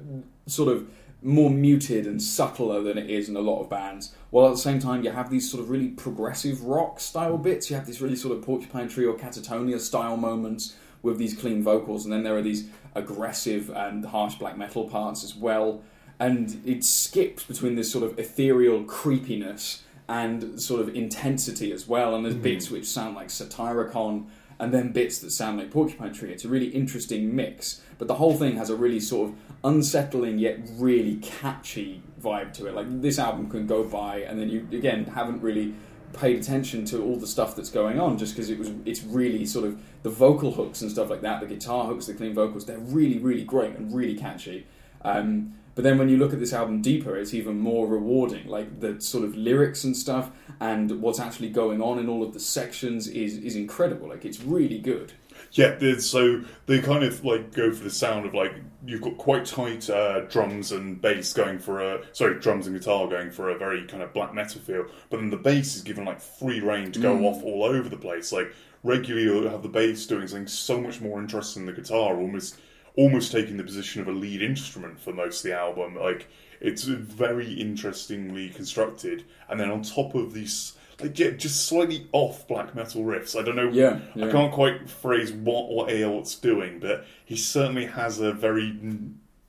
sort 0.47 0.67
of 0.67 0.85
more 1.21 1.49
muted 1.49 2.05
and 2.05 2.21
subtler 2.21 2.81
than 2.81 2.97
it 2.97 3.09
is 3.09 3.29
in 3.29 3.37
a 3.37 3.41
lot 3.41 3.61
of 3.61 3.69
bands. 3.69 4.13
While 4.31 4.47
at 4.47 4.51
the 4.51 4.57
same 4.57 4.79
time, 4.79 5.05
you 5.05 5.11
have 5.11 5.29
these 5.29 5.49
sort 5.49 5.63
of 5.63 5.69
really 5.69 5.87
progressive 5.87 6.61
rock 6.61 6.99
style 6.99 7.37
bits. 7.37 7.69
You 7.69 7.77
have 7.77 7.85
these 7.85 8.01
really 8.01 8.17
sort 8.17 8.37
of 8.37 8.43
Porcupine 8.43 8.89
Tree 8.89 9.05
or 9.05 9.15
Katatonia 9.15 9.79
style 9.79 10.17
moments 10.17 10.75
with 11.01 11.17
these 11.17 11.33
clean 11.33 11.63
vocals, 11.63 12.05
and 12.05 12.13
then 12.13 12.23
there 12.23 12.35
are 12.37 12.41
these 12.41 12.69
aggressive 12.95 13.69
and 13.69 14.05
harsh 14.05 14.35
black 14.35 14.57
metal 14.57 14.89
parts 14.89 15.23
as 15.23 15.35
well. 15.35 15.81
And 16.19 16.61
it 16.65 16.83
skips 16.83 17.43
between 17.43 17.75
this 17.75 17.91
sort 17.91 18.03
of 18.03 18.19
ethereal 18.19 18.83
creepiness 18.83 19.83
and 20.09 20.59
sort 20.59 20.81
of 20.81 20.93
intensity 20.93 21.71
as 21.71 21.87
well. 21.87 22.15
And 22.15 22.25
there's 22.25 22.35
mm-hmm. 22.35 22.43
bits 22.43 22.69
which 22.69 22.85
sound 22.85 23.15
like 23.15 23.29
Satyricon, 23.29 24.25
and 24.59 24.73
then 24.73 24.91
bits 24.91 25.19
that 25.19 25.31
sound 25.31 25.57
like 25.57 25.71
Porcupine 25.71 26.13
Tree. 26.13 26.31
It's 26.31 26.43
a 26.43 26.49
really 26.49 26.67
interesting 26.67 27.33
mix, 27.33 27.81
but 27.97 28.09
the 28.09 28.15
whole 28.15 28.35
thing 28.35 28.57
has 28.57 28.69
a 28.69 28.75
really 28.75 28.99
sort 28.99 29.29
of 29.29 29.35
unsettling 29.63 30.37
yet 30.37 30.59
really 30.77 31.15
catchy 31.17 32.01
vibe 32.21 32.51
to 32.53 32.67
it. 32.67 32.75
Like 32.75 33.01
this 33.01 33.17
album 33.17 33.49
can 33.49 33.65
go 33.65 33.83
by, 33.85 34.17
and 34.17 34.37
then 34.37 34.49
you 34.49 34.67
again 34.73 35.05
haven't 35.05 35.41
really 35.41 35.73
paid 36.13 36.39
attention 36.39 36.85
to 36.85 37.03
all 37.03 37.15
the 37.15 37.27
stuff 37.27 37.55
that's 37.55 37.69
going 37.69 37.99
on 37.99 38.17
just 38.17 38.33
because 38.35 38.49
it 38.49 38.57
was 38.57 38.71
it's 38.85 39.03
really 39.03 39.45
sort 39.45 39.65
of 39.65 39.81
the 40.03 40.09
vocal 40.09 40.51
hooks 40.51 40.81
and 40.81 40.91
stuff 40.91 41.09
like 41.09 41.21
that 41.21 41.39
the 41.39 41.45
guitar 41.45 41.85
hooks 41.85 42.05
the 42.07 42.13
clean 42.13 42.33
vocals 42.33 42.65
they're 42.65 42.77
really 42.79 43.19
really 43.19 43.43
great 43.43 43.75
and 43.75 43.93
really 43.93 44.15
catchy. 44.15 44.65
Um, 45.01 45.53
but 45.75 45.83
then 45.83 45.97
when 45.97 46.09
you 46.09 46.17
look 46.17 46.33
at 46.33 46.39
this 46.39 46.51
album 46.51 46.81
deeper 46.81 47.15
it's 47.15 47.33
even 47.33 47.59
more 47.59 47.87
rewarding 47.87 48.47
like 48.47 48.81
the 48.81 48.99
sort 48.99 49.23
of 49.23 49.35
lyrics 49.35 49.83
and 49.83 49.95
stuff 49.95 50.31
and 50.59 51.01
what's 51.01 51.19
actually 51.19 51.49
going 51.49 51.81
on 51.81 51.99
in 51.99 52.09
all 52.09 52.21
of 52.23 52.33
the 52.33 52.39
sections 52.39 53.07
is 53.07 53.37
is 53.37 53.55
incredible 53.55 54.09
like 54.09 54.25
it's 54.25 54.41
really 54.41 54.79
good 54.79 55.13
Yeah, 55.51 55.97
so 55.97 56.41
they 56.67 56.79
kind 56.79 57.03
of 57.03 57.25
like 57.25 57.53
go 57.53 57.71
for 57.71 57.83
the 57.83 57.89
sound 57.89 58.25
of 58.25 58.33
like 58.33 58.53
you've 58.85 59.01
got 59.01 59.17
quite 59.17 59.45
tight 59.45 59.89
uh, 59.89 60.21
drums 60.21 60.71
and 60.71 61.01
bass 61.01 61.33
going 61.33 61.59
for 61.59 61.81
a 61.81 62.01
sorry 62.13 62.39
drums 62.39 62.67
and 62.67 62.77
guitar 62.77 63.07
going 63.07 63.31
for 63.31 63.49
a 63.49 63.57
very 63.57 63.85
kind 63.87 64.03
of 64.03 64.13
black 64.13 64.33
metal 64.33 64.61
feel, 64.61 64.85
but 65.09 65.17
then 65.17 65.29
the 65.29 65.37
bass 65.37 65.75
is 65.75 65.81
given 65.81 66.05
like 66.05 66.21
free 66.21 66.59
reign 66.59 66.91
to 66.91 66.99
go 66.99 67.25
off 67.25 67.43
all 67.43 67.63
over 67.63 67.89
the 67.89 67.97
place. 67.97 68.31
Like 68.31 68.53
regularly, 68.83 69.25
you'll 69.25 69.49
have 69.49 69.63
the 69.63 69.69
bass 69.69 70.05
doing 70.05 70.27
something 70.27 70.47
so 70.47 70.79
much 70.79 71.01
more 71.01 71.19
interesting 71.19 71.65
than 71.65 71.75
the 71.75 71.81
guitar, 71.81 72.15
almost 72.15 72.57
almost 72.95 73.31
taking 73.31 73.57
the 73.57 73.63
position 73.63 74.01
of 74.01 74.07
a 74.07 74.11
lead 74.11 74.41
instrument 74.41 74.99
for 74.99 75.13
most 75.13 75.43
of 75.43 75.49
the 75.49 75.57
album. 75.57 75.95
Like 75.95 76.27
it's 76.61 76.83
very 76.83 77.53
interestingly 77.53 78.49
constructed, 78.49 79.25
and 79.49 79.59
then 79.59 79.71
on 79.71 79.81
top 79.81 80.13
of 80.13 80.33
these. 80.33 80.73
Yeah, 81.01 81.31
just 81.31 81.67
slightly 81.67 82.07
off 82.11 82.47
black 82.47 82.75
metal 82.75 83.03
riffs. 83.03 83.39
I 83.39 83.43
don't 83.43 83.55
know. 83.55 83.69
Yeah, 83.69 83.99
I 84.15 84.31
can't 84.31 84.51
quite 84.51 84.89
phrase 84.89 85.31
what 85.31 85.69
what 85.69 85.91
Aort's 85.91 86.35
doing, 86.35 86.79
but 86.79 87.05
he 87.25 87.35
certainly 87.35 87.85
has 87.85 88.19
a 88.19 88.33
very 88.33 88.77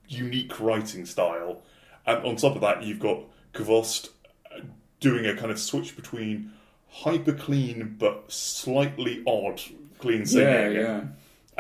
unique 0.09 0.61
writing 0.61 1.07
style. 1.07 1.63
And 2.07 2.25
on 2.25 2.37
top 2.37 2.55
of 2.55 2.61
that, 2.63 2.83
you've 2.83 3.01
got 3.01 3.23
Kvohst 3.53 4.11
uh, 4.55 4.61
doing 5.01 5.27
a 5.27 5.37
kind 5.37 5.51
of 5.51 5.59
switch 5.59 5.97
between 5.97 6.53
hyper 6.89 7.33
clean 7.33 7.97
but 7.99 8.25
slightly 8.33 9.23
odd 9.27 9.61
clean 9.99 10.27
singing, 10.27 10.73
yeah 10.75 10.81
yeah 10.81 11.05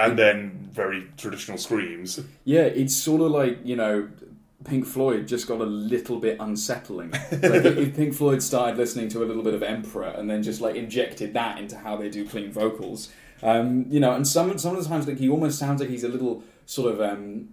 and 0.00 0.18
then 0.18 0.68
very 0.72 1.06
traditional 1.16 1.58
screams. 1.58 2.20
Yeah, 2.44 2.62
it's 2.62 2.96
sort 2.96 3.20
of 3.20 3.30
like 3.30 3.58
you 3.64 3.76
know, 3.76 4.08
Pink 4.64 4.86
Floyd 4.86 5.26
just 5.26 5.48
got 5.48 5.60
a 5.60 5.64
little 5.64 6.18
bit 6.18 6.36
unsettling. 6.38 7.10
like 7.32 7.64
if 7.64 7.96
Pink 7.96 8.14
Floyd 8.14 8.42
started 8.42 8.76
listening 8.76 9.08
to 9.10 9.22
a 9.22 9.26
little 9.26 9.42
bit 9.42 9.54
of 9.54 9.62
Emperor 9.62 10.08
and 10.08 10.28
then 10.28 10.42
just 10.42 10.60
like 10.60 10.76
injected 10.76 11.32
that 11.34 11.58
into 11.58 11.76
how 11.76 11.96
they 11.96 12.10
do 12.10 12.26
clean 12.28 12.52
vocals, 12.52 13.10
um, 13.42 13.86
you 13.88 14.00
know, 14.00 14.12
and 14.12 14.26
some 14.26 14.58
some 14.58 14.76
of 14.76 14.82
the 14.82 14.88
times 14.88 15.06
like 15.06 15.18
he 15.18 15.30
almost 15.30 15.58
sounds 15.58 15.80
like 15.80 15.88
he's 15.88 16.04
a 16.04 16.08
little 16.08 16.42
sort 16.66 16.92
of 16.92 17.00
um, 17.00 17.48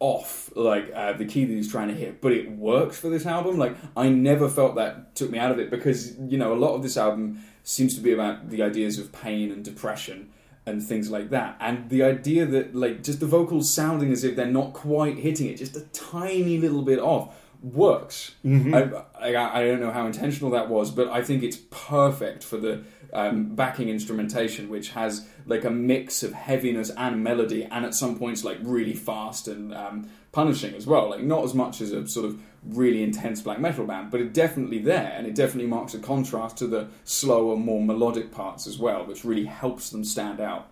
off 0.00 0.50
like 0.56 0.90
uh, 0.92 1.12
the 1.12 1.24
key 1.24 1.44
that 1.44 1.52
he's 1.52 1.70
trying 1.70 1.86
to 1.86 1.94
hit, 1.94 2.20
but 2.20 2.32
it 2.32 2.50
works 2.50 2.98
for 2.98 3.08
this 3.08 3.24
album. 3.24 3.56
Like 3.56 3.76
I 3.96 4.08
never 4.08 4.48
felt 4.48 4.74
that 4.74 5.14
took 5.14 5.30
me 5.30 5.38
out 5.38 5.52
of 5.52 5.60
it 5.60 5.70
because 5.70 6.18
you 6.18 6.38
know 6.38 6.52
a 6.52 6.58
lot 6.58 6.74
of 6.74 6.82
this 6.82 6.96
album 6.96 7.44
seems 7.62 7.94
to 7.94 8.00
be 8.00 8.12
about 8.12 8.50
the 8.50 8.62
ideas 8.62 8.98
of 8.98 9.12
pain 9.12 9.52
and 9.52 9.64
depression 9.64 10.28
and 10.64 10.82
things 10.82 11.10
like 11.10 11.30
that, 11.30 11.56
and 11.60 11.90
the 11.90 12.02
idea 12.02 12.46
that 12.46 12.74
like 12.74 13.02
just 13.02 13.20
the 13.20 13.26
vocals 13.26 13.72
sounding 13.72 14.12
as 14.12 14.24
if 14.24 14.36
they're 14.36 14.46
not 14.46 14.72
quite 14.72 15.18
hitting 15.18 15.48
it, 15.48 15.56
just 15.56 15.76
a 15.76 15.80
tiny 15.92 16.58
little 16.58 16.82
bit 16.82 16.98
off. 16.98 17.36
Works. 17.62 18.34
I, 18.74 18.90
I, 19.20 19.60
I 19.60 19.64
don't 19.64 19.78
know 19.78 19.92
how 19.92 20.04
intentional 20.06 20.50
that 20.50 20.68
was, 20.68 20.90
but 20.90 21.06
I 21.10 21.22
think 21.22 21.44
it's 21.44 21.58
perfect 21.70 22.42
for 22.42 22.56
the 22.56 22.82
um, 23.12 23.54
backing 23.54 23.88
instrumentation, 23.88 24.68
which 24.68 24.90
has 24.90 25.28
like 25.46 25.64
a 25.64 25.70
mix 25.70 26.24
of 26.24 26.32
heaviness 26.32 26.90
and 26.90 27.22
melody, 27.22 27.62
and 27.62 27.84
at 27.84 27.94
some 27.94 28.18
points 28.18 28.42
like 28.42 28.58
really 28.62 28.94
fast 28.94 29.46
and 29.46 29.72
um, 29.72 30.10
punishing 30.32 30.74
as 30.74 30.86
well. 30.86 31.10
Like 31.10 31.22
not 31.22 31.44
as 31.44 31.54
much 31.54 31.80
as 31.80 31.92
a 31.92 32.08
sort 32.08 32.26
of 32.26 32.40
really 32.64 33.02
intense 33.02 33.40
black 33.40 33.60
metal 33.60 33.86
band, 33.86 34.10
but 34.10 34.20
it's 34.20 34.32
definitely 34.32 34.78
there, 34.78 35.14
and 35.16 35.26
it 35.26 35.34
definitely 35.34 35.68
marks 35.68 35.94
a 35.94 35.98
contrast 35.98 36.56
to 36.58 36.66
the 36.66 36.88
slower, 37.04 37.56
more 37.56 37.82
melodic 37.82 38.32
parts 38.32 38.66
as 38.66 38.78
well, 38.78 39.04
which 39.04 39.24
really 39.24 39.44
helps 39.44 39.90
them 39.90 40.04
stand 40.04 40.40
out. 40.40 40.68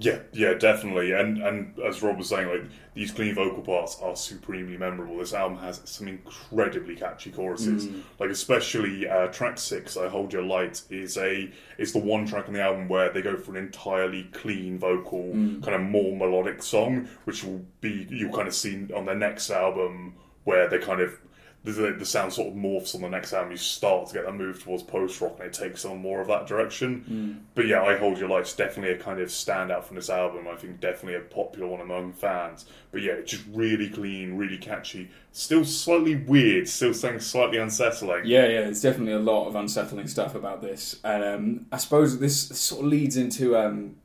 Yeah, 0.00 0.20
yeah, 0.32 0.54
definitely. 0.54 1.12
And 1.12 1.38
and 1.38 1.76
as 1.80 2.00
Rob 2.02 2.18
was 2.18 2.28
saying, 2.28 2.48
like 2.48 2.70
these 2.94 3.10
clean 3.10 3.34
vocal 3.34 3.62
parts 3.62 3.98
are 4.00 4.14
supremely 4.14 4.76
memorable. 4.76 5.18
This 5.18 5.32
album 5.34 5.58
has 5.58 5.80
some 5.86 6.06
incredibly 6.06 6.94
catchy 6.94 7.30
choruses. 7.32 7.86
Like 8.20 8.30
especially 8.30 9.08
uh, 9.08 9.26
track 9.28 9.58
six, 9.58 9.96
"I 9.96 10.08
Hold 10.08 10.32
Your 10.32 10.42
Light," 10.42 10.82
is 10.88 11.16
a 11.16 11.50
is 11.78 11.92
the 11.92 11.98
one 11.98 12.26
track 12.26 12.46
on 12.46 12.54
the 12.54 12.62
album 12.62 12.86
where 12.88 13.10
they 13.12 13.22
go 13.22 13.36
for 13.36 13.50
an 13.50 13.56
entirely 13.56 14.24
clean 14.32 14.78
vocal, 14.78 15.32
kind 15.62 15.74
of 15.74 15.80
more 15.80 16.16
melodic 16.16 16.62
song, 16.62 17.08
which 17.24 17.42
will 17.42 17.64
be 17.80 18.06
you'll 18.08 18.32
kind 18.32 18.46
of 18.46 18.54
see 18.54 18.86
on 18.94 19.04
their 19.04 19.16
next 19.16 19.50
album 19.50 20.14
where 20.44 20.68
they 20.68 20.78
kind 20.78 21.00
of 21.00 21.18
the, 21.72 21.92
the 21.92 22.06
sound 22.06 22.32
sort 22.32 22.48
of 22.48 22.54
morphs 22.54 22.94
on 22.94 23.00
the 23.02 23.08
next 23.08 23.32
album. 23.32 23.52
You 23.52 23.56
start 23.56 24.08
to 24.08 24.14
get 24.14 24.24
that 24.26 24.32
move 24.32 24.62
towards 24.62 24.82
post 24.82 25.20
rock, 25.20 25.36
and 25.38 25.48
it 25.48 25.52
takes 25.52 25.84
on 25.84 25.98
more 25.98 26.20
of 26.20 26.28
that 26.28 26.46
direction. 26.46 27.44
But 27.54 27.66
yeah, 27.66 27.82
I 27.82 27.96
Hold 27.96 28.18
Your 28.18 28.28
Light's 28.28 28.54
definitely 28.54 28.94
a 28.94 28.98
kind 28.98 29.20
of 29.20 29.28
standout 29.28 29.84
from 29.84 29.96
this 29.96 30.10
album. 30.10 30.46
I 30.48 30.56
think 30.56 30.80
definitely 30.80 31.14
a 31.14 31.20
popular 31.20 31.66
one 31.66 31.80
among 31.80 32.12
fans. 32.12 32.66
But 32.90 33.02
yeah, 33.02 33.12
it's 33.12 33.32
just 33.32 33.44
really 33.52 33.90
clean, 33.90 34.36
really 34.36 34.58
catchy. 34.58 35.10
Still 35.32 35.64
slightly 35.64 36.16
weird, 36.16 36.68
still 36.68 36.94
saying 36.94 37.20
slightly 37.20 37.58
unsettling. 37.58 38.22
Yeah, 38.24 38.46
yeah, 38.46 38.60
there's 38.62 38.82
definitely 38.82 39.12
a 39.12 39.18
lot 39.18 39.46
of 39.48 39.56
unsettling 39.56 40.08
stuff 40.08 40.34
about 40.34 40.62
this. 40.62 40.98
And 41.04 41.24
um, 41.24 41.66
I 41.70 41.76
suppose 41.76 42.18
this 42.18 42.48
sort 42.58 42.84
of 42.84 42.90
leads 42.90 43.16
into 43.16 43.56
um, 43.56 43.96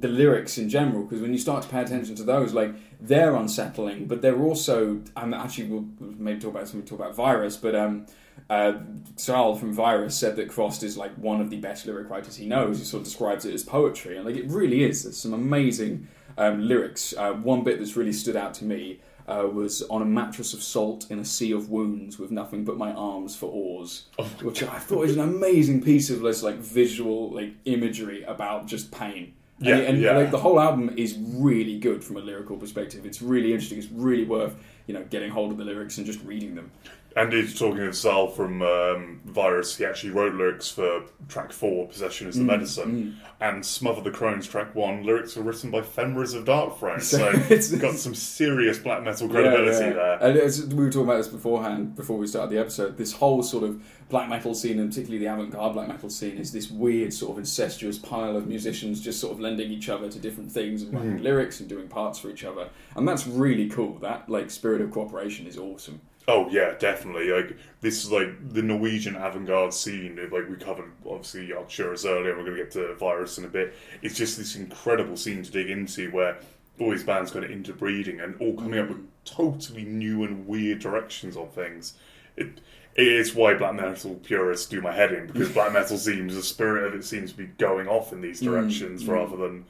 the 0.00 0.08
lyrics 0.08 0.58
in 0.58 0.68
general 0.68 1.04
because 1.04 1.20
when 1.20 1.32
you 1.32 1.38
start 1.38 1.62
to 1.62 1.68
pay 1.68 1.80
attention 1.80 2.14
to 2.16 2.22
those, 2.22 2.52
like 2.52 2.74
they're 3.00 3.34
unsettling, 3.34 4.06
but 4.06 4.22
they're 4.22 4.40
also. 4.42 5.00
I'm 5.16 5.34
actually 5.34 5.68
we'll 5.68 5.86
maybe 6.00 6.40
talk 6.40 6.50
about 6.50 6.68
something 6.68 6.86
talk 6.86 6.98
about 6.98 7.14
virus, 7.14 7.56
but 7.56 7.74
um, 7.74 8.06
uh, 8.50 8.74
Czral 9.16 9.58
from 9.58 9.72
Virus 9.72 10.16
said 10.16 10.36
that 10.36 10.48
Kvohst 10.48 10.82
is 10.82 10.96
like 10.96 11.14
one 11.16 11.40
of 11.40 11.50
the 11.50 11.56
best 11.56 11.86
lyric 11.86 12.10
writers 12.10 12.36
he 12.36 12.46
knows. 12.46 12.78
He 12.78 12.84
sort 12.84 13.00
of 13.00 13.04
describes 13.04 13.44
it 13.44 13.54
as 13.54 13.62
poetry, 13.62 14.16
and 14.16 14.24
like 14.24 14.36
it 14.36 14.46
really 14.46 14.84
is. 14.84 15.02
There's 15.04 15.16
some 15.16 15.34
amazing 15.34 16.08
um, 16.38 16.66
lyrics. 16.66 17.14
Uh, 17.16 17.32
one 17.32 17.64
bit 17.64 17.78
that's 17.78 17.96
really 17.96 18.12
stood 18.12 18.36
out 18.36 18.54
to 18.54 18.64
me 18.64 19.00
uh, 19.28 19.48
was 19.52 19.82
on 19.82 20.02
a 20.02 20.04
mattress 20.04 20.54
of 20.54 20.62
salt 20.62 21.10
in 21.10 21.18
a 21.18 21.24
sea 21.24 21.52
of 21.52 21.70
wounds 21.70 22.18
with 22.18 22.30
nothing 22.30 22.64
but 22.64 22.76
my 22.76 22.92
arms 22.92 23.34
for 23.34 23.46
oars, 23.46 24.06
which 24.42 24.62
I 24.62 24.78
thought 24.78 24.98
was 24.98 25.16
an 25.16 25.22
amazing 25.22 25.82
piece 25.82 26.10
of 26.10 26.20
this 26.20 26.42
like 26.42 26.56
visual 26.56 27.32
like 27.32 27.54
imagery 27.64 28.22
about 28.24 28.66
just 28.66 28.90
pain. 28.92 29.34
And- 29.58 29.68
Yeah, 29.68 29.76
and, 29.76 30.00
yeah. 30.00 30.16
like 30.16 30.30
the 30.30 30.38
whole 30.38 30.60
album 30.60 30.92
is 30.96 31.16
really 31.18 31.78
good 31.78 32.04
from 32.04 32.16
a 32.16 32.20
lyrical 32.20 32.56
perspective. 32.56 33.06
It's 33.06 33.22
really 33.22 33.52
interesting. 33.52 33.78
It's 33.78 33.90
really 33.90 34.24
worth 34.24 34.54
you 34.86 34.94
know 34.94 35.04
getting 35.10 35.30
hold 35.30 35.52
of 35.52 35.58
the 35.58 35.64
lyrics 35.64 35.98
and 35.98 36.06
just 36.06 36.22
reading 36.24 36.54
them. 36.54 36.70
Andy's 37.16 37.58
talking 37.58 37.78
to 37.78 37.88
Czral 37.88 38.30
from 38.36 38.60
um, 38.60 39.22
Virus. 39.24 39.74
He 39.78 39.86
actually 39.86 40.10
wrote 40.10 40.34
lyrics 40.34 40.70
for 40.70 41.04
track 41.28 41.50
four, 41.50 41.88
"Possession 41.88 42.26
Mm, 42.26 42.30
is 42.30 42.36
the 42.36 42.44
Medicine," 42.44 43.16
and 43.40 43.64
"Smother 43.64 44.02
the 44.02 44.10
Crones" 44.10 44.46
track 44.46 44.74
one. 44.74 45.02
Lyrics 45.02 45.34
were 45.34 45.42
written 45.42 45.70
by 45.70 45.80
Fenriz 45.80 46.34
of 46.34 46.44
Darkthrone, 46.44 47.00
so 47.00 47.30
it's 47.48 47.72
got 47.74 47.94
some 47.94 48.14
serious 48.14 48.78
black 48.78 49.02
metal 49.02 49.30
credibility 49.30 49.78
Yeah, 49.78 49.86
yeah. 49.88 49.94
there. 49.94 50.18
And 50.28 50.38
as 50.38 50.66
we 50.66 50.74
were 50.84 50.90
talking 50.90 51.04
about 51.08 51.16
this 51.16 51.28
beforehand, 51.28 51.96
before 51.96 52.18
we 52.18 52.26
started 52.26 52.50
the 52.54 52.60
episode, 52.60 52.98
this 52.98 53.12
whole 53.14 53.42
sort 53.42 53.64
of 53.64 53.82
black 54.10 54.28
metal 54.28 54.54
scene, 54.54 54.78
and 54.78 54.90
particularly 54.90 55.24
the 55.24 55.32
avant-garde 55.32 55.72
black 55.72 55.88
metal 55.88 56.10
scene, 56.10 56.36
is 56.36 56.52
this 56.52 56.70
weird 56.70 57.12
sort 57.14 57.32
of 57.32 57.38
incestuous 57.38 57.98
pile 57.98 58.36
of 58.36 58.46
musicians 58.46 59.00
just 59.00 59.20
sort 59.20 59.32
of 59.32 59.40
lending 59.40 59.72
each 59.72 59.88
other 59.88 60.08
to 60.10 60.18
different 60.18 60.52
things 60.52 60.82
and 60.82 60.92
writing 60.92 61.22
lyrics 61.22 61.60
and 61.60 61.68
doing 61.68 61.88
parts 61.88 62.18
for 62.18 62.28
each 62.28 62.44
other, 62.44 62.68
and 62.94 63.08
that's 63.08 63.26
really 63.26 63.70
cool. 63.70 63.94
That 64.00 64.28
like 64.28 64.50
spirit 64.76 64.88
of 64.88 64.94
cooperation 64.94 65.46
is 65.46 65.58
awesome. 65.58 66.00
Oh 66.28 66.48
yeah, 66.50 66.74
definitely. 66.78 67.30
Like 67.30 67.56
this 67.80 68.04
is 68.04 68.10
like 68.10 68.52
the 68.52 68.62
Norwegian 68.62 69.16
avant-garde 69.16 69.72
scene. 69.72 70.16
Like 70.16 70.48
we 70.48 70.56
covered, 70.56 70.90
obviously 71.08 71.52
Arcturus 71.52 72.04
earlier. 72.04 72.36
We're 72.36 72.44
going 72.44 72.56
to 72.56 72.62
get 72.62 72.72
to 72.72 72.94
Virus 72.94 73.38
in 73.38 73.44
a 73.44 73.48
bit. 73.48 73.74
It's 74.02 74.16
just 74.16 74.36
this 74.36 74.56
incredible 74.56 75.16
scene 75.16 75.42
to 75.42 75.50
dig 75.50 75.70
into 75.70 76.10
where 76.10 76.38
all 76.80 76.90
these 76.90 77.04
bands 77.04 77.30
kind 77.30 77.44
of 77.44 77.50
interbreeding 77.50 78.20
and 78.20 78.34
all 78.40 78.54
coming 78.54 78.78
up 78.78 78.88
with 78.88 79.06
totally 79.24 79.84
new 79.84 80.24
and 80.24 80.46
weird 80.46 80.80
directions 80.80 81.36
on 81.36 81.48
things. 81.48 81.94
It 82.36 82.60
it 82.96 83.06
is 83.06 83.34
why 83.34 83.54
black 83.54 83.74
metal 83.74 84.14
purists 84.16 84.66
do 84.66 84.80
my 84.80 84.92
head 84.92 85.12
in 85.12 85.26
because 85.28 85.50
black 85.52 85.72
metal 85.72 85.96
seems 85.98 86.34
the 86.34 86.42
spirit 86.42 86.84
of 86.84 86.94
it 86.94 87.04
seems 87.04 87.30
to 87.30 87.38
be 87.38 87.46
going 87.46 87.86
off 87.86 88.12
in 88.12 88.20
these 88.20 88.40
mm, 88.40 88.46
directions 88.46 89.04
mm. 89.04 89.08
rather 89.08 89.36
than 89.36 89.64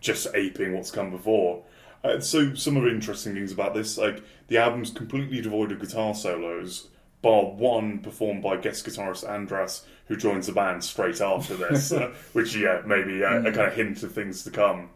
just 0.00 0.28
aping 0.34 0.72
what's 0.72 0.90
come 0.90 1.10
before. 1.10 1.62
Uh, 2.02 2.18
so 2.20 2.54
some 2.54 2.76
of 2.76 2.82
the 2.84 2.90
interesting 2.90 3.34
things 3.34 3.52
about 3.52 3.74
this, 3.74 3.98
like 3.98 4.22
the 4.48 4.56
album's 4.58 4.90
completely 4.90 5.40
devoid 5.40 5.70
of 5.72 5.80
guitar 5.80 6.14
solos, 6.14 6.88
bar 7.22 7.44
one 7.44 7.98
performed 7.98 8.42
by 8.42 8.56
guest 8.56 8.86
guitarist 8.86 9.28
Andras, 9.28 9.84
who 10.06 10.16
joins 10.16 10.46
the 10.46 10.52
band 10.52 10.82
straight 10.82 11.20
after 11.20 11.54
this, 11.56 11.92
uh, 11.92 12.12
which 12.32 12.56
yeah, 12.56 12.80
maybe 12.86 13.22
uh, 13.22 13.40
a 13.40 13.52
kind 13.52 13.68
of 13.68 13.74
hint 13.74 14.02
of 14.02 14.12
things 14.12 14.42
to 14.44 14.50
come. 14.50 14.88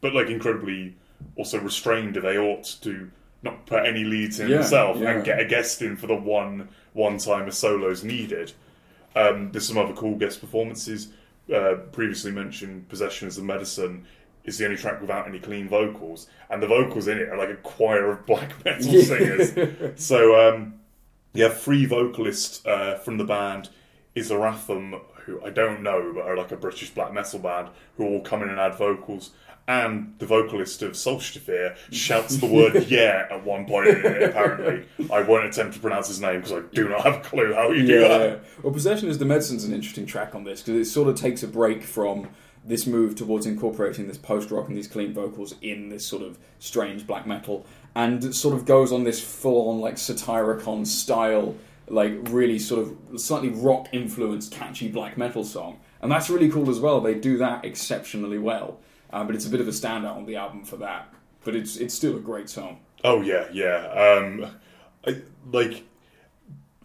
But 0.00 0.14
like 0.14 0.28
incredibly 0.28 0.96
also 1.36 1.60
restrained, 1.60 2.16
they 2.16 2.38
ought 2.38 2.64
to 2.82 3.10
not 3.42 3.66
put 3.66 3.84
any 3.84 4.04
leads 4.04 4.40
in 4.40 4.48
Yeah, 4.48 4.56
himself 4.58 4.96
yeah. 4.98 5.10
and 5.10 5.24
get 5.24 5.40
a 5.40 5.44
guest 5.44 5.82
in 5.82 5.96
for 5.96 6.06
the 6.06 6.16
one 6.16 6.68
one 6.94 7.18
time 7.18 7.46
a 7.48 7.52
solo's 7.52 8.02
needed. 8.02 8.52
Um, 9.14 9.52
there's 9.52 9.68
some 9.68 9.78
other 9.78 9.94
cool 9.94 10.16
guest 10.16 10.40
performances. 10.40 11.08
Uh, 11.54 11.74
previously 11.92 12.32
mentioned 12.32 12.88
"Possession 12.88 13.28
is 13.28 13.36
the 13.36 13.42
Medicine" 13.42 14.04
is 14.46 14.56
the 14.58 14.64
only 14.64 14.76
track 14.76 15.00
without 15.00 15.28
any 15.28 15.38
clean 15.38 15.68
vocals, 15.68 16.28
and 16.48 16.62
the 16.62 16.66
vocals 16.66 17.08
in 17.08 17.18
it 17.18 17.28
are 17.28 17.36
like 17.36 17.50
a 17.50 17.56
choir 17.56 18.10
of 18.10 18.24
black 18.26 18.52
metal 18.64 18.86
Yeah. 18.86 19.02
singers. 19.04 19.52
So 20.02 20.48
um, 20.48 20.74
you 21.34 21.44
have 21.44 21.60
three 21.60 21.84
vocalists 21.84 22.64
uh, 22.64 22.98
from 23.04 23.18
the 23.18 23.24
band 23.24 23.68
Isaratham, 24.16 25.00
who 25.24 25.44
I 25.44 25.50
don't 25.50 25.82
know, 25.82 26.12
but 26.14 26.22
are 26.24 26.36
like 26.36 26.52
a 26.52 26.56
British 26.56 26.90
black 26.90 27.12
metal 27.12 27.38
band, 27.38 27.68
who 27.96 28.04
all 28.04 28.20
come 28.22 28.42
in 28.42 28.48
and 28.48 28.58
add 28.58 28.74
vocals. 28.76 29.30
And 29.68 30.14
the 30.20 30.26
vocalist 30.26 30.80
of 30.82 30.92
Solstafir 30.92 31.76
shouts 31.90 32.36
the 32.36 32.46
word 32.46 32.84
"yeah" 32.88 33.26
at 33.30 33.44
one 33.44 33.66
point. 33.66 33.88
Apparently, 33.90 34.86
I 35.12 35.22
won't 35.22 35.44
attempt 35.46 35.74
to 35.74 35.80
pronounce 35.80 36.06
his 36.06 36.20
name 36.20 36.36
because 36.40 36.52
I 36.52 36.60
do 36.72 36.88
not 36.88 37.02
have 37.02 37.14
a 37.16 37.20
clue 37.20 37.52
how 37.52 37.72
you 37.72 37.84
do 37.84 37.98
that. 38.00 38.44
Well, 38.62 38.72
Possession 38.72 39.08
is 39.08 39.18
the 39.18 39.24
Medicine's 39.24 39.64
an 39.64 39.74
interesting 39.74 40.06
track 40.06 40.36
on 40.36 40.44
this 40.44 40.62
because 40.62 40.80
it 40.80 40.88
sort 40.90 41.08
of 41.08 41.16
takes 41.16 41.42
a 41.42 41.48
break 41.48 41.82
from 41.82 42.28
this 42.66 42.86
move 42.86 43.14
towards 43.14 43.46
incorporating 43.46 44.08
this 44.08 44.18
post 44.18 44.50
rock 44.50 44.68
and 44.68 44.76
these 44.76 44.88
clean 44.88 45.12
vocals 45.12 45.54
in 45.62 45.88
this 45.88 46.04
sort 46.04 46.22
of 46.22 46.38
strange 46.58 47.06
black 47.06 47.26
metal, 47.26 47.64
and 47.94 48.34
sort 48.34 48.54
of 48.54 48.64
goes 48.64 48.92
on 48.92 49.04
this 49.04 49.22
full 49.22 49.70
on 49.70 49.80
like 49.80 49.94
Satyricon 49.94 50.86
style, 50.86 51.54
like 51.88 52.12
really 52.24 52.58
sort 52.58 52.86
of 52.86 53.20
slightly 53.20 53.50
rock 53.50 53.88
influenced, 53.92 54.52
catchy 54.52 54.88
black 54.88 55.16
metal 55.16 55.44
song, 55.44 55.78
and 56.02 56.10
that's 56.10 56.28
really 56.28 56.50
cool 56.50 56.68
as 56.68 56.80
well. 56.80 57.00
They 57.00 57.14
do 57.14 57.38
that 57.38 57.64
exceptionally 57.64 58.38
well, 58.38 58.80
uh, 59.12 59.24
but 59.24 59.34
it's 59.34 59.46
a 59.46 59.50
bit 59.50 59.60
of 59.60 59.68
a 59.68 59.72
standout 59.72 60.16
on 60.16 60.26
the 60.26 60.36
album 60.36 60.64
for 60.64 60.76
that. 60.78 61.12
But 61.44 61.54
it's 61.54 61.76
it's 61.76 61.94
still 61.94 62.16
a 62.16 62.20
great 62.20 62.50
song. 62.50 62.80
Oh 63.04 63.22
yeah, 63.22 63.46
yeah. 63.52 63.86
Um, 63.92 64.46
I, 65.06 65.22
like 65.52 65.84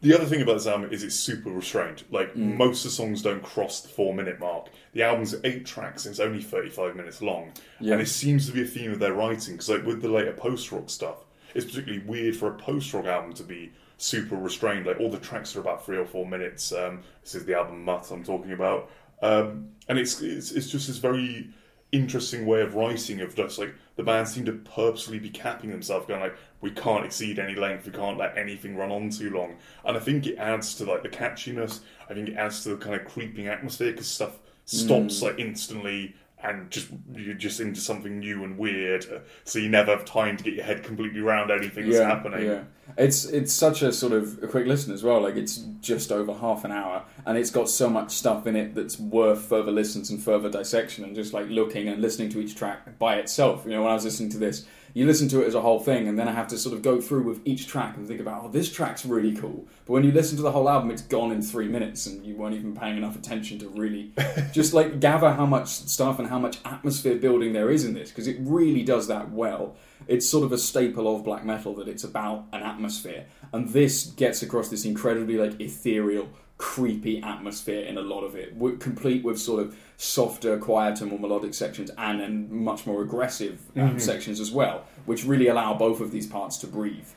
the 0.02 0.14
other 0.16 0.26
thing 0.26 0.42
about 0.42 0.54
this 0.54 0.68
album 0.68 0.92
is 0.92 1.04
it's 1.04 1.16
super 1.16 1.50
restrained. 1.52 2.04
Like 2.12 2.34
Mm. 2.34 2.58
most 2.58 2.84
of 2.86 2.92
the 2.92 2.96
songs 2.96 3.22
don't 3.22 3.44
cross 3.44 3.82
the 3.82 3.88
four 3.90 4.14
minute 4.14 4.40
mark. 4.40 4.68
The 4.94 5.04
album's 5.04 5.36
eight 5.44 5.66
tracks 5.66 6.06
and 6.06 6.14
it's 6.14 6.20
only 6.20 6.42
thirty 6.42 6.70
five 6.70 6.96
minutes 6.96 7.22
long, 7.22 7.52
Yeah. 7.80 7.94
and 7.94 8.02
it 8.02 8.08
seems 8.08 8.46
to 8.48 8.52
be 8.52 8.62
a 8.64 8.66
theme 8.66 8.92
of 8.92 9.00
their 9.00 9.14
writing. 9.14 9.54
Because 9.56 9.70
like 9.70 9.86
with 9.86 10.02
the 10.02 10.10
later 10.10 10.34
post 10.34 10.72
rock 10.72 10.90
stuff, 10.90 11.18
it's 11.54 11.66
particularly 11.66 12.04
weird 12.06 12.36
for 12.36 12.48
a 12.50 12.54
post 12.56 12.94
rock 12.94 13.06
album 13.06 13.34
to 13.34 13.44
be 13.44 13.72
super 13.98 14.36
restrained. 14.36 14.86
Like 14.88 15.00
all 15.00 15.12
the 15.12 15.20
tracks 15.20 15.56
are 15.56 15.60
about 15.62 15.86
three 15.86 15.98
or 15.98 16.06
four 16.06 16.26
minutes. 16.26 16.72
Um, 16.74 17.02
this 17.24 17.36
is 17.36 17.46
the 17.46 17.56
album 17.56 17.84
Mut 17.86 18.10
I'm 18.12 18.24
talking 18.24 18.52
about, 18.54 18.90
um, 19.22 19.70
and 19.88 20.00
it's, 20.00 20.20
it's 20.22 20.52
it's 20.52 20.70
just 20.70 20.88
this 20.88 20.98
very 20.98 21.50
interesting 21.92 22.46
way 22.46 22.62
of 22.62 22.74
writing 22.74 23.20
of 23.20 23.36
just 23.36 23.60
like 23.60 23.76
the 23.98 24.04
band 24.04 24.26
seem 24.28 24.46
to 24.46 24.54
purposely 24.54 25.20
be 25.20 25.30
capping 25.30 25.70
themselves 25.70 26.06
going 26.08 26.22
like 26.22 26.36
we 26.62 26.72
can't 26.72 27.06
exceed 27.06 27.40
any 27.40 27.56
length 27.56 27.86
we 27.86 27.92
can't 27.92 28.18
let 28.18 28.38
anything 28.38 28.76
run 28.76 28.92
on 28.92 29.10
too 29.10 29.30
long 29.30 29.56
and 29.86 29.98
i 29.98 30.00
think 30.00 30.26
it 30.28 30.38
adds 30.38 30.76
to 30.76 30.86
like 30.86 31.04
the 31.04 31.10
catchiness 31.10 31.82
i 32.10 32.14
think 32.14 32.30
it 32.30 32.36
adds 32.36 32.64
to 32.64 32.70
the 32.70 32.78
kind 32.78 32.96
of 32.96 33.06
creeping 33.06 33.48
atmosphere 33.48 33.92
because 33.92 34.08
stuff 34.08 34.40
stops 34.66 35.22
like 35.22 35.40
instantly 35.40 36.16
and 36.44 36.72
just 36.72 36.88
you're 37.14 37.36
just 37.36 37.60
into 37.60 37.80
something 37.80 38.20
new 38.20 38.44
and 38.44 38.58
weird 38.58 39.06
uh, 39.14 39.20
so 39.44 39.60
you 39.60 39.70
never 39.70 39.92
have 39.96 40.06
time 40.06 40.38
to 40.38 40.44
get 40.44 40.54
your 40.54 40.64
head 40.64 40.84
completely 40.84 41.20
around 41.20 41.52
anything 41.52 41.86
that's 41.86 41.98
happening 42.08 42.46
Yeah, 42.46 42.64
it's 42.98 43.26
it's 43.26 43.54
such 43.54 43.82
a 43.84 43.92
sort 43.94 44.14
of 44.14 44.42
a 44.44 44.48
quick 44.48 44.66
listen 44.66 44.94
as 44.94 45.04
well. 45.04 45.22
Like 45.22 45.36
it's 45.36 45.58
just 45.82 46.12
over 46.12 46.34
half 46.34 46.66
an 46.66 46.72
hour, 46.72 47.04
and 47.26 47.38
it's 47.38 47.52
got 47.52 47.70
so 47.70 47.90
much 47.90 48.12
stuff 48.12 48.48
in 48.48 48.56
it 48.56 48.76
that's 48.76 49.00
worth 49.00 49.44
further 49.44 49.72
listens 49.72 50.10
and 50.10 50.22
further 50.22 50.50
dissection, 50.50 51.04
and 51.06 51.16
just 51.16 51.34
like 51.34 51.48
looking 51.48 51.88
and 51.88 52.02
listening 52.02 52.30
to 52.30 52.40
each 52.40 52.56
track 52.56 52.98
by 53.00 53.16
itself. 53.16 53.64
You 53.66 53.72
know, 53.72 53.84
when 53.84 53.92
I 53.92 53.94
was 53.94 54.04
listening 54.04 54.30
to 54.32 54.38
this, 54.38 54.66
you 54.94 55.06
listen 55.06 55.28
to 55.30 55.42
it 55.42 55.48
as 55.48 55.56
a 55.56 55.62
whole 55.62 55.80
thing, 55.80 56.08
and 56.08 56.18
then 56.18 56.28
I 56.28 56.32
have 56.32 56.48
to 56.50 56.58
sort 56.58 56.76
of 56.76 56.82
go 56.82 57.00
through 57.00 57.24
with 57.24 57.42
each 57.46 57.68
track 57.68 57.98
and 57.98 58.08
think 58.08 58.20
about, 58.20 58.44
oh, 58.44 58.50
this 58.50 58.72
track's 58.72 59.06
really 59.06 59.36
cool. 59.36 59.68
But 59.86 59.94
when 59.94 60.04
you 60.04 60.12
listen 60.12 60.38
to 60.38 60.44
the 60.44 60.52
whole 60.52 60.70
album, 60.70 60.92
it's 60.92 61.02
gone 61.02 61.32
in 61.32 61.42
three 61.42 61.68
minutes, 61.68 62.06
and 62.06 62.26
you 62.26 62.36
weren't 62.36 62.56
even 62.56 62.76
paying 62.76 62.98
enough 62.98 63.16
attention 63.16 63.60
to 63.60 63.70
really 63.70 64.12
just 64.52 64.74
like 64.74 65.00
gather 65.00 65.32
how 65.32 65.46
much 65.46 65.68
stuff 65.68 66.20
and 66.20 66.28
how 66.28 66.40
much 66.40 66.58
atmosphere 66.66 67.16
building 67.16 67.54
there 67.54 67.72
is 67.72 67.86
in 67.86 67.94
this, 67.94 68.10
because 68.10 68.28
it 68.28 68.38
really 68.40 68.84
does 68.84 69.08
that 69.08 69.32
well 69.32 69.76
it's 70.08 70.28
sort 70.28 70.44
of 70.44 70.52
a 70.52 70.58
staple 70.58 71.14
of 71.14 71.24
black 71.24 71.46
metal 71.46 71.76
that 71.76 71.88
it's 71.88 72.04
about 72.04 72.46
an 72.54 72.64
atmosphere 72.64 73.26
and 73.54 73.70
this 73.70 74.06
gets 74.06 74.42
across 74.42 74.70
this 74.70 74.86
incredibly 74.86 75.38
like 75.38 75.60
ethereal 75.60 76.28
creepy 76.62 77.20
atmosphere 77.24 77.82
in 77.82 77.98
a 77.98 78.02
lot 78.02 78.22
of 78.22 78.36
it 78.36 78.54
complete 78.80 79.24
with 79.24 79.40
sort 79.40 79.60
of 79.60 79.76
softer 79.98 80.60
quieter 80.60 81.08
more 81.08 81.18
melodic 81.18 81.56
sections 81.56 81.90
and 81.98 82.20
then 82.20 82.48
much 82.54 82.86
more 82.86 83.02
aggressive 83.02 83.60
um, 83.78 84.00
sections 84.00 84.40
as 84.40 84.52
well 84.52 84.86
which 85.06 85.26
really 85.26 85.48
allow 85.48 85.74
both 85.74 86.00
of 86.00 86.12
these 86.12 86.28
parts 86.28 86.58
to 86.58 86.68
breathe 86.68 87.08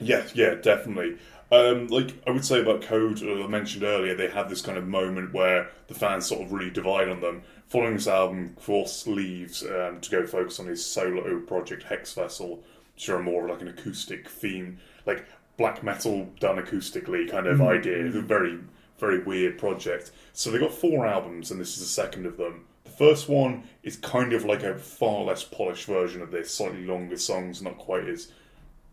Yeah, 0.00 0.24
yeah, 0.34 0.54
definitely. 0.54 1.18
Um, 1.50 1.88
like 1.88 2.14
I 2.26 2.30
would 2.30 2.46
say 2.46 2.60
about 2.62 2.80
Code, 2.80 3.22
I 3.22 3.46
mentioned 3.46 3.84
earlier, 3.84 4.14
they 4.14 4.28
had 4.28 4.48
this 4.48 4.62
kind 4.62 4.78
of 4.78 4.88
moment 4.88 5.34
where 5.34 5.70
the 5.88 5.94
fans 5.94 6.26
sort 6.26 6.40
of 6.40 6.50
really 6.52 6.70
divide 6.70 7.10
on 7.10 7.20
them. 7.20 7.42
Following 7.68 7.94
this 7.94 8.08
album, 8.08 8.56
Kvohst 8.58 9.06
leaves 9.06 9.62
um, 9.62 10.00
to 10.00 10.10
go 10.10 10.26
focus 10.26 10.58
on 10.58 10.66
his 10.66 10.84
solo 10.84 11.38
project 11.40 11.84
Hexvessel, 11.84 12.60
which 12.94 13.08
are 13.10 13.22
more 13.22 13.44
of 13.44 13.50
like 13.50 13.60
an 13.60 13.68
acoustic 13.68 14.28
theme, 14.28 14.78
like 15.04 15.26
black 15.56 15.82
metal 15.82 16.28
done 16.40 16.56
acoustically 16.56 17.30
kind 17.30 17.46
of 17.46 17.58
mm. 17.58 17.68
idea. 17.68 18.06
A 18.06 18.22
very, 18.22 18.58
very 18.98 19.22
weird 19.22 19.58
project. 19.58 20.10
So 20.32 20.50
they 20.50 20.58
got 20.58 20.72
four 20.72 21.06
albums, 21.06 21.50
and 21.50 21.60
this 21.60 21.74
is 21.74 21.80
the 21.80 21.86
second 21.86 22.26
of 22.26 22.36
them. 22.36 22.64
The 22.84 22.90
first 22.90 23.28
one 23.28 23.64
is 23.82 23.96
kind 23.96 24.32
of 24.32 24.44
like 24.44 24.62
a 24.62 24.76
far 24.76 25.24
less 25.24 25.44
polished 25.44 25.86
version 25.86 26.22
of 26.22 26.30
this, 26.30 26.54
slightly 26.54 26.84
longer 26.84 27.16
songs, 27.16 27.62
not 27.62 27.78
quite 27.78 28.08
as 28.08 28.30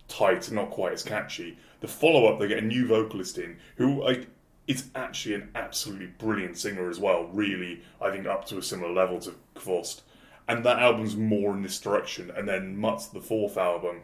tight 0.09 0.51
not 0.51 0.71
quite 0.71 0.93
as 0.93 1.03
catchy. 1.03 1.57
The 1.79 1.87
follow 1.87 2.25
up, 2.25 2.39
they 2.39 2.47
get 2.47 2.57
a 2.57 2.65
new 2.65 2.87
vocalist 2.87 3.37
in 3.37 3.57
who 3.77 4.03
like 4.03 4.27
is 4.67 4.89
actually 4.93 5.35
an 5.35 5.49
absolutely 5.55 6.07
brilliant 6.07 6.57
singer 6.57 6.89
as 6.89 6.99
well. 6.99 7.25
Really, 7.25 7.81
I 8.01 8.11
think 8.11 8.27
up 8.27 8.45
to 8.45 8.57
a 8.57 8.63
similar 8.63 8.91
level 8.91 9.19
to 9.21 9.35
Kvohst. 9.55 10.01
and 10.47 10.65
that 10.65 10.79
album's 10.79 11.15
more 11.15 11.53
in 11.53 11.61
this 11.61 11.79
direction. 11.79 12.31
And 12.35 12.47
then 12.47 12.75
Mut's 12.75 13.07
the 13.07 13.21
fourth 13.21 13.57
album 13.57 14.01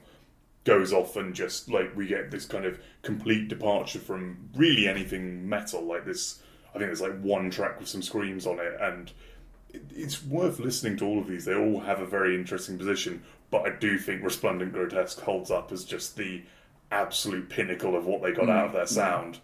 goes 0.65 0.91
off 0.91 1.15
and 1.15 1.33
just 1.33 1.69
like 1.69 1.95
we 1.95 2.07
get 2.07 2.31
this 2.31 2.45
kind 2.45 2.65
of 2.65 2.79
complete 3.03 3.47
departure 3.47 3.99
from 3.99 4.49
really 4.55 4.87
anything 4.87 5.47
metal. 5.47 5.83
Like 5.83 6.05
this, 6.05 6.41
I 6.69 6.79
think 6.79 6.87
there's 6.87 7.01
like 7.01 7.19
one 7.21 7.49
track 7.49 7.79
with 7.79 7.87
some 7.87 8.01
screams 8.01 8.45
on 8.45 8.59
it, 8.59 8.73
and 8.81 9.11
it's 9.91 10.23
worth 10.23 10.59
listening 10.59 10.97
to 10.97 11.05
all 11.05 11.19
of 11.19 11.27
these. 11.27 11.45
They 11.45 11.55
all 11.55 11.79
have 11.79 11.99
a 11.99 12.05
very 12.05 12.35
interesting 12.35 12.77
position, 12.77 13.23
but 13.51 13.65
I 13.65 13.69
do 13.77 13.97
think 13.97 14.23
Resplendent 14.23 14.73
Grotesque 14.73 15.19
holds 15.21 15.51
up 15.51 15.71
as 15.71 15.85
just 15.85 16.17
the 16.17 16.41
absolute 16.91 17.49
pinnacle 17.49 17.95
of 17.95 18.05
what 18.05 18.21
they 18.21 18.31
got 18.31 18.45
mm. 18.45 18.51
out 18.51 18.67
of 18.67 18.73
their 18.73 18.87
sound. 18.87 19.39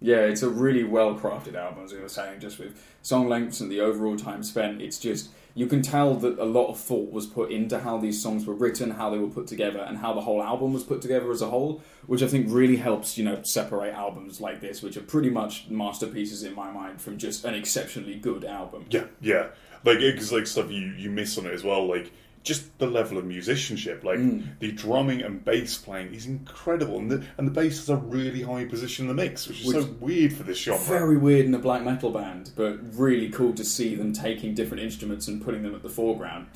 Yeah, 0.00 0.20
it's 0.20 0.42
a 0.42 0.48
really 0.48 0.84
well 0.84 1.18
crafted 1.18 1.54
album, 1.54 1.84
as 1.84 1.92
we 1.92 2.00
were 2.00 2.08
saying, 2.08 2.40
just 2.40 2.58
with 2.58 2.82
song 3.02 3.28
lengths 3.28 3.60
and 3.60 3.70
the 3.70 3.80
overall 3.80 4.16
time 4.16 4.42
spent. 4.42 4.82
It's 4.82 4.98
just, 4.98 5.30
you 5.56 5.66
can 5.66 5.80
tell 5.80 6.14
that 6.16 6.38
a 6.38 6.44
lot 6.44 6.68
of 6.68 6.78
thought 6.78 7.10
was 7.10 7.24
put 7.26 7.50
into 7.50 7.78
how 7.78 7.96
these 7.96 8.22
songs 8.22 8.44
were 8.44 8.52
written, 8.52 8.90
how 8.90 9.08
they 9.08 9.16
were 9.16 9.26
put 9.26 9.46
together, 9.46 9.78
and 9.78 9.96
how 9.96 10.12
the 10.12 10.20
whole 10.20 10.42
album 10.42 10.74
was 10.74 10.84
put 10.84 11.00
together 11.00 11.30
as 11.32 11.40
a 11.40 11.48
whole, 11.48 11.82
which 12.06 12.22
I 12.22 12.26
think 12.26 12.48
really 12.50 12.76
helps, 12.76 13.16
you 13.16 13.24
know, 13.24 13.42
separate 13.42 13.94
albums 13.94 14.38
like 14.38 14.60
this, 14.60 14.82
which 14.82 14.98
are 14.98 15.02
pretty 15.02 15.30
much 15.30 15.66
masterpieces 15.70 16.42
in 16.42 16.54
my 16.54 16.70
mind, 16.70 17.00
from 17.00 17.16
just 17.16 17.46
an 17.46 17.54
exceptionally 17.54 18.16
good 18.16 18.44
album. 18.44 18.84
Yeah, 18.90 19.06
yeah. 19.18 19.48
Like 19.82 20.00
because 20.00 20.30
like 20.30 20.46
stuff 20.46 20.70
you 20.70 20.88
you 20.88 21.08
miss 21.08 21.38
on 21.38 21.46
it 21.46 21.54
as 21.54 21.64
well. 21.64 21.88
Like 21.88 22.12
just 22.46 22.78
the 22.78 22.86
level 22.86 23.18
of 23.18 23.24
musicianship. 23.24 24.04
Like 24.04 24.18
hmm. 24.18 24.42
the 24.60 24.70
drumming 24.70 25.20
and 25.20 25.44
bass 25.44 25.76
playing 25.76 26.14
is 26.14 26.26
incredible, 26.26 26.98
and 26.98 27.10
the 27.10 27.24
and 27.36 27.46
the 27.46 27.50
bass 27.50 27.78
has 27.78 27.90
a 27.90 27.96
really 27.96 28.42
high 28.42 28.64
position 28.64 29.08
in 29.08 29.16
the 29.16 29.22
mix, 29.22 29.48
which 29.48 29.62
is 29.62 29.72
so 29.72 29.84
weird 30.00 30.32
for 30.32 30.44
this 30.44 30.58
genre. 30.58 30.82
Very 30.84 31.18
weird 31.18 31.46
in 31.46 31.54
a 31.54 31.58
black 31.58 31.82
metal 31.82 32.12
band, 32.12 32.52
but 32.54 32.78
really 32.96 33.28
cool 33.30 33.52
to 33.54 33.64
see 33.64 33.96
them 33.96 34.12
taking 34.12 34.54
different 34.54 34.82
instruments 34.82 35.26
and 35.26 35.44
putting 35.44 35.64
them 35.64 35.74
at 35.74 35.82
the 35.82 35.88
foreground. 35.88 36.46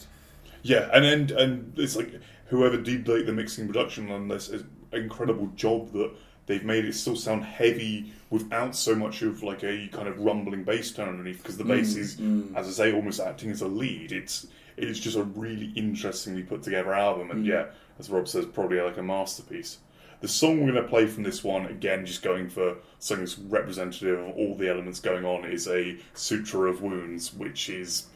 Yeah, 0.62 0.88
and 0.93 1.05
and 1.05 1.30
and 1.32 1.78
it's 1.78 1.97
like 1.97 2.14
whoever 2.47 2.76
did 2.76 3.09
like 3.09 3.26
the 3.26 3.32
mixing 3.32 3.66
production 3.66 4.11
on 4.12 4.28
this 4.28 4.49
is 4.49 4.62
incredible 4.93 5.49
job 5.57 5.93
that 5.93 6.12
they've 6.47 6.64
made 6.64 6.84
it 6.84 6.95
still 6.95 7.16
sound 7.16 7.45
heavy 7.45 8.12
without 8.30 8.76
so 8.76 8.95
much 8.95 9.22
of 9.22 9.43
like 9.43 9.64
a 9.64 9.88
kind 9.88 10.07
of 10.07 10.18
rumbling 10.20 10.62
bass 10.62 10.93
tone 10.93 11.09
underneath 11.09 11.38
because 11.38 11.57
the 11.57 11.64
bass 11.64 11.95
hmm, 11.95 12.01
is, 12.01 12.14
hmm. 12.16 12.57
as 12.57 12.68
I 12.68 12.70
say, 12.70 12.93
almost 12.93 13.18
acting 13.18 13.51
as 13.51 13.61
a 13.61 13.68
lead. 13.68 14.12
It's 14.12 14.47
it's 14.82 14.98
just 14.98 15.16
a 15.16 15.22
really 15.22 15.72
interestingly 15.76 16.42
put 16.42 16.62
together 16.62 16.94
album, 16.94 17.30
and 17.30 17.44
mm. 17.44 17.48
yeah, 17.48 17.66
as 17.98 18.10
Rob 18.10 18.28
says, 18.28 18.46
probably 18.46 18.80
like 18.80 18.96
a 18.96 19.02
masterpiece. 19.02 19.78
The 20.20 20.28
song 20.28 20.58
we're 20.58 20.72
going 20.72 20.82
to 20.82 20.88
play 20.88 21.06
from 21.06 21.22
this 21.22 21.42
one, 21.42 21.66
again, 21.66 22.04
just 22.04 22.22
going 22.22 22.50
for 22.50 22.76
something 22.98 23.24
that's 23.24 23.38
representative 23.38 24.18
of 24.18 24.36
all 24.36 24.54
the 24.54 24.68
elements 24.68 25.00
going 25.00 25.24
on, 25.24 25.44
is 25.46 25.66
a 25.66 25.96
Sutra 26.12 26.70
of 26.70 26.82
Wounds, 26.82 27.32
which 27.32 27.70
is 27.70 28.06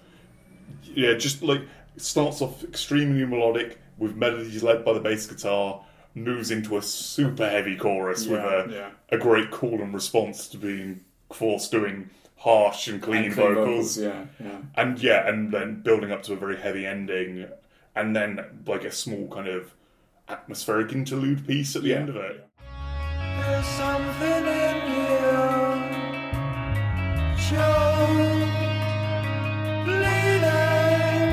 yeah, 0.82 1.14
just 1.14 1.42
like 1.42 1.62
starts 1.96 2.42
off 2.42 2.62
extremely 2.64 3.24
melodic 3.24 3.78
with 3.98 4.16
melodies 4.16 4.62
led 4.62 4.84
by 4.84 4.92
the 4.92 5.00
bass 5.00 5.26
guitar, 5.26 5.84
moves 6.14 6.50
into 6.50 6.76
a 6.76 6.82
super 6.82 7.48
heavy 7.48 7.76
chorus 7.76 8.26
with 8.26 8.40
a 8.40 8.66
yeah. 8.70 8.90
a 9.10 9.18
great 9.18 9.50
call 9.50 9.80
and 9.80 9.94
response 9.94 10.48
to 10.48 10.58
being 10.58 11.00
Kvohst 11.34 11.70
doing 11.70 12.10
harsh 12.36 12.88
and 12.88 13.02
clean, 13.02 13.24
And 13.24 13.34
clean 13.34 13.54
vocals. 13.54 13.98
Yeah, 13.98 14.24
yeah. 14.42 14.58
And 14.76 14.98
yeah, 15.02 15.28
and 15.28 15.52
then 15.52 15.80
building 15.82 16.12
up 16.12 16.22
to 16.24 16.32
a 16.34 16.36
very 16.36 16.56
heavy 16.56 16.86
ending, 16.86 17.46
and 17.96 18.14
then 18.14 18.62
like 18.66 18.84
a 18.84 18.90
small 18.92 19.28
kind 19.28 19.48
of 19.48 19.72
atmospheric 20.28 20.92
interlude 20.92 21.46
piece 21.46 21.74
at 21.76 21.82
the 21.82 21.88
Yeah. 21.90 21.96
end 21.96 22.08
of 22.10 22.16
it. 22.16 22.46
There's 23.40 23.66
something 23.66 24.46
in 24.46 24.76
you, 24.94 25.14
Joe, 27.48 28.06
bleeding, 29.84 31.32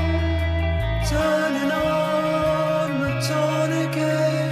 turning 1.10 1.72
on 1.72 2.90
the 3.02 3.12
tourniquet, 3.28 4.52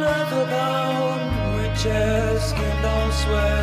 leather 0.00 0.44
bound 0.46 1.24
witches 1.56 2.42
skin 2.42 2.76
don't 2.82 3.12
sway. 3.12 3.30
Long 3.42 3.61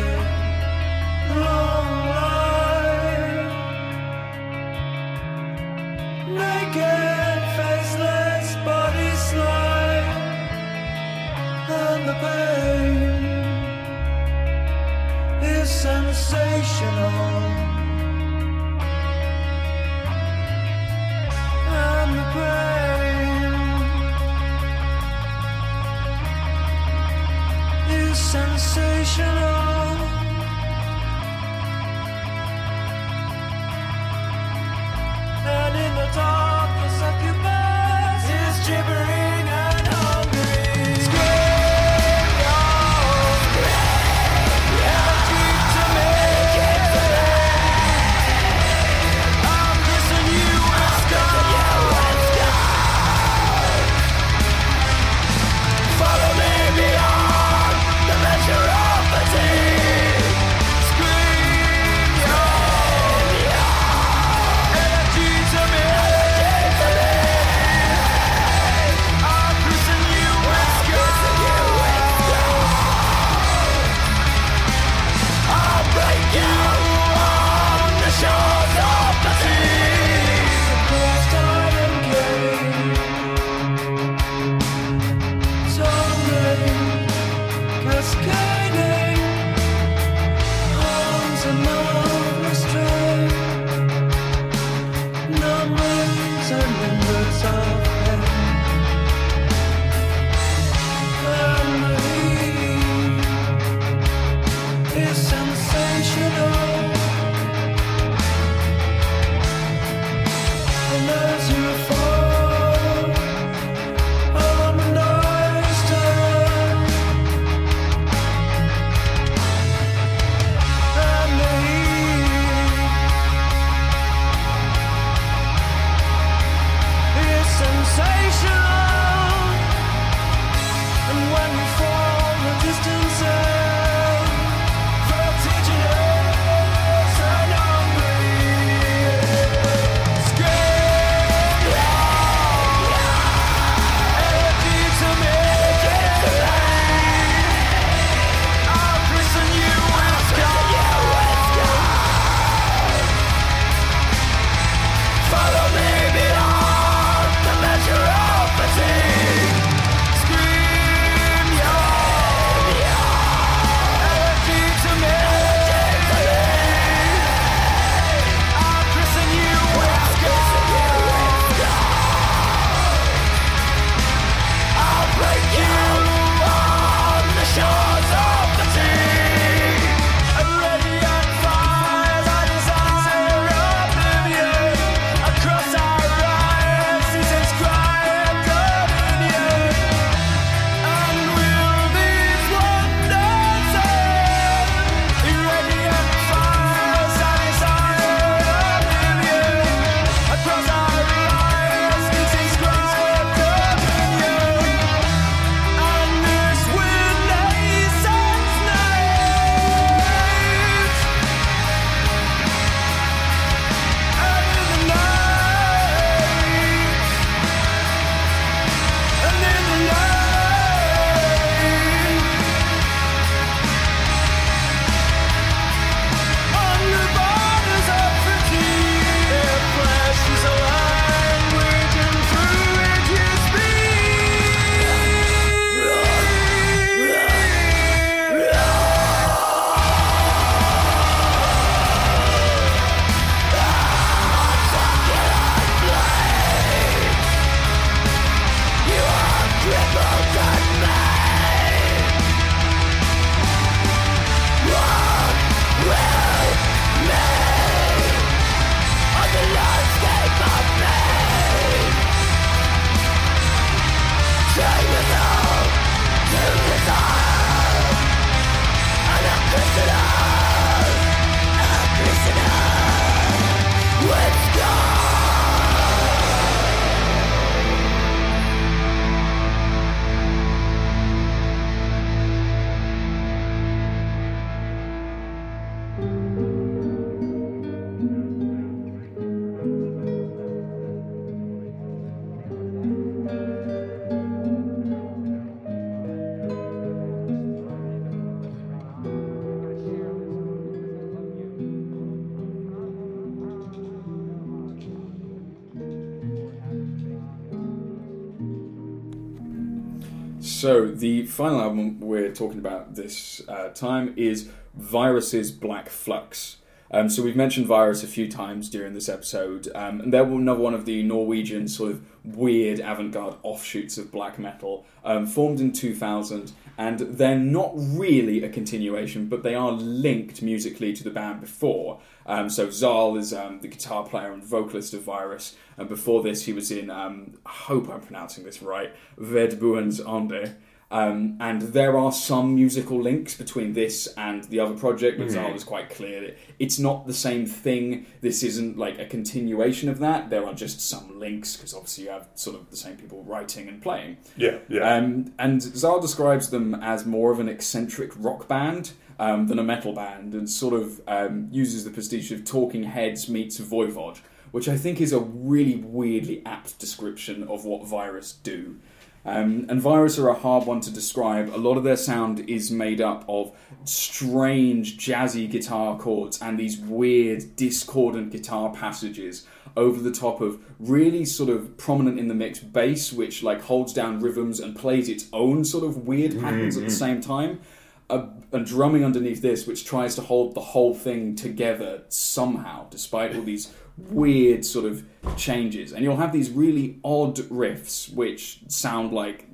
So 310.60 310.88
the 310.88 311.24
final 311.24 311.58
album 311.58 312.00
we're 312.00 312.34
talking 312.34 312.58
about 312.58 312.94
this 312.94 313.40
uh, 313.48 313.70
time 313.70 314.12
is 314.18 314.50
Virus's 314.78 315.50
Black 315.50 315.88
Flux. 315.88 316.58
Um, 316.90 317.08
so 317.08 317.22
we've 317.22 317.34
mentioned 317.34 317.66
Virus 317.66 318.04
a 318.04 318.06
few 318.06 318.30
times 318.30 318.68
during 318.68 318.92
this 318.92 319.08
episode, 319.08 319.68
um, 319.74 320.02
and 320.02 320.12
they're 320.12 320.22
another 320.22 320.60
one 320.60 320.74
of 320.74 320.84
the 320.84 321.02
Norwegian 321.02 321.66
sort 321.66 321.92
of 321.92 322.02
weird 322.26 322.78
avant-garde 322.78 323.36
offshoots 323.42 323.96
of 323.96 324.12
black 324.12 324.38
metal, 324.38 324.84
um, 325.02 325.26
formed 325.26 325.60
in 325.60 325.72
2000, 325.72 326.52
and 326.80 326.98
they're 327.00 327.38
not 327.38 327.72
really 327.74 328.42
a 328.42 328.48
continuation, 328.48 329.26
but 329.26 329.42
they 329.42 329.54
are 329.54 329.70
linked 329.70 330.40
musically 330.40 330.94
to 330.94 331.04
the 331.04 331.10
band 331.10 331.42
before. 331.42 332.00
Um, 332.24 332.48
so 332.48 332.68
Czral 332.68 333.18
is 333.18 333.34
um, 333.34 333.60
the 333.60 333.68
guitar 333.68 334.02
player 334.02 334.32
and 334.32 334.42
vocalist 334.42 334.94
of 334.94 335.02
Virus, 335.02 335.56
and 335.76 335.90
before 335.90 336.22
this 336.22 336.46
he 336.46 336.54
was 336.54 336.70
in, 336.70 336.88
um, 336.88 337.34
I 337.44 337.50
hope 337.50 337.90
I'm 337.90 338.00
pronouncing 338.00 338.44
this 338.44 338.62
right, 338.62 338.94
Ved 339.18 339.60
Buens 339.60 340.00
Ende. 340.00 340.56
Um, 340.92 341.36
and 341.38 341.62
there 341.62 341.96
are 341.96 342.10
some 342.10 342.56
musical 342.56 343.00
links 343.00 343.34
between 343.34 343.74
this 343.74 344.08
and 344.16 344.42
the 344.44 344.58
other 344.58 344.74
project, 344.74 345.18
but 345.18 345.28
Czral 345.28 345.52
was 345.52 345.62
quite 345.62 345.88
clear 345.88 346.20
that 346.20 346.38
it's 346.58 346.80
not 346.80 347.06
the 347.06 347.14
same 347.14 347.46
thing. 347.46 348.06
This 348.22 348.42
isn't 348.42 348.76
like 348.76 348.98
a 348.98 349.06
continuation 349.06 349.88
of 349.88 350.00
that. 350.00 350.30
There 350.30 350.44
are 350.44 350.54
just 350.54 350.80
some 350.80 351.20
links 351.20 351.56
because 351.56 351.74
obviously 351.74 352.04
you 352.04 352.10
have 352.10 352.28
sort 352.34 352.56
of 352.56 352.70
the 352.70 352.76
same 352.76 352.96
people 352.96 353.22
writing 353.22 353.68
and 353.68 353.80
playing. 353.80 354.16
Yeah, 354.36 354.58
yeah. 354.68 354.96
Um, 354.96 355.32
and 355.38 355.60
Czral 355.60 356.02
describes 356.02 356.50
them 356.50 356.74
as 356.74 357.06
more 357.06 357.30
of 357.30 357.38
an 357.38 357.48
eccentric 357.48 358.10
rock 358.16 358.48
band 358.48 358.90
um, 359.20 359.46
than 359.46 359.60
a 359.60 359.64
metal 359.64 359.92
band, 359.92 360.34
and 360.34 360.50
sort 360.50 360.74
of 360.74 361.00
um, 361.06 361.46
uses 361.52 361.84
the 361.84 361.90
prestige 361.90 362.32
of 362.32 362.44
Talking 362.44 362.82
Heads 362.82 363.28
meets 363.28 363.60
Voivod, 363.60 364.18
which 364.50 364.68
I 364.68 364.76
think 364.76 365.00
is 365.00 365.12
a 365.12 365.20
really 365.20 365.76
weirdly 365.76 366.42
apt 366.44 366.80
description 366.80 367.44
of 367.44 367.64
what 367.64 367.86
Virus 367.86 368.32
do. 368.32 368.80
Um, 369.24 369.66
and 369.68 369.80
Virus 369.80 370.18
are 370.18 370.28
a 370.28 370.34
hard 370.34 370.66
one 370.66 370.80
to 370.80 370.90
describe. 370.90 371.54
A 371.54 371.58
lot 371.58 371.76
of 371.76 371.84
their 371.84 371.96
sound 371.96 372.40
is 372.48 372.70
made 372.70 373.00
up 373.00 373.24
of 373.28 373.52
strange 373.84 374.96
jazzy 374.96 375.50
guitar 375.50 375.98
chords 375.98 376.40
and 376.40 376.58
these 376.58 376.78
weird 376.78 377.56
discordant 377.56 378.32
guitar 378.32 378.72
passages 378.72 379.46
over 379.76 380.00
the 380.00 380.10
top 380.10 380.40
of 380.40 380.58
really 380.78 381.24
sort 381.24 381.50
of 381.50 381.76
prominent 381.76 382.18
in 382.18 382.28
the 382.28 382.34
mix 382.34 382.58
bass, 382.58 383.12
which 383.12 383.42
like 383.42 383.60
holds 383.62 383.92
down 383.92 384.20
rhythms 384.20 384.58
and 384.58 384.74
plays 384.76 385.08
its 385.08 385.26
own 385.32 385.64
sort 385.64 385.84
of 385.84 386.06
weird 386.06 386.38
patterns 386.40 386.76
at 386.76 386.84
the 386.84 386.90
same 386.90 387.20
time. 387.20 387.60
A, 388.08 388.28
and 388.52 388.66
drumming 388.66 389.04
underneath 389.04 389.40
this, 389.40 389.68
which 389.68 389.84
tries 389.84 390.16
to 390.16 390.22
hold 390.22 390.56
the 390.56 390.60
whole 390.60 390.94
thing 390.94 391.36
together 391.36 392.02
somehow, 392.08 392.88
despite 392.88 393.36
all 393.36 393.42
these 393.42 393.72
weird 394.08 394.64
sort 394.64 394.86
of 394.86 395.04
changes. 395.36 395.92
And 395.92 396.02
you'll 396.02 396.16
have 396.16 396.32
these 396.32 396.50
really 396.50 396.98
odd 397.04 397.36
riffs, 397.36 398.12
which 398.12 398.60
sound 398.68 399.12
like 399.12 399.46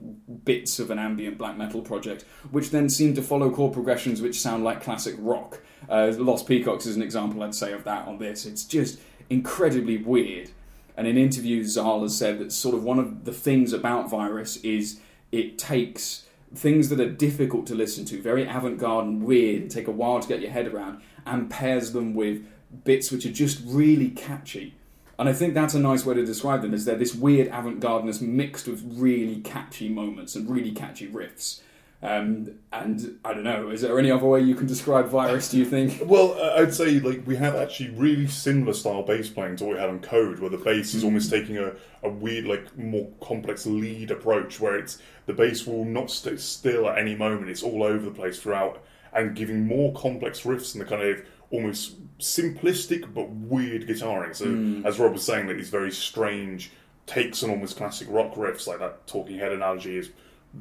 bits 0.44 0.78
of 0.78 0.90
an 0.90 0.98
ambient 0.98 1.38
black 1.38 1.56
metal 1.56 1.82
project, 1.82 2.24
which 2.50 2.70
then 2.70 2.88
seem 2.88 3.14
to 3.14 3.22
follow 3.22 3.50
chord 3.50 3.72
progressions 3.72 4.22
which 4.22 4.40
sound 4.40 4.64
like 4.64 4.82
classic 4.82 5.14
rock. 5.18 5.62
Uh, 5.88 6.12
Lost 6.16 6.46
Peacocks 6.46 6.86
is 6.86 6.96
an 6.96 7.02
example, 7.02 7.42
I'd 7.42 7.54
say, 7.54 7.72
of 7.72 7.84
that 7.84 8.06
on 8.06 8.18
this. 8.18 8.46
It's 8.46 8.64
just 8.64 8.98
incredibly 9.30 9.98
weird. 9.98 10.50
And 10.96 11.06
in 11.06 11.18
interviews, 11.18 11.76
Czral 11.76 12.02
has 12.02 12.16
said 12.16 12.38
that 12.38 12.52
sort 12.52 12.74
of 12.74 12.82
one 12.82 12.98
of 12.98 13.24
the 13.24 13.32
things 13.32 13.72
about 13.72 14.08
Virus 14.08 14.56
is 14.58 15.00
it 15.30 15.58
takes 15.58 16.26
things 16.54 16.88
that 16.88 17.00
are 17.00 17.10
difficult 17.10 17.66
to 17.66 17.74
listen 17.74 18.04
to, 18.06 18.22
very 18.22 18.46
avant 18.46 18.78
garde 18.78 19.06
and 19.06 19.22
weird, 19.22 19.68
take 19.68 19.88
a 19.88 19.90
while 19.90 20.20
to 20.20 20.28
get 20.28 20.40
your 20.40 20.50
head 20.50 20.66
around, 20.66 21.02
and 21.26 21.50
pairs 21.50 21.92
them 21.92 22.14
with 22.14 22.46
bits 22.84 23.10
which 23.10 23.26
are 23.26 23.32
just 23.32 23.62
really 23.64 24.10
catchy. 24.10 24.74
And 25.18 25.28
I 25.28 25.32
think 25.32 25.54
that's 25.54 25.74
a 25.74 25.80
nice 25.80 26.04
way 26.04 26.14
to 26.14 26.26
describe 26.26 26.62
them, 26.62 26.74
is 26.74 26.84
they're 26.84 26.96
this 26.96 27.14
weird 27.14 27.48
avant 27.48 27.80
gardeness 27.80 28.20
mixed 28.20 28.68
with 28.68 28.82
really 28.84 29.40
catchy 29.40 29.88
moments 29.88 30.34
and 30.34 30.48
really 30.48 30.72
catchy 30.72 31.08
riffs. 31.08 31.60
Um, 32.02 32.58
and 32.72 33.18
I 33.24 33.32
don't 33.32 33.44
know, 33.44 33.70
is 33.70 33.80
there 33.80 33.98
any 33.98 34.10
other 34.10 34.26
way 34.26 34.42
you 34.42 34.54
can 34.54 34.66
describe 34.66 35.08
Virus, 35.08 35.50
do 35.50 35.58
you 35.58 35.64
think? 35.64 36.02
Well, 36.06 36.36
uh, 36.38 36.60
I'd 36.60 36.74
say 36.74 37.00
like 37.00 37.26
we 37.26 37.36
have 37.36 37.56
actually 37.56 37.90
really 37.90 38.26
similar 38.26 38.74
style 38.74 39.02
bass 39.02 39.30
playing 39.30 39.56
to 39.56 39.64
what 39.64 39.74
we 39.74 39.80
had 39.80 39.88
on 39.88 40.00
Code, 40.00 40.38
where 40.38 40.50
the 40.50 40.58
bass 40.58 40.94
is 40.94 41.02
almost 41.02 41.30
taking 41.30 41.56
a, 41.56 41.72
a 42.02 42.10
weird, 42.10 42.44
like 42.44 42.76
more 42.76 43.08
complex 43.22 43.66
lead 43.66 44.10
approach, 44.10 44.60
where 44.60 44.78
it's 44.78 44.98
the 45.24 45.32
bass 45.32 45.66
will 45.66 45.86
not 45.86 46.10
stay 46.10 46.36
still 46.36 46.88
at 46.88 46.98
any 46.98 47.14
moment; 47.14 47.50
it's 47.50 47.62
all 47.62 47.82
over 47.82 48.04
the 48.04 48.10
place 48.10 48.40
throughout, 48.40 48.84
and 49.14 49.34
giving 49.34 49.66
more 49.66 49.92
complex 49.94 50.42
riffs 50.42 50.74
and 50.74 50.82
the 50.82 50.88
kind 50.88 51.02
of 51.02 51.24
almost 51.50 51.94
simplistic 52.18 53.12
but 53.12 53.28
weird 53.30 53.86
guitaring. 53.86 54.34
So, 54.34 54.46
hmm. 54.46 54.86
as 54.86 54.98
Rob 54.98 55.12
was 55.12 55.24
saying, 55.24 55.46
that 55.46 55.54
these 55.54 55.70
very 55.70 55.90
strange 55.92 56.70
takes 57.06 57.42
on 57.42 57.50
almost 57.50 57.76
classic 57.76 58.08
rock 58.10 58.34
riffs, 58.34 58.66
like 58.66 58.78
that 58.80 59.06
Talking 59.06 59.38
Head 59.38 59.52
analogy 59.52 59.96
is 59.96 60.10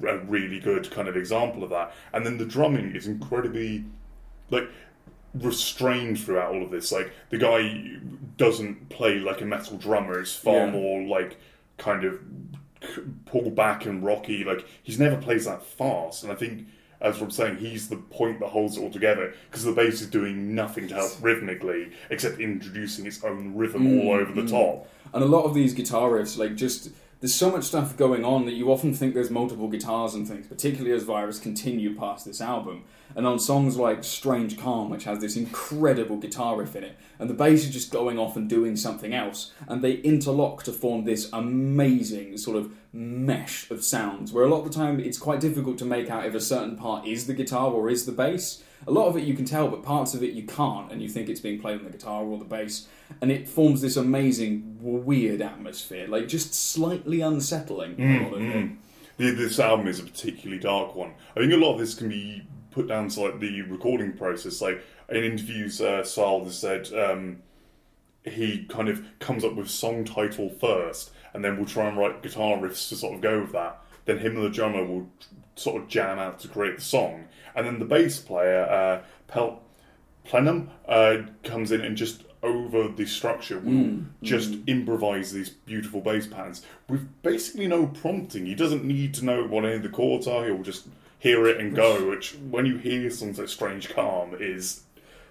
a 0.07 0.17
really 0.19 0.59
good 0.59 0.91
kind 0.91 1.07
of 1.07 1.15
example 1.15 1.63
of 1.63 1.69
that. 1.71 1.93
And 2.13 2.25
then 2.25 2.37
the 2.37 2.45
drumming 2.45 2.95
is 2.95 3.07
incredibly 3.07 3.85
like 4.49 4.69
restrained 5.33 6.19
throughout 6.19 6.53
all 6.53 6.63
of 6.63 6.71
this. 6.71 6.91
Like 6.91 7.11
the 7.29 7.37
guy 7.37 7.97
doesn't 8.37 8.89
play 8.89 9.19
like 9.19 9.41
a 9.41 9.45
metal 9.45 9.77
drummer. 9.77 10.19
It's 10.19 10.35
far 10.35 10.65
Yeah. 10.65 10.71
more 10.71 11.01
like 11.03 11.37
kind 11.77 12.03
of 12.03 12.19
pulled 13.25 13.55
back 13.55 13.85
and 13.85 14.03
rocky. 14.03 14.43
Like 14.43 14.65
he's 14.83 14.99
never 14.99 15.17
plays 15.17 15.45
that 15.45 15.63
fast. 15.63 16.23
And 16.23 16.31
I 16.31 16.35
think, 16.35 16.67
as 17.01 17.19
Rob's 17.19 17.35
saying, 17.35 17.57
he's 17.57 17.89
the 17.89 17.97
point 17.97 18.39
that 18.39 18.47
holds 18.47 18.77
it 18.77 18.81
all 18.81 18.91
together 18.91 19.33
because 19.49 19.63
the 19.63 19.71
bass 19.71 20.01
is 20.01 20.07
doing 20.07 20.55
nothing 20.55 20.87
to 20.87 20.95
help 20.95 21.11
rhythmically 21.21 21.91
except 22.09 22.39
introducing 22.39 23.05
its 23.05 23.23
own 23.23 23.55
rhythm 23.55 23.85
all 23.99 24.15
mm, 24.15 24.21
over 24.21 24.31
the 24.31 24.41
mm. 24.41 24.49
top. 24.49 24.87
And 25.13 25.23
a 25.23 25.27
lot 25.27 25.43
of 25.43 25.53
these 25.53 25.73
guitar 25.73 26.11
riffs, 26.11 26.37
like 26.37 26.55
just 26.55 26.89
there's 27.21 27.33
so 27.33 27.49
much 27.49 27.63
stuff 27.63 27.95
going 27.95 28.25
on 28.25 28.45
that 28.45 28.53
you 28.53 28.71
often 28.71 28.93
think 28.93 29.13
there's 29.13 29.29
multiple 29.29 29.67
guitars 29.67 30.13
and 30.13 30.27
things, 30.27 30.47
particularly 30.47 30.95
as 30.95 31.03
Virus 31.03 31.39
continue 31.39 31.95
past 31.95 32.25
this 32.25 32.41
album. 32.41 32.83
And 33.15 33.25
on 33.25 33.39
songs 33.39 33.77
like 33.77 34.03
Strange 34.03 34.59
Calm, 34.59 34.89
which 34.89 35.05
has 35.05 35.19
this 35.19 35.37
incredible 35.37 36.17
guitar 36.17 36.57
riff 36.57 36.75
in 36.75 36.83
it, 36.83 36.97
and 37.17 37.29
the 37.29 37.33
bass 37.33 37.63
is 37.63 37.71
just 37.71 37.91
going 37.91 38.19
off 38.19 38.35
and 38.35 38.49
doing 38.49 38.75
something 38.75 39.13
else, 39.13 39.53
and 39.67 39.81
they 39.81 39.93
interlock 39.93 40.63
to 40.63 40.73
form 40.73 41.05
this 41.05 41.29
amazing 41.31 42.37
sort 42.37 42.57
of 42.57 42.71
mesh 42.91 43.71
of 43.71 43.83
sounds, 43.83 44.33
where 44.33 44.43
a 44.43 44.49
lot 44.49 44.65
of 44.65 44.65
the 44.65 44.77
time 44.77 44.99
it's 44.99 45.17
quite 45.17 45.39
difficult 45.39 45.77
to 45.77 45.85
make 45.85 46.09
out 46.09 46.25
if 46.25 46.33
a 46.33 46.41
certain 46.41 46.75
part 46.75 47.07
is 47.07 47.27
the 47.27 47.33
guitar 47.33 47.71
or 47.71 47.89
is 47.89 48.05
the 48.05 48.11
bass. 48.11 48.61
A 48.87 48.91
lot 48.91 49.07
of 49.07 49.17
it 49.17 49.23
you 49.23 49.33
can 49.33 49.45
tell, 49.45 49.67
but 49.67 49.81
parts 49.83 50.13
of 50.13 50.21
it 50.23 50.33
you 50.33 50.43
can't, 50.43 50.91
and 50.91 51.01
you 51.01 51.09
think 51.09 51.27
it's 51.29 51.39
being 51.39 51.59
played 51.59 51.79
on 51.79 51.85
the 51.85 51.89
guitar 51.89 52.23
or 52.23 52.37
the 52.37 52.45
bass, 52.45 52.87
and 53.21 53.31
it 53.31 53.47
forms 53.47 53.81
this 53.81 53.97
amazing, 53.97 54.77
weird 54.79 55.41
atmosphere, 55.41 56.07
like 56.07 56.27
just 56.27 56.53
slightly 56.53 57.21
unsettling. 57.21 57.95
a 57.99 58.23
lot 58.23 58.33
of 58.33 58.41
it. 58.41 59.37
This 59.37 59.59
album 59.59 59.87
is 59.87 59.99
a 59.99 60.03
particularly 60.03 60.61
dark 60.61 60.93
one. 60.95 61.13
I 61.35 61.39
think 61.39 61.53
a 61.53 61.57
lot 61.57 61.73
of 61.73 61.79
this 61.79 61.95
can 61.95 62.09
be 62.09 62.43
put 62.71 62.87
down 62.87 63.07
to 63.09 63.21
like 63.21 63.39
the 63.39 63.61
recording 63.63 64.13
process. 64.13 64.61
Like 64.61 64.83
in 65.09 65.23
interviews, 65.23 65.79
uh, 65.81 66.01
Czral 66.03 66.43
has 66.43 66.57
said 66.59 66.91
um, 66.93 67.41
he 68.23 68.65
kind 68.65 68.89
of 68.89 69.03
comes 69.19 69.43
up 69.43 69.55
with 69.55 69.69
song 69.69 70.03
title 70.03 70.49
first, 70.49 71.11
and 71.33 71.43
then 71.43 71.57
we'll 71.57 71.65
try 71.65 71.87
and 71.87 71.97
write 71.97 72.21
guitar 72.21 72.57
riffs 72.57 72.89
to 72.89 72.95
sort 72.95 73.15
of 73.15 73.21
go 73.21 73.41
with 73.41 73.53
that. 73.53 73.81
Then 74.05 74.19
him 74.19 74.35
and 74.35 74.45
the 74.45 74.49
drummer 74.49 74.83
will 74.85 75.09
sort 75.55 75.81
of 75.81 75.87
jam 75.87 76.19
out 76.19 76.39
to 76.41 76.47
create 76.47 76.75
the 76.75 76.83
song, 76.83 77.25
and 77.55 77.65
then 77.65 77.79
the 77.79 77.85
bass 77.85 78.19
player, 78.19 78.63
uh, 78.63 79.05
Pel- 79.27 79.61
Plenum, 80.25 80.69
uh, 80.87 81.17
comes 81.43 81.71
in 81.71 81.81
and 81.81 81.95
just 81.95 82.23
over 82.43 82.87
the 82.89 83.05
structure 83.05 83.59
will 83.59 84.01
just 84.21 84.55
improvise 84.67 85.31
these 85.31 85.49
beautiful 85.49 85.99
bass 85.99 86.27
patterns 86.27 86.63
with 86.87 87.07
basically 87.23 87.67
no 87.67 87.87
prompting. 87.87 88.45
He 88.45 88.53
doesn't 88.53 88.83
need 88.83 89.15
to 89.15 89.25
know 89.25 89.45
what 89.45 89.65
any 89.65 89.75
of 89.75 89.83
the 89.83 89.89
chords 89.89 90.27
are. 90.27 90.45
He'll 90.45 90.61
just 90.61 90.87
hear 91.17 91.47
it 91.47 91.59
and 91.59 91.75
go. 91.75 92.07
Which, 92.07 92.35
when 92.49 92.65
you 92.65 92.77
hear 92.77 93.09
songs 93.09 93.39
like 93.39 93.49
"Strange 93.49 93.89
Calm," 93.89 94.35
is 94.39 94.83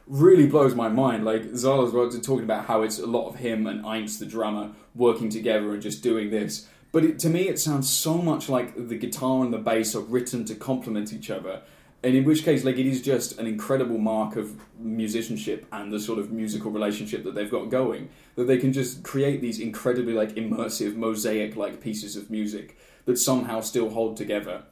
really 0.06 0.46
blows 0.46 0.74
my 0.74 0.88
mind. 0.88 1.24
Like 1.24 1.42
Czral's 1.52 1.92
was 1.92 2.18
talking 2.20 2.44
about 2.44 2.66
how 2.66 2.82
it's 2.82 2.98
a 2.98 3.06
lot 3.06 3.28
of 3.28 3.36
him 3.36 3.66
and 3.66 3.84
Einz, 3.84 4.18
the 4.18 4.26
drummer, 4.26 4.72
working 4.94 5.28
together 5.28 5.72
and 5.72 5.82
just 5.82 6.02
doing 6.02 6.30
this. 6.30 6.66
But 6.92 7.04
it, 7.04 7.18
to 7.20 7.28
me, 7.28 7.48
it 7.48 7.58
sounds 7.58 7.90
so 7.90 8.18
much 8.18 8.48
like 8.48 8.88
the 8.88 8.96
guitar 8.96 9.42
and 9.42 9.52
the 9.52 9.58
bass 9.58 9.96
are 9.96 10.00
written 10.00 10.44
to 10.44 10.54
complement 10.54 11.12
each 11.12 11.30
other. 11.30 11.62
And 12.04 12.14
in 12.14 12.24
which 12.24 12.44
case, 12.44 12.64
like 12.64 12.76
it 12.76 12.84
is 12.84 13.00
just 13.00 13.38
an 13.38 13.46
incredible 13.46 13.96
mark 13.96 14.36
of 14.36 14.54
musicianship 14.78 15.66
and 15.72 15.90
the 15.90 15.98
sort 15.98 16.18
of 16.18 16.30
musical 16.30 16.70
relationship 16.70 17.24
that 17.24 17.34
they've 17.34 17.50
got 17.50 17.70
going. 17.70 18.10
That 18.36 18.46
they 18.46 18.58
can 18.58 18.74
just 18.74 19.02
create 19.02 19.40
these 19.40 19.58
incredibly 19.58 20.12
like 20.12 20.34
immersive 20.34 20.96
mosaic-like 20.96 21.80
pieces 21.80 22.14
of 22.14 22.30
music 22.30 22.76
that 23.06 23.18
somehow 23.18 23.60
still 23.62 23.88
hold 23.88 24.18
together. 24.18 24.64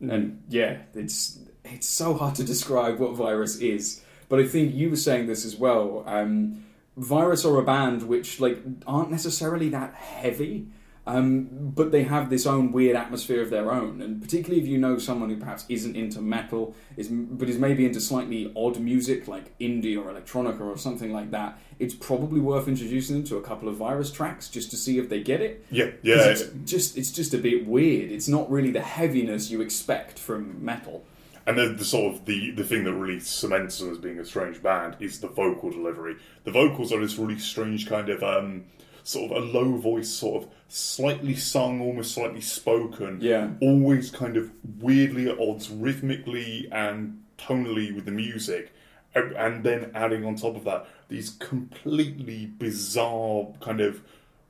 And 0.00 0.42
yeah, 0.48 0.78
it's 0.92 1.38
it's 1.64 1.86
so 1.86 2.14
hard 2.14 2.34
to 2.34 2.42
describe 2.42 2.98
what 2.98 3.14
Virus 3.14 3.58
is. 3.60 4.02
But 4.28 4.40
I 4.40 4.48
think 4.48 4.74
you 4.74 4.90
were 4.90 4.96
saying 4.96 5.28
this 5.28 5.44
as 5.44 5.54
well. 5.56 6.02
Um, 6.04 6.64
Virus 6.96 7.44
are 7.44 7.58
a 7.58 7.62
band 7.62 8.02
which 8.02 8.40
like 8.40 8.58
aren't 8.88 9.12
necessarily 9.12 9.68
that 9.68 9.94
heavy. 9.94 10.66
Um, 11.08 11.48
but 11.52 11.92
they 11.92 12.02
have 12.02 12.30
this 12.30 12.46
own 12.46 12.72
weird 12.72 12.96
atmosphere 12.96 13.40
of 13.40 13.50
their 13.50 13.70
own, 13.70 14.02
and 14.02 14.20
particularly 14.20 14.60
if 14.60 14.66
you 14.66 14.76
know 14.76 14.98
someone 14.98 15.30
who 15.30 15.36
perhaps 15.36 15.64
isn't 15.68 15.94
into 15.94 16.20
metal, 16.20 16.74
is 16.96 17.08
but 17.08 17.48
is 17.48 17.58
maybe 17.58 17.86
into 17.86 18.00
slightly 18.00 18.52
odd 18.56 18.80
music 18.80 19.28
like 19.28 19.56
indie 19.60 19.96
or 19.96 20.12
electronica 20.12 20.62
or 20.62 20.76
something 20.76 21.12
like 21.12 21.30
that, 21.30 21.60
it's 21.78 21.94
probably 21.94 22.40
worth 22.40 22.66
introducing 22.66 23.16
them 23.16 23.24
to 23.24 23.36
a 23.36 23.42
couple 23.42 23.68
of 23.68 23.76
Virus 23.76 24.10
tracks 24.10 24.48
just 24.48 24.70
to 24.70 24.76
see 24.76 24.98
if 24.98 25.08
they 25.08 25.22
get 25.22 25.40
it. 25.40 25.64
Yeah, 25.70 25.90
yeah. 26.02 26.26
it's 26.26 26.42
just 26.64 26.98
it's 26.98 27.12
just 27.12 27.32
a 27.34 27.38
bit 27.38 27.68
weird. 27.68 28.10
It's 28.10 28.26
not 28.26 28.50
really 28.50 28.72
the 28.72 28.82
heaviness 28.82 29.48
you 29.48 29.60
expect 29.60 30.18
from 30.18 30.64
metal. 30.64 31.04
And 31.46 31.56
then 31.56 31.76
the 31.76 31.84
sort 31.84 32.12
of 32.12 32.24
the, 32.24 32.50
the 32.50 32.64
thing 32.64 32.82
that 32.82 32.92
really 32.94 33.20
cements 33.20 33.78
them 33.78 33.92
as 33.92 33.98
being 33.98 34.18
a 34.18 34.24
strange 34.24 34.60
band 34.60 34.96
is 34.98 35.20
the 35.20 35.28
vocal 35.28 35.70
delivery. 35.70 36.16
The 36.42 36.50
vocals 36.50 36.92
are 36.92 37.00
this 37.00 37.16
really 37.16 37.38
strange 37.38 37.88
kind 37.88 38.08
of 38.08 38.24
um, 38.24 38.64
sort 39.06 39.30
of 39.30 39.36
a 39.36 39.46
low 39.46 39.76
voice, 39.76 40.08
sort 40.08 40.42
of 40.42 40.50
slightly 40.68 41.36
sung, 41.36 41.80
almost 41.80 42.12
slightly 42.12 42.40
spoken. 42.40 43.18
Yeah. 43.20 43.50
Always 43.60 44.10
kind 44.10 44.36
of 44.36 44.50
weirdly 44.80 45.28
at 45.28 45.38
odds 45.38 45.70
rhythmically 45.70 46.68
and 46.72 47.22
tonally 47.38 47.94
with 47.94 48.04
the 48.04 48.10
music. 48.10 48.72
And 49.14 49.32
and 49.32 49.64
then 49.64 49.92
adding 49.94 50.24
on 50.24 50.34
top 50.34 50.56
of 50.56 50.64
that 50.64 50.86
these 51.08 51.30
completely 51.30 52.46
bizarre 52.46 53.46
kind 53.60 53.80
of 53.80 54.02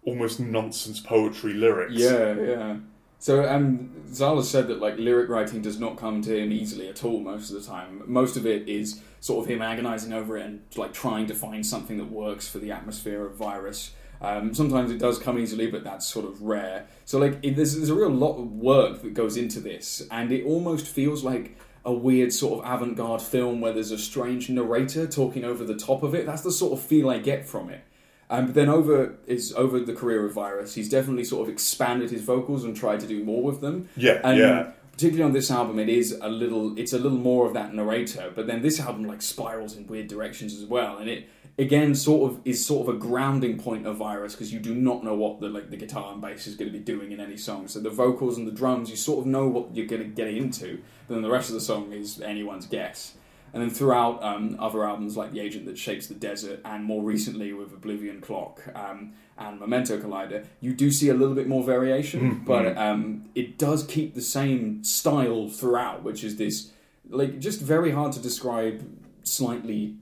almost 0.04 0.40
nonsense 0.40 1.00
poetry 1.00 1.52
lyrics. 1.52 1.92
Yeah, 1.92 2.34
yeah. 2.40 2.76
So 3.18 3.46
um, 3.48 3.90
Czral 4.10 4.42
said 4.42 4.68
that 4.68 4.80
like 4.80 4.96
lyric 4.98 5.28
writing 5.28 5.60
does 5.60 5.78
not 5.78 5.96
come 5.96 6.22
to 6.22 6.36
him 6.36 6.50
easily 6.50 6.88
at 6.88 7.04
all 7.04 7.20
most 7.20 7.50
of 7.50 7.60
the 7.60 7.66
time. 7.66 8.02
Most 8.06 8.36
of 8.36 8.46
it 8.46 8.68
is 8.68 9.00
sort 9.20 9.44
of 9.44 9.50
him 9.50 9.60
agonizing 9.60 10.12
over 10.12 10.38
it 10.38 10.46
and 10.46 10.62
like 10.76 10.92
trying 10.92 11.26
to 11.26 11.34
find 11.34 11.66
something 11.66 11.98
that 11.98 12.10
works 12.10 12.48
for 12.48 12.58
the 12.58 12.70
atmosphere 12.70 13.26
of 13.26 13.34
Virus. 13.34 13.92
Um, 14.20 14.54
sometimes 14.54 14.90
it 14.90 14.98
does 14.98 15.18
come 15.18 15.38
easily, 15.38 15.66
but 15.66 15.84
that's 15.84 16.06
sort 16.06 16.24
of 16.24 16.40
rare. 16.42 16.86
So 17.04 17.18
like 17.18 17.38
it, 17.42 17.56
there's, 17.56 17.76
there's 17.76 17.90
a 17.90 17.94
real 17.94 18.10
lot 18.10 18.38
of 18.38 18.52
work 18.52 19.02
that 19.02 19.14
goes 19.14 19.36
into 19.36 19.60
this, 19.60 20.06
and 20.10 20.32
it 20.32 20.44
almost 20.44 20.86
feels 20.86 21.22
like 21.22 21.56
a 21.84 21.92
weird 21.92 22.32
sort 22.32 22.64
of 22.64 22.74
avant-garde 22.74 23.22
film 23.22 23.60
where 23.60 23.72
there's 23.72 23.92
a 23.92 23.98
strange 23.98 24.48
narrator 24.48 25.06
talking 25.06 25.44
over 25.44 25.64
the 25.64 25.76
top 25.76 26.02
of 26.02 26.14
it. 26.14 26.26
That's 26.26 26.42
the 26.42 26.50
sort 26.50 26.72
of 26.72 26.84
feel 26.84 27.08
I 27.08 27.18
get 27.18 27.46
from 27.46 27.70
it. 27.70 27.84
Um, 28.28 28.46
but 28.46 28.54
then 28.56 28.68
over 28.68 29.16
is 29.26 29.54
over 29.54 29.78
the 29.78 29.94
career 29.94 30.26
of 30.26 30.34
Virus, 30.34 30.74
he's 30.74 30.88
definitely 30.88 31.22
sort 31.22 31.46
of 31.46 31.52
expanded 31.52 32.10
his 32.10 32.22
vocals 32.22 32.64
and 32.64 32.76
tried 32.76 33.00
to 33.00 33.06
do 33.06 33.22
more 33.22 33.42
with 33.42 33.60
them. 33.60 33.88
Yeah, 33.96 34.20
and 34.24 34.38
yeah. 34.38 34.70
particularly 34.90 35.22
on 35.22 35.32
this 35.32 35.48
album, 35.48 35.78
it 35.78 35.88
is 35.88 36.18
a 36.20 36.28
little, 36.28 36.76
it's 36.76 36.92
a 36.92 36.98
little 36.98 37.18
more 37.18 37.46
of 37.46 37.54
that 37.54 37.72
narrator. 37.72 38.32
But 38.34 38.48
then 38.48 38.62
this 38.62 38.80
album 38.80 39.04
like 39.04 39.22
spirals 39.22 39.76
in 39.76 39.86
weird 39.86 40.08
directions 40.08 40.60
as 40.60 40.64
well, 40.64 40.96
and 40.96 41.08
it 41.08 41.28
again 41.58 41.94
sort 41.94 42.30
of 42.30 42.40
is 42.44 42.64
sort 42.64 42.88
of 42.88 42.94
a 42.94 42.98
grounding 42.98 43.58
point 43.58 43.86
of 43.86 43.96
Virus 43.96 44.34
because 44.34 44.52
you 44.52 44.60
do 44.60 44.74
not 44.74 45.02
know 45.04 45.14
what 45.14 45.40
the 45.40 45.48
like 45.48 45.70
the 45.70 45.76
guitar 45.76 46.12
and 46.12 46.20
bass 46.20 46.46
is 46.46 46.54
going 46.54 46.70
to 46.70 46.78
be 46.78 46.84
doing 46.84 47.12
in 47.12 47.20
any 47.20 47.36
song. 47.36 47.68
So 47.68 47.80
the 47.80 47.90
vocals 47.90 48.36
and 48.36 48.46
the 48.46 48.52
drums, 48.52 48.90
you 48.90 48.96
sort 48.96 49.20
of 49.20 49.26
know 49.26 49.48
what 49.48 49.74
you're 49.74 49.86
going 49.86 50.02
to 50.02 50.08
get 50.08 50.28
into. 50.28 50.82
Then 51.08 51.22
the 51.22 51.30
rest 51.30 51.48
of 51.48 51.54
the 51.54 51.60
song 51.60 51.92
is 51.92 52.20
anyone's 52.20 52.66
guess. 52.66 53.14
And 53.54 53.62
then 53.62 53.70
throughout 53.70 54.22
um, 54.22 54.56
other 54.58 54.84
albums 54.84 55.16
like 55.16 55.32
The 55.32 55.40
Agent 55.40 55.64
That 55.64 55.78
shapes 55.78 56.08
the 56.08 56.14
Desert, 56.14 56.60
and 56.64 56.84
more 56.84 57.02
recently 57.02 57.54
with 57.54 57.72
Oblivion 57.72 58.20
Clock 58.20 58.60
um, 58.74 59.14
and 59.38 59.58
Memento 59.58 59.98
Collider, 59.98 60.44
you 60.60 60.74
do 60.74 60.90
see 60.90 61.08
a 61.08 61.14
little 61.14 61.34
bit 61.34 61.48
more 61.48 61.64
variation, 61.64 62.42
but 62.44 62.76
um, 62.76 63.24
it 63.34 63.56
does 63.56 63.86
keep 63.86 64.14
the 64.14 64.20
same 64.20 64.84
style 64.84 65.48
throughout, 65.48 66.02
which 66.02 66.22
is 66.22 66.36
this, 66.36 66.72
like, 67.08 67.38
just 67.38 67.62
very 67.62 67.92
hard 67.92 68.12
to 68.12 68.20
describe, 68.20 68.86
slightly 69.22 69.96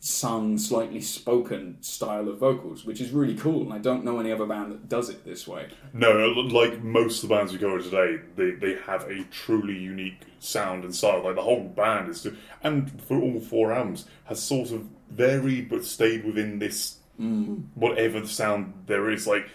sung, 0.00 0.56
slightly 0.58 1.00
spoken 1.00 1.76
style 1.80 2.28
of 2.28 2.38
vocals, 2.38 2.84
which 2.84 3.00
is 3.00 3.10
really 3.10 3.34
cool. 3.34 3.62
And 3.62 3.72
I 3.72 3.78
don't 3.78 4.04
know 4.04 4.20
any 4.20 4.30
other 4.30 4.46
band 4.46 4.72
that 4.72 4.88
does 4.88 5.08
it 5.08 5.24
this 5.24 5.48
way. 5.48 5.68
No, 5.92 6.32
uh, 6.32 6.42
like 6.52 6.82
most 6.82 7.22
of 7.22 7.28
the 7.28 7.34
bands 7.34 7.52
we 7.52 7.58
cover 7.58 7.80
today, 7.80 8.20
they, 8.36 8.52
they 8.52 8.80
have 8.86 9.02
a 9.04 9.24
truly 9.24 9.76
unique 9.76 10.22
sound 10.38 10.84
and 10.84 10.94
style. 10.94 11.24
Like 11.24 11.34
the 11.34 11.42
whole 11.42 11.64
band 11.64 12.10
is, 12.10 12.26
and 12.62 13.00
for 13.02 13.20
all 13.20 13.40
four 13.40 13.72
albums, 13.72 14.06
has 14.24 14.40
sort 14.40 14.70
of 14.70 14.86
varied 15.10 15.68
but 15.68 15.84
stayed 15.84 16.24
within 16.24 16.58
this 16.58 16.98
mm. 17.20 17.64
whatever 17.74 18.20
the 18.20 18.28
sound 18.28 18.72
there 18.86 19.10
is. 19.10 19.26
Like 19.26 19.48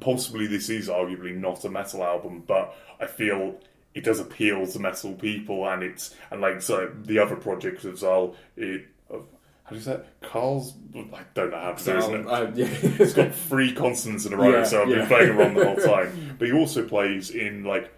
possibly 0.00 0.46
this 0.46 0.70
is 0.70 0.88
arguably 0.88 1.36
not 1.36 1.64
a 1.64 1.70
metal 1.70 2.02
album, 2.02 2.44
but 2.46 2.74
I 3.00 3.06
feel 3.06 3.60
it 3.94 4.04
does 4.04 4.20
appeal 4.20 4.66
to 4.66 4.78
metal 4.78 5.14
people, 5.14 5.68
and 5.68 5.82
it's 5.82 6.14
and 6.30 6.40
like 6.40 6.62
so 6.62 6.92
the 7.02 7.18
other 7.18 7.36
projects 7.36 7.84
of 7.84 7.94
Czral, 7.94 8.34
it 8.56 8.86
how 9.70 9.74
do 9.74 9.76
you 9.76 9.82
say 9.82 9.92
it? 9.92 10.06
Carl's 10.20 10.74
I 10.94 11.20
don't 11.34 11.50
know 11.52 11.60
how 11.60 11.72
to 11.72 11.82
say 11.82 11.92
it, 11.92 11.98
isn't 11.98 12.14
it? 12.14 12.26
Uh, 12.26 12.50
yeah. 12.54 12.66
It's 12.82 13.12
got 13.14 13.32
three 13.34 13.72
consonants 13.72 14.26
in 14.26 14.32
a 14.32 14.36
row, 14.36 14.50
Yeah, 14.50 14.64
so 14.64 14.82
I've 14.82 14.88
yeah. 14.88 14.96
been 14.96 15.06
playing 15.06 15.30
around 15.30 15.54
the 15.54 15.64
whole 15.64 15.76
time. 15.94 16.34
But 16.38 16.48
he 16.48 16.52
also 16.54 16.86
plays 16.86 17.30
in 17.30 17.64
like 17.64 17.92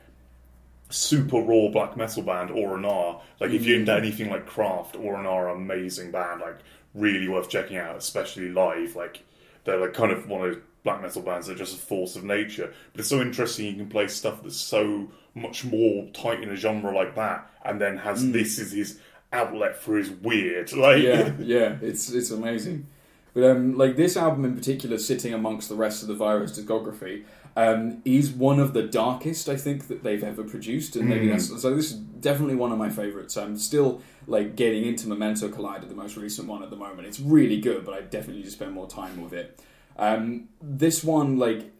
super 0.90 1.38
raw 1.40 1.68
black 1.68 1.96
metal 1.96 2.22
band 2.22 2.50
Aura 2.50 2.78
Noir. 2.80 3.22
Like 3.40 3.50
if 3.52 3.64
you're 3.64 3.76
Mm. 3.78 3.80
into 3.80 3.94
anything 3.94 4.30
like 4.30 4.46
Craft 4.46 4.96
Aura 4.96 5.22
Noir, 5.22 5.48
amazing 5.48 6.10
band, 6.10 6.40
like 6.40 6.58
really 6.94 7.28
worth 7.28 7.48
checking 7.48 7.78
out, 7.78 7.96
especially 7.96 8.50
live. 8.50 8.94
Like 8.94 9.24
they're 9.64 9.78
like 9.80 9.94
kind 9.94 10.12
of 10.12 10.28
one 10.28 10.46
of 10.46 10.54
those 10.54 10.62
black 10.84 11.00
metal 11.00 11.22
bands 11.22 11.46
that 11.46 11.54
are 11.54 11.58
just 11.58 11.76
a 11.76 11.80
force 11.80 12.16
of 12.16 12.24
nature. 12.24 12.72
But 12.92 13.00
it's 13.00 13.08
so 13.08 13.20
interesting 13.22 13.66
you 13.66 13.74
can 13.76 13.88
play 13.88 14.08
stuff 14.08 14.42
that's 14.42 14.56
so 14.56 15.08
much 15.34 15.64
more 15.64 16.06
tight 16.12 16.42
in 16.42 16.50
a 16.50 16.56
genre 16.56 16.94
like 16.94 17.14
that, 17.14 17.50
and 17.64 17.80
then 17.80 17.96
has 17.96 18.30
this 18.32 18.58
is 18.58 18.72
his 18.72 18.98
outlet 19.32 19.76
for 19.76 19.96
his 19.96 20.10
weird. 20.10 20.72
Like 20.76 20.98
Mm. 21.02 21.02
yeah, 21.02 21.32
yeah, 21.58 21.76
it's 21.82 22.10
it's 22.12 22.30
amazing. 22.30 22.86
But 23.34 23.44
um, 23.44 23.78
like 23.78 23.96
this 23.96 24.16
album 24.16 24.44
in 24.44 24.54
particular, 24.54 24.98
sitting 24.98 25.32
amongst 25.32 25.68
the 25.70 25.74
rest 25.74 26.02
of 26.02 26.08
the 26.08 26.14
Virus 26.14 26.58
discography, 26.58 27.24
um, 27.56 28.02
is 28.04 28.30
one 28.30 28.60
of 28.60 28.74
the 28.74 28.82
darkest 28.82 29.48
I 29.48 29.56
think 29.56 29.88
that 29.88 30.02
they've 30.02 30.22
ever 30.22 30.44
produced, 30.44 30.96
and 30.96 31.08
maybe 31.08 31.28
that's 31.28 31.48
so. 31.62 31.74
This 31.74 31.92
is 31.92 31.96
definitely 31.96 32.56
one 32.56 32.72
of 32.72 32.78
my 32.78 32.90
favorites. 32.90 33.36
I'm 33.38 33.56
still 33.56 34.02
like 34.26 34.54
getting 34.54 34.84
into 34.84 35.08
Memento 35.08 35.48
Collider, 35.48 35.88
the 35.88 35.94
most 35.94 36.16
recent 36.16 36.46
one 36.46 36.62
at 36.62 36.68
the 36.70 36.76
moment. 36.76 37.08
It's 37.08 37.20
really 37.20 37.58
good, 37.60 37.84
but 37.86 37.94
I 37.94 38.02
definitely 38.02 38.36
need 38.42 38.44
to 38.44 38.50
spend 38.50 38.72
more 38.72 38.86
time 38.86 39.22
with 39.22 39.32
it. 39.32 39.58
Um, 39.96 40.48
this 40.60 41.02
one, 41.02 41.38
like, 41.38 41.72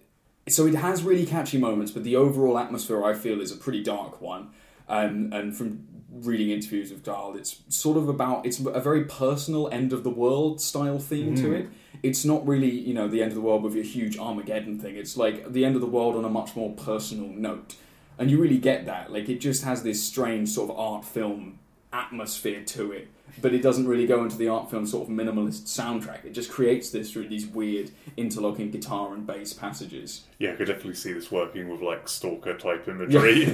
so 0.49 0.67
it 0.67 0.75
has 0.75 1.03
really 1.03 1.27
catchy 1.27 1.59
moments, 1.59 1.93
but 1.93 2.03
the 2.03 2.17
overall 2.17 2.59
atmosphere 2.59 3.05
I 3.05 3.13
feel 3.15 3.41
is 3.41 3.53
a 3.53 3.57
pretty 3.57 3.83
dark 3.83 4.21
one. 4.23 4.49
Um, 4.89 5.31
and 5.33 5.57
from 5.57 5.87
reading 6.13 6.51
interviews 6.51 6.91
with 6.91 7.05
Czral, 7.05 7.37
it's 7.37 7.63
sort 7.69 7.97
of 7.97 8.09
about 8.09 8.45
it's 8.47 8.61
a 8.61 8.81
very 8.81 9.05
personal 9.05 9.69
end 9.71 9.93
of 9.93 10.05
the 10.05 10.11
world 10.11 10.61
style 10.61 10.99
theme 10.99 11.35
to 11.37 11.43
mm. 11.45 11.61
it. 11.61 11.69
It's 12.03 12.25
not 12.25 12.47
really 12.47 12.71
you 12.71 12.95
know 12.95 13.09
the 13.09 13.23
end 13.23 13.33
of 13.33 13.37
the 13.37 13.41
world 13.41 13.63
with 13.63 13.75
your 13.75 13.85
huge 13.85 14.19
Armageddon 14.19 14.79
thing. 14.79 14.97
It's 14.97 15.17
like 15.17 15.53
the 15.53 15.65
end 15.65 15.75
of 15.75 15.81
the 15.81 15.87
world 15.87 16.17
on 16.17 16.25
a 16.25 16.31
much 16.31 16.55
more 16.55 16.73
personal 16.73 17.29
note, 17.29 17.77
and 18.19 18.31
you 18.31 18.41
really 18.41 18.59
get 18.59 18.87
that. 18.87 19.13
Like 19.13 19.29
it 19.29 19.41
just 19.41 19.65
has 19.65 19.83
this 19.83 20.03
strange 20.03 20.51
sort 20.51 20.71
of 20.71 20.79
art 20.79 21.05
film 21.05 21.59
atmosphere 21.93 22.63
to 22.65 22.93
it. 22.93 23.09
But 23.41 23.55
it 23.55 23.63
doesn't 23.63 23.89
really 23.89 24.07
go 24.07 24.23
into 24.23 24.37
the 24.37 24.49
art 24.49 24.71
film 24.71 24.87
sort 24.87 25.09
of 25.09 25.15
minimalist 25.15 25.63
soundtrack. 25.63 26.27
It 26.27 26.33
just 26.33 26.51
creates 26.51 26.91
this 26.91 27.13
through 27.13 27.29
these 27.29 27.47
weird 27.47 27.91
interlocking 28.19 28.71
guitar 28.71 29.15
and 29.15 29.27
bass 29.27 29.55
passages. 29.55 30.25
yeah, 30.39 30.53
I 30.53 30.57
could 30.57 30.67
definitely 30.67 30.95
see 30.95 31.15
this 31.15 31.33
working 31.33 31.71
with 31.71 31.81
like 31.81 32.09
stalker 32.09 32.57
type 32.59 32.89
imagery. 32.89 33.45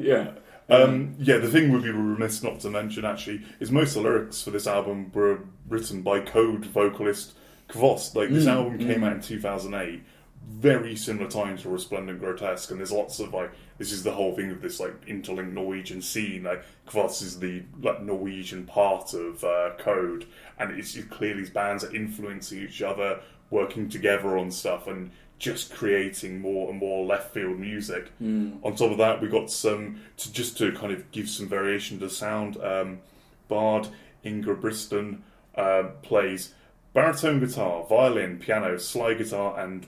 yeah. 0.00 0.32
Um, 0.68 1.14
yeah, 1.18 1.38
the 1.38 1.48
thing 1.48 1.72
would 1.72 1.82
be 1.82 1.90
remiss 1.90 2.42
not 2.42 2.60
to 2.60 2.70
mention 2.70 3.04
actually 3.04 3.42
is 3.60 3.70
most 3.70 3.96
of 3.96 4.02
the 4.02 4.08
lyrics 4.08 4.42
for 4.42 4.50
this 4.50 4.66
album 4.66 5.10
were 5.12 5.40
written 5.68 6.02
by 6.02 6.20
Code 6.20 6.64
vocalist 6.66 7.34
Kvohst. 7.68 8.14
Like 8.14 8.30
this 8.30 8.46
album 8.46 8.78
came 8.78 9.04
out 9.04 9.12
in 9.12 9.20
2008, 9.20 10.02
very 10.48 10.96
similar 10.96 11.28
time 11.28 11.58
to 11.58 11.68
Resplendent 11.68 12.18
Grotesque, 12.20 12.70
and 12.70 12.78
there's 12.78 12.92
lots 12.92 13.18
of 13.20 13.34
like 13.34 13.52
this 13.76 13.92
is 13.92 14.02
the 14.02 14.12
whole 14.12 14.34
thing 14.34 14.50
of 14.50 14.62
this 14.62 14.80
like 14.80 14.94
interlinked 15.06 15.52
Norwegian 15.52 16.00
scene. 16.00 16.44
Like 16.44 16.64
Kvohst 16.88 17.22
is 17.22 17.38
the 17.38 17.62
like 17.82 18.02
Norwegian 18.02 18.64
part 18.64 19.12
of 19.12 19.44
uh, 19.44 19.72
Code, 19.78 20.26
and 20.58 20.78
it's 20.78 20.98
clearly 21.04 21.40
these 21.40 21.50
bands 21.50 21.84
are 21.84 21.94
influencing 21.94 22.62
each 22.62 22.80
other, 22.80 23.20
working 23.50 23.90
together 23.90 24.38
on 24.38 24.50
stuff, 24.50 24.86
and 24.86 25.10
just 25.38 25.74
creating 25.74 26.40
more 26.40 26.70
and 26.70 26.78
more 26.78 27.04
left 27.04 27.34
field 27.34 27.58
music. 27.58 28.10
On 28.20 28.74
top 28.76 28.92
of 28.92 28.98
that, 28.98 29.20
we 29.20 29.28
got 29.28 29.50
some 29.50 30.00
to 30.18 30.32
just 30.32 30.56
to 30.58 30.72
kind 30.72 30.92
of 30.92 31.10
give 31.10 31.28
some 31.28 31.48
variation 31.48 31.98
to 31.98 32.06
the 32.06 32.10
sound. 32.10 32.56
Um, 32.62 33.00
Bard 33.48 33.88
Inga 34.24 34.54
Briston 34.54 35.18
uh, 35.54 35.84
plays 36.02 36.54
baritone 36.94 37.40
guitar, 37.40 37.84
violin, 37.88 38.38
piano, 38.38 38.78
slide 38.78 39.18
guitar, 39.18 39.58
and 39.60 39.86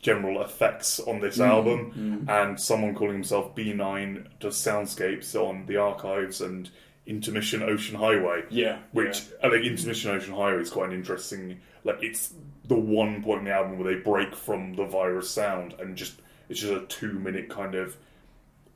general 0.00 0.42
effects 0.42 0.98
on 0.98 1.20
this 1.20 1.38
album. 1.38 2.26
And 2.28 2.58
someone 2.58 2.94
calling 2.94 3.14
himself 3.14 3.54
B9 3.54 4.26
does 4.40 4.56
soundscapes 4.56 5.34
on 5.34 5.66
the 5.66 5.76
archives 5.76 6.40
and 6.40 6.70
Intermission 7.06 7.62
Ocean 7.62 7.96
Highway. 7.96 8.44
Yeah, 8.50 8.78
Which 8.92 9.22
I 9.42 9.50
think 9.50 9.66
Intermission 9.66 10.10
Ocean 10.12 10.34
Highway 10.34 10.62
is 10.62 10.70
quite 10.70 10.88
an 10.90 10.94
interesting. 10.94 11.60
Like 11.84 12.02
it's 12.02 12.32
the 12.70 12.76
one 12.76 13.22
point 13.22 13.40
in 13.40 13.44
the 13.46 13.52
album 13.52 13.78
where 13.78 13.92
they 13.92 14.00
break 14.00 14.34
from 14.34 14.74
the 14.74 14.84
virus 14.84 15.28
sound 15.28 15.74
and 15.80 15.96
just 15.96 16.22
it's 16.48 16.60
just 16.60 16.72
a 16.72 16.86
two 16.86 17.12
minute 17.12 17.50
kind 17.50 17.74
of 17.74 17.96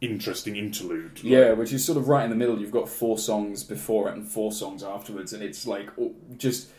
interesting 0.00 0.56
interlude. 0.56 1.14
Like, 1.16 1.24
Yeah, 1.24 1.52
which 1.52 1.72
is 1.72 1.84
sort 1.84 1.96
of 1.96 2.08
right 2.08 2.24
in 2.24 2.30
the 2.30 2.36
middle. 2.36 2.58
You've 2.58 2.72
got 2.72 2.88
four 2.88 3.18
songs 3.18 3.62
before 3.62 4.08
it 4.08 4.16
and 4.16 4.28
four 4.28 4.52
songs 4.52 4.82
afterwards, 4.82 5.32
and 5.32 5.42
it's 5.42 5.66
like 5.66 5.90
oh, 5.98 6.12
just 6.36 6.70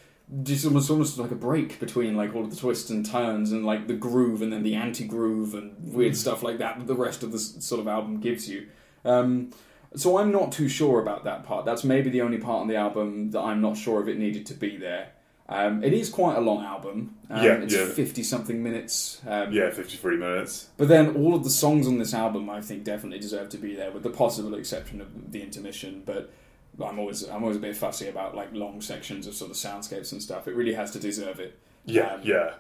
just 0.44 0.66
almost 0.66 0.90
almost 0.90 1.18
like 1.18 1.32
a 1.32 1.36
break 1.36 1.80
between 1.80 2.18
like 2.18 2.36
all 2.36 2.44
of 2.44 2.50
the 2.50 2.56
twists 2.56 2.90
and 2.90 3.06
turns 3.06 3.52
and 3.52 3.66
like 3.66 3.88
the 3.88 3.94
groove 3.94 4.42
and 4.42 4.52
then 4.52 4.64
the 4.64 4.76
anti-groove 4.76 5.54
and 5.54 5.74
weird 5.94 6.18
stuff 6.18 6.44
like 6.44 6.58
that 6.58 6.78
that 6.78 6.88
the 6.88 6.96
rest 6.96 7.24
of 7.24 7.32
the 7.32 7.40
sort 7.40 7.80
of 7.80 7.88
album 7.88 8.20
gives 8.20 8.50
you. 8.50 8.68
Um, 9.06 9.52
so 9.96 10.18
I'm 10.18 10.32
not 10.32 10.52
too 10.52 10.68
sure 10.68 11.00
about 11.00 11.24
that 11.24 11.46
part. 11.46 11.64
That's 11.64 11.86
maybe 11.86 12.10
the 12.10 12.22
only 12.22 12.40
part 12.40 12.62
on 12.62 12.68
the 12.68 12.76
album 12.76 13.32
that 13.32 13.40
I'm 13.40 13.62
not 13.62 13.78
sure 13.78 14.02
if 14.02 14.10
it 14.10 14.18
needed 14.18 14.46
to 14.48 14.54
be 14.54 14.76
there. 14.76 15.12
Um, 15.48 15.84
it 15.84 15.94
is 15.94 16.10
quite 16.10 16.38
a 16.38 16.42
long 16.42 16.64
album. 16.66 17.16
Um, 17.30 17.44
Yeah, 17.46 17.54
it's 17.58 17.74
yeah. 17.76 17.86
fifty 17.86 18.24
something 18.24 18.64
minutes. 18.64 19.22
Um, 19.28 19.52
Yeah, 19.54 19.70
53 19.70 20.18
minutes. 20.18 20.70
but 20.78 20.88
then 20.88 21.16
all 21.16 21.36
of 21.36 21.44
the 21.44 21.52
songs 21.52 21.86
on 21.88 22.00
this 22.00 22.14
album, 22.16 22.50
I 22.50 22.62
think, 22.62 22.84
definitely 22.84 23.20
deserve 23.20 23.50
to 23.50 23.58
be 23.58 23.76
there, 23.76 23.92
with 23.92 24.02
the 24.04 24.10
possible 24.10 24.56
exception 24.56 25.02
of 25.02 25.32
the 25.32 25.44
intermission. 25.44 26.02
But 26.04 26.32
I'm 26.84 26.98
always 26.98 27.22
I'm 27.30 27.44
always 27.44 27.58
a 27.58 27.60
bit 27.60 27.78
fussy 27.78 28.08
about 28.08 28.36
like 28.36 28.54
long 28.54 28.82
sections 28.82 29.28
of 29.28 29.36
sort 29.36 29.52
of 29.52 29.58
soundscapes 29.58 30.12
and 30.12 30.22
stuff. 30.22 30.48
It 30.48 30.56
really 30.56 30.74
has 30.74 30.90
to 30.92 31.00
deserve 31.00 31.40
it. 31.40 31.60
Yeah, 31.86 32.14
Um, 32.16 32.22
yeah. 32.24 32.54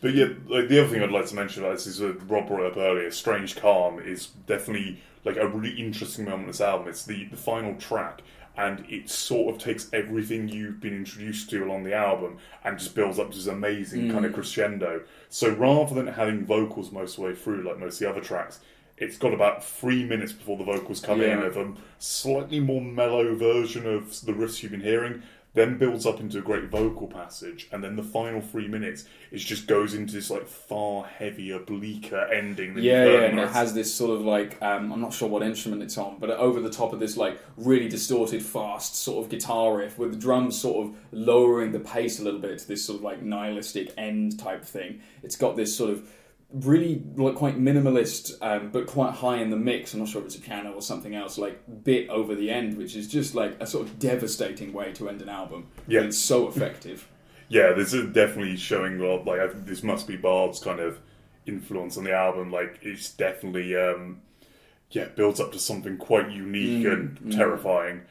But 0.00 0.14
yeah, 0.14 0.26
like 0.48 0.68
the 0.68 0.80
other 0.80 0.88
thing 0.88 1.02
I'd 1.02 1.10
like 1.10 1.26
to 1.26 1.34
mention 1.34 1.62
about 1.64 1.74
this 1.76 1.86
is 1.86 2.00
what 2.00 2.30
Rob 2.30 2.46
brought 2.46 2.64
up 2.72 2.76
earlier. 2.78 3.10
"Strange 3.10 3.56
Calm" 3.56 3.98
is 3.98 4.28
definitely 4.46 4.98
like 5.24 5.36
a 5.36 5.46
really 5.46 5.72
interesting 5.78 6.24
moment 6.24 6.42
in 6.42 6.46
this 6.48 6.60
album. 6.60 6.88
It's 6.88 7.04
the 7.04 7.24
the 7.26 7.36
final 7.36 7.74
track, 7.74 8.22
and 8.56 8.84
it 8.88 9.08
sort 9.08 9.54
of 9.54 9.62
takes 9.62 9.88
everything 9.92 10.48
you've 10.48 10.80
been 10.80 10.94
introduced 10.94 11.48
to 11.50 11.64
along 11.64 11.84
the 11.84 11.94
album 11.94 12.38
and 12.64 12.78
just 12.78 12.94
builds 12.94 13.18
up 13.18 13.30
to 13.30 13.36
this 13.36 13.46
amazing 13.46 14.10
kind 14.10 14.24
of 14.24 14.32
mm. 14.32 14.34
crescendo. 14.34 15.02
So 15.28 15.50
rather 15.50 15.94
than 15.94 16.08
having 16.08 16.44
vocals 16.44 16.92
most 16.92 17.16
of 17.16 17.22
the 17.22 17.30
way 17.30 17.34
through, 17.34 17.62
like 17.62 17.78
most 17.78 17.94
of 17.94 18.00
the 18.00 18.10
other 18.10 18.20
tracks. 18.20 18.60
It's 18.96 19.16
got 19.16 19.32
about 19.32 19.64
three 19.64 20.04
minutes 20.04 20.32
before 20.32 20.58
the 20.58 20.64
vocals 20.64 21.00
come 21.00 21.22
in 21.22 21.38
Yeah. 21.38 21.46
of 21.46 21.56
a 21.56 21.72
slightly 21.98 22.60
more 22.60 22.82
mellow 22.82 23.34
version 23.34 23.86
of 23.86 24.20
the 24.26 24.32
riffs 24.32 24.62
you've 24.62 24.72
been 24.72 24.82
hearing, 24.82 25.22
then 25.54 25.78
builds 25.78 26.06
up 26.06 26.20
into 26.20 26.38
a 26.38 26.42
great 26.42 26.64
vocal 26.64 27.06
passage, 27.06 27.68
and 27.72 27.82
then 27.82 27.96
the 27.96 28.02
final 28.02 28.40
three 28.40 28.68
minutes 28.68 29.04
it 29.30 29.38
just 29.38 29.66
goes 29.66 29.94
into 29.94 30.14
this 30.14 30.30
like 30.30 30.46
far 30.46 31.04
heavier, 31.04 31.58
bleaker 31.58 32.28
ending. 32.32 32.74
Than 32.74 32.84
Yeah, 32.84 33.04
yeah, 33.04 33.20
and 33.22 33.38
it 33.38 33.48
has 33.48 33.74
this 33.74 33.92
sort 33.92 34.12
of 34.12 34.24
like 34.24 34.60
um, 34.62 34.92
I'm 34.92 35.00
not 35.00 35.12
sure 35.12 35.28
what 35.28 35.42
instrument 35.42 35.82
it's 35.82 35.98
on, 35.98 36.18
but 36.18 36.30
over 36.30 36.60
the 36.60 36.70
top 36.70 36.92
of 36.92 37.00
this 37.00 37.16
like 37.16 37.40
really 37.56 37.88
distorted, 37.88 38.42
fast 38.42 38.96
sort 38.96 39.24
of 39.24 39.30
guitar 39.30 39.76
riff 39.76 39.98
with 39.98 40.12
the 40.12 40.18
drums 40.18 40.58
sort 40.58 40.86
of 40.86 40.94
lowering 41.12 41.72
the 41.72 41.80
pace 41.80 42.20
a 42.20 42.22
little 42.22 42.40
bit 42.40 42.58
to 42.58 42.68
this 42.68 42.84
sort 42.84 42.98
of 42.98 43.04
like 43.04 43.22
nihilistic 43.22 43.92
end 43.96 44.38
type 44.38 44.64
thing. 44.64 45.00
It's 45.22 45.36
got 45.36 45.56
this 45.56 45.76
sort 45.76 45.90
of 45.90 46.08
really 46.52 47.02
like 47.16 47.36
quite 47.36 47.58
minimalist 47.60 48.32
um, 48.42 48.70
but 48.70 48.86
quite 48.86 49.14
high 49.14 49.36
in 49.36 49.50
the 49.50 49.56
mix. 49.56 49.94
I'm 49.94 50.00
not 50.00 50.08
sure 50.08 50.20
if 50.20 50.26
it's 50.26 50.36
a 50.36 50.40
piano 50.40 50.72
or 50.72 50.82
something 50.82 51.14
else. 51.14 51.38
Like 51.38 51.60
bit 51.84 52.08
over 52.08 52.34
the 52.34 52.50
end, 52.50 52.76
which 52.76 52.96
is 52.96 53.06
just 53.08 53.34
like 53.34 53.56
a 53.60 53.66
sort 53.66 53.86
of 53.86 53.98
devastating 53.98 54.72
way 54.72 54.92
to 54.94 55.08
end 55.08 55.22
an 55.22 55.28
album. 55.28 55.68
Yeah. 55.86 56.02
It's 56.02 56.18
so 56.18 56.48
effective. 56.48 57.08
yeah, 57.48 57.72
this 57.72 57.92
is 57.92 58.12
definitely 58.12 58.56
showing 58.56 58.98
well, 58.98 59.22
like 59.24 59.40
I 59.40 59.48
think 59.48 59.66
this 59.66 59.82
must 59.82 60.06
be 60.08 60.16
Bard's 60.16 60.60
kind 60.60 60.80
of 60.80 60.98
influence 61.46 61.96
on 61.96 62.04
the 62.04 62.12
album. 62.12 62.50
Like 62.50 62.78
it's 62.82 63.10
definitely 63.12 63.76
um, 63.76 64.20
yeah 64.90 65.06
builds 65.06 65.40
up 65.40 65.52
to 65.52 65.58
something 65.58 65.96
quite 65.98 66.30
unique 66.30 66.86
Mm, 66.86 66.92
and 66.92 67.32
terrifying. 67.32 68.02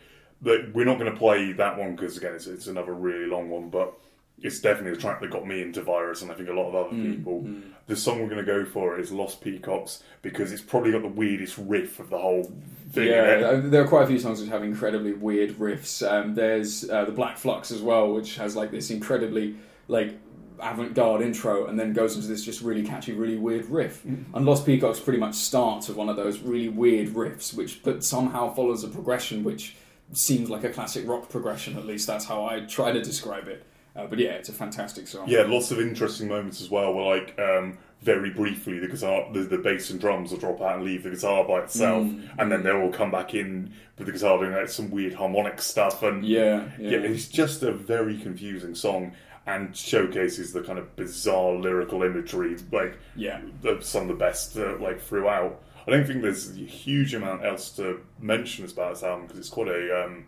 But 0.42 0.74
we're 0.74 0.86
not 0.86 0.98
going 0.98 1.12
to 1.12 1.18
play 1.18 1.52
that 1.52 1.78
one 1.78 1.96
because 1.96 2.16
again, 2.16 2.34
it's, 2.34 2.48
it's 2.48 2.68
another 2.68 2.94
really 2.94 3.26
long 3.26 3.50
one, 3.50 3.70
but. 3.70 3.94
It's 4.42 4.60
definitely 4.60 4.92
the 4.92 5.02
track 5.02 5.20
that 5.22 5.30
got 5.32 5.46
me 5.46 5.62
into 5.62 5.82
Virus, 5.82 6.22
and 6.22 6.32
I 6.32 6.36
think 6.36 6.50
a 6.50 6.54
lot 6.54 6.70
of 6.70 6.76
other 6.76 6.96
Mm, 6.96 7.16
people. 7.18 7.48
The 7.88 7.96
song 7.96 8.20
we're 8.22 8.30
going 8.30 8.46
to 8.46 8.52
go 8.52 8.64
for 8.66 9.00
is 9.00 9.12
"Lost 9.12 9.42
Peacocks" 9.42 10.04
because 10.22 10.52
it's 10.52 10.62
probably 10.62 10.92
got 10.92 11.02
the 11.02 11.08
weirdest 11.10 11.58
riff 11.58 12.00
of 12.00 12.10
the 12.10 12.18
whole 12.18 12.52
thing. 12.92 13.08
Yeah, 13.08 13.56
there 13.56 13.84
are 13.84 13.88
quite 13.88 14.04
a 14.04 14.08
few 14.08 14.20
songs 14.20 14.40
which 14.42 14.50
have 14.50 14.64
incredibly 14.64 15.14
weird 15.14 15.58
riffs. 15.58 16.08
Um, 16.10 16.36
there's 16.36 16.90
uh, 16.90 17.06
the 17.06 17.12
Black 17.12 17.38
Flux 17.38 17.72
as 17.72 17.82
well, 17.82 18.14
which 18.14 18.36
has 18.38 18.56
like 18.56 18.72
this 18.72 18.90
incredibly 18.92 19.56
like 19.88 20.18
avant-garde 20.62 21.22
intro, 21.22 21.68
and 21.68 21.80
then 21.80 21.94
goes 21.94 22.16
into 22.16 22.28
this 22.28 22.44
just 22.44 22.62
really 22.62 22.84
catchy, 22.84 23.14
really 23.14 23.38
weird 23.38 23.66
riff. 23.68 24.04
And 24.06 24.46
Lost 24.46 24.66
Peacocks 24.66 25.00
pretty 25.00 25.20
much 25.20 25.36
starts 25.36 25.88
with 25.88 25.98
one 25.98 26.10
of 26.10 26.16
those 26.16 26.40
really 26.40 26.70
weird 26.70 27.10
riffs, 27.10 27.54
which 27.54 27.82
but 27.84 28.04
somehow 28.04 28.54
follows 28.54 28.84
a 28.84 28.88
progression 28.90 29.44
which 29.44 29.76
seems 30.12 30.50
like 30.50 30.64
a 30.64 30.70
classic 30.70 31.08
rock 31.08 31.30
progression. 31.30 31.78
At 31.78 31.86
least 31.86 32.08
that's 32.08 32.26
how 32.26 32.46
I 32.46 32.62
try 32.62 32.92
to 32.92 33.02
describe 33.02 33.48
it. 33.48 33.64
Uh, 33.96 34.06
but 34.08 34.20
yeah, 34.20 34.30
it's 34.32 34.50
a 34.50 34.54
fantastic 34.54 35.08
song. 35.08 35.28
Yeah, 35.28 35.44
lots 35.44 35.72
of 35.72 35.80
interesting 35.80 36.28
moments 36.28 36.62
as 36.62 36.70
well. 36.70 36.94
Where 36.94 37.18
like 37.18 37.38
um, 37.40 37.78
very 38.02 38.30
briefly, 38.30 38.80
the 38.80 38.88
guitar, 38.88 39.28
the, 39.34 39.42
the 39.42 39.58
bass 39.58 39.90
and 39.90 40.00
drums 40.00 40.32
will 40.32 40.38
drop 40.40 40.62
out 40.62 40.76
and 40.76 40.86
leave 40.86 41.04
the 41.04 41.10
guitar 41.10 41.44
by 41.44 41.62
itself, 41.64 42.04
Mm, 42.06 42.30
and 42.38 42.52
then 42.52 42.64
they'll 42.64 42.78
all 42.82 42.92
come 42.92 43.12
back 43.12 43.34
in 43.34 43.74
with 43.98 44.08
the 44.08 44.14
guitar 44.14 44.38
doing 44.38 44.54
like 44.54 44.70
some 44.70 44.90
weird 44.92 45.14
harmonic 45.16 45.62
stuff. 45.62 46.04
And 46.04 46.24
yeah, 46.26 46.70
yeah. 46.80 46.92
yeah, 46.92 46.98
it's 47.00 47.28
just 47.28 47.64
a 47.64 47.72
very 47.74 48.18
confusing 48.18 48.76
song 48.76 49.14
and 49.48 49.76
showcases 49.76 50.54
the 50.54 50.62
kind 50.62 50.78
of 50.78 50.96
bizarre 50.96 51.56
lyrical 51.56 52.04
imagery, 52.04 52.56
like 52.72 52.98
Yeah. 53.16 53.42
of 53.64 53.84
some 53.84 54.04
of 54.04 54.08
the 54.10 54.14
best 54.14 54.56
uh, 54.58 54.78
like 54.80 55.02
throughout. 55.02 55.62
I 55.88 55.92
don't 55.92 56.06
think 56.06 56.22
there's 56.22 56.52
a 56.52 56.54
huge 56.60 57.16
amount 57.16 57.44
else 57.44 57.72
to 57.78 58.00
mention 58.20 58.64
about 58.66 58.94
this 58.94 59.04
album 59.04 59.26
because 59.26 59.40
it's 59.40 59.50
quite 59.50 59.70
a 59.70 60.06
um, 60.06 60.28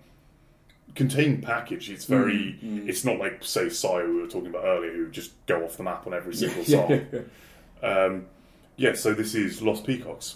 contained 0.95 1.43
package. 1.43 1.89
It's 1.89 2.05
very. 2.05 2.57
Mm, 2.63 2.87
It's 2.87 3.03
not 3.05 3.17
like 3.19 3.43
say 3.43 3.69
Sigh 3.69 4.03
we 4.03 4.21
were 4.21 4.27
talking 4.27 4.47
about 4.49 4.65
earlier, 4.65 4.91
who 4.93 5.09
just 5.09 5.31
go 5.45 5.63
off 5.63 5.77
the 5.77 5.83
map 5.83 6.05
on 6.07 6.13
every 6.13 6.33
single 6.35 6.63
yeah, 6.65 6.87
song. 6.87 7.25
Um, 7.83 8.25
yeah, 8.77 8.93
so 8.93 9.13
this 9.13 9.35
is 9.35 9.61
Lost 9.61 9.85
Peacocks. 9.85 10.35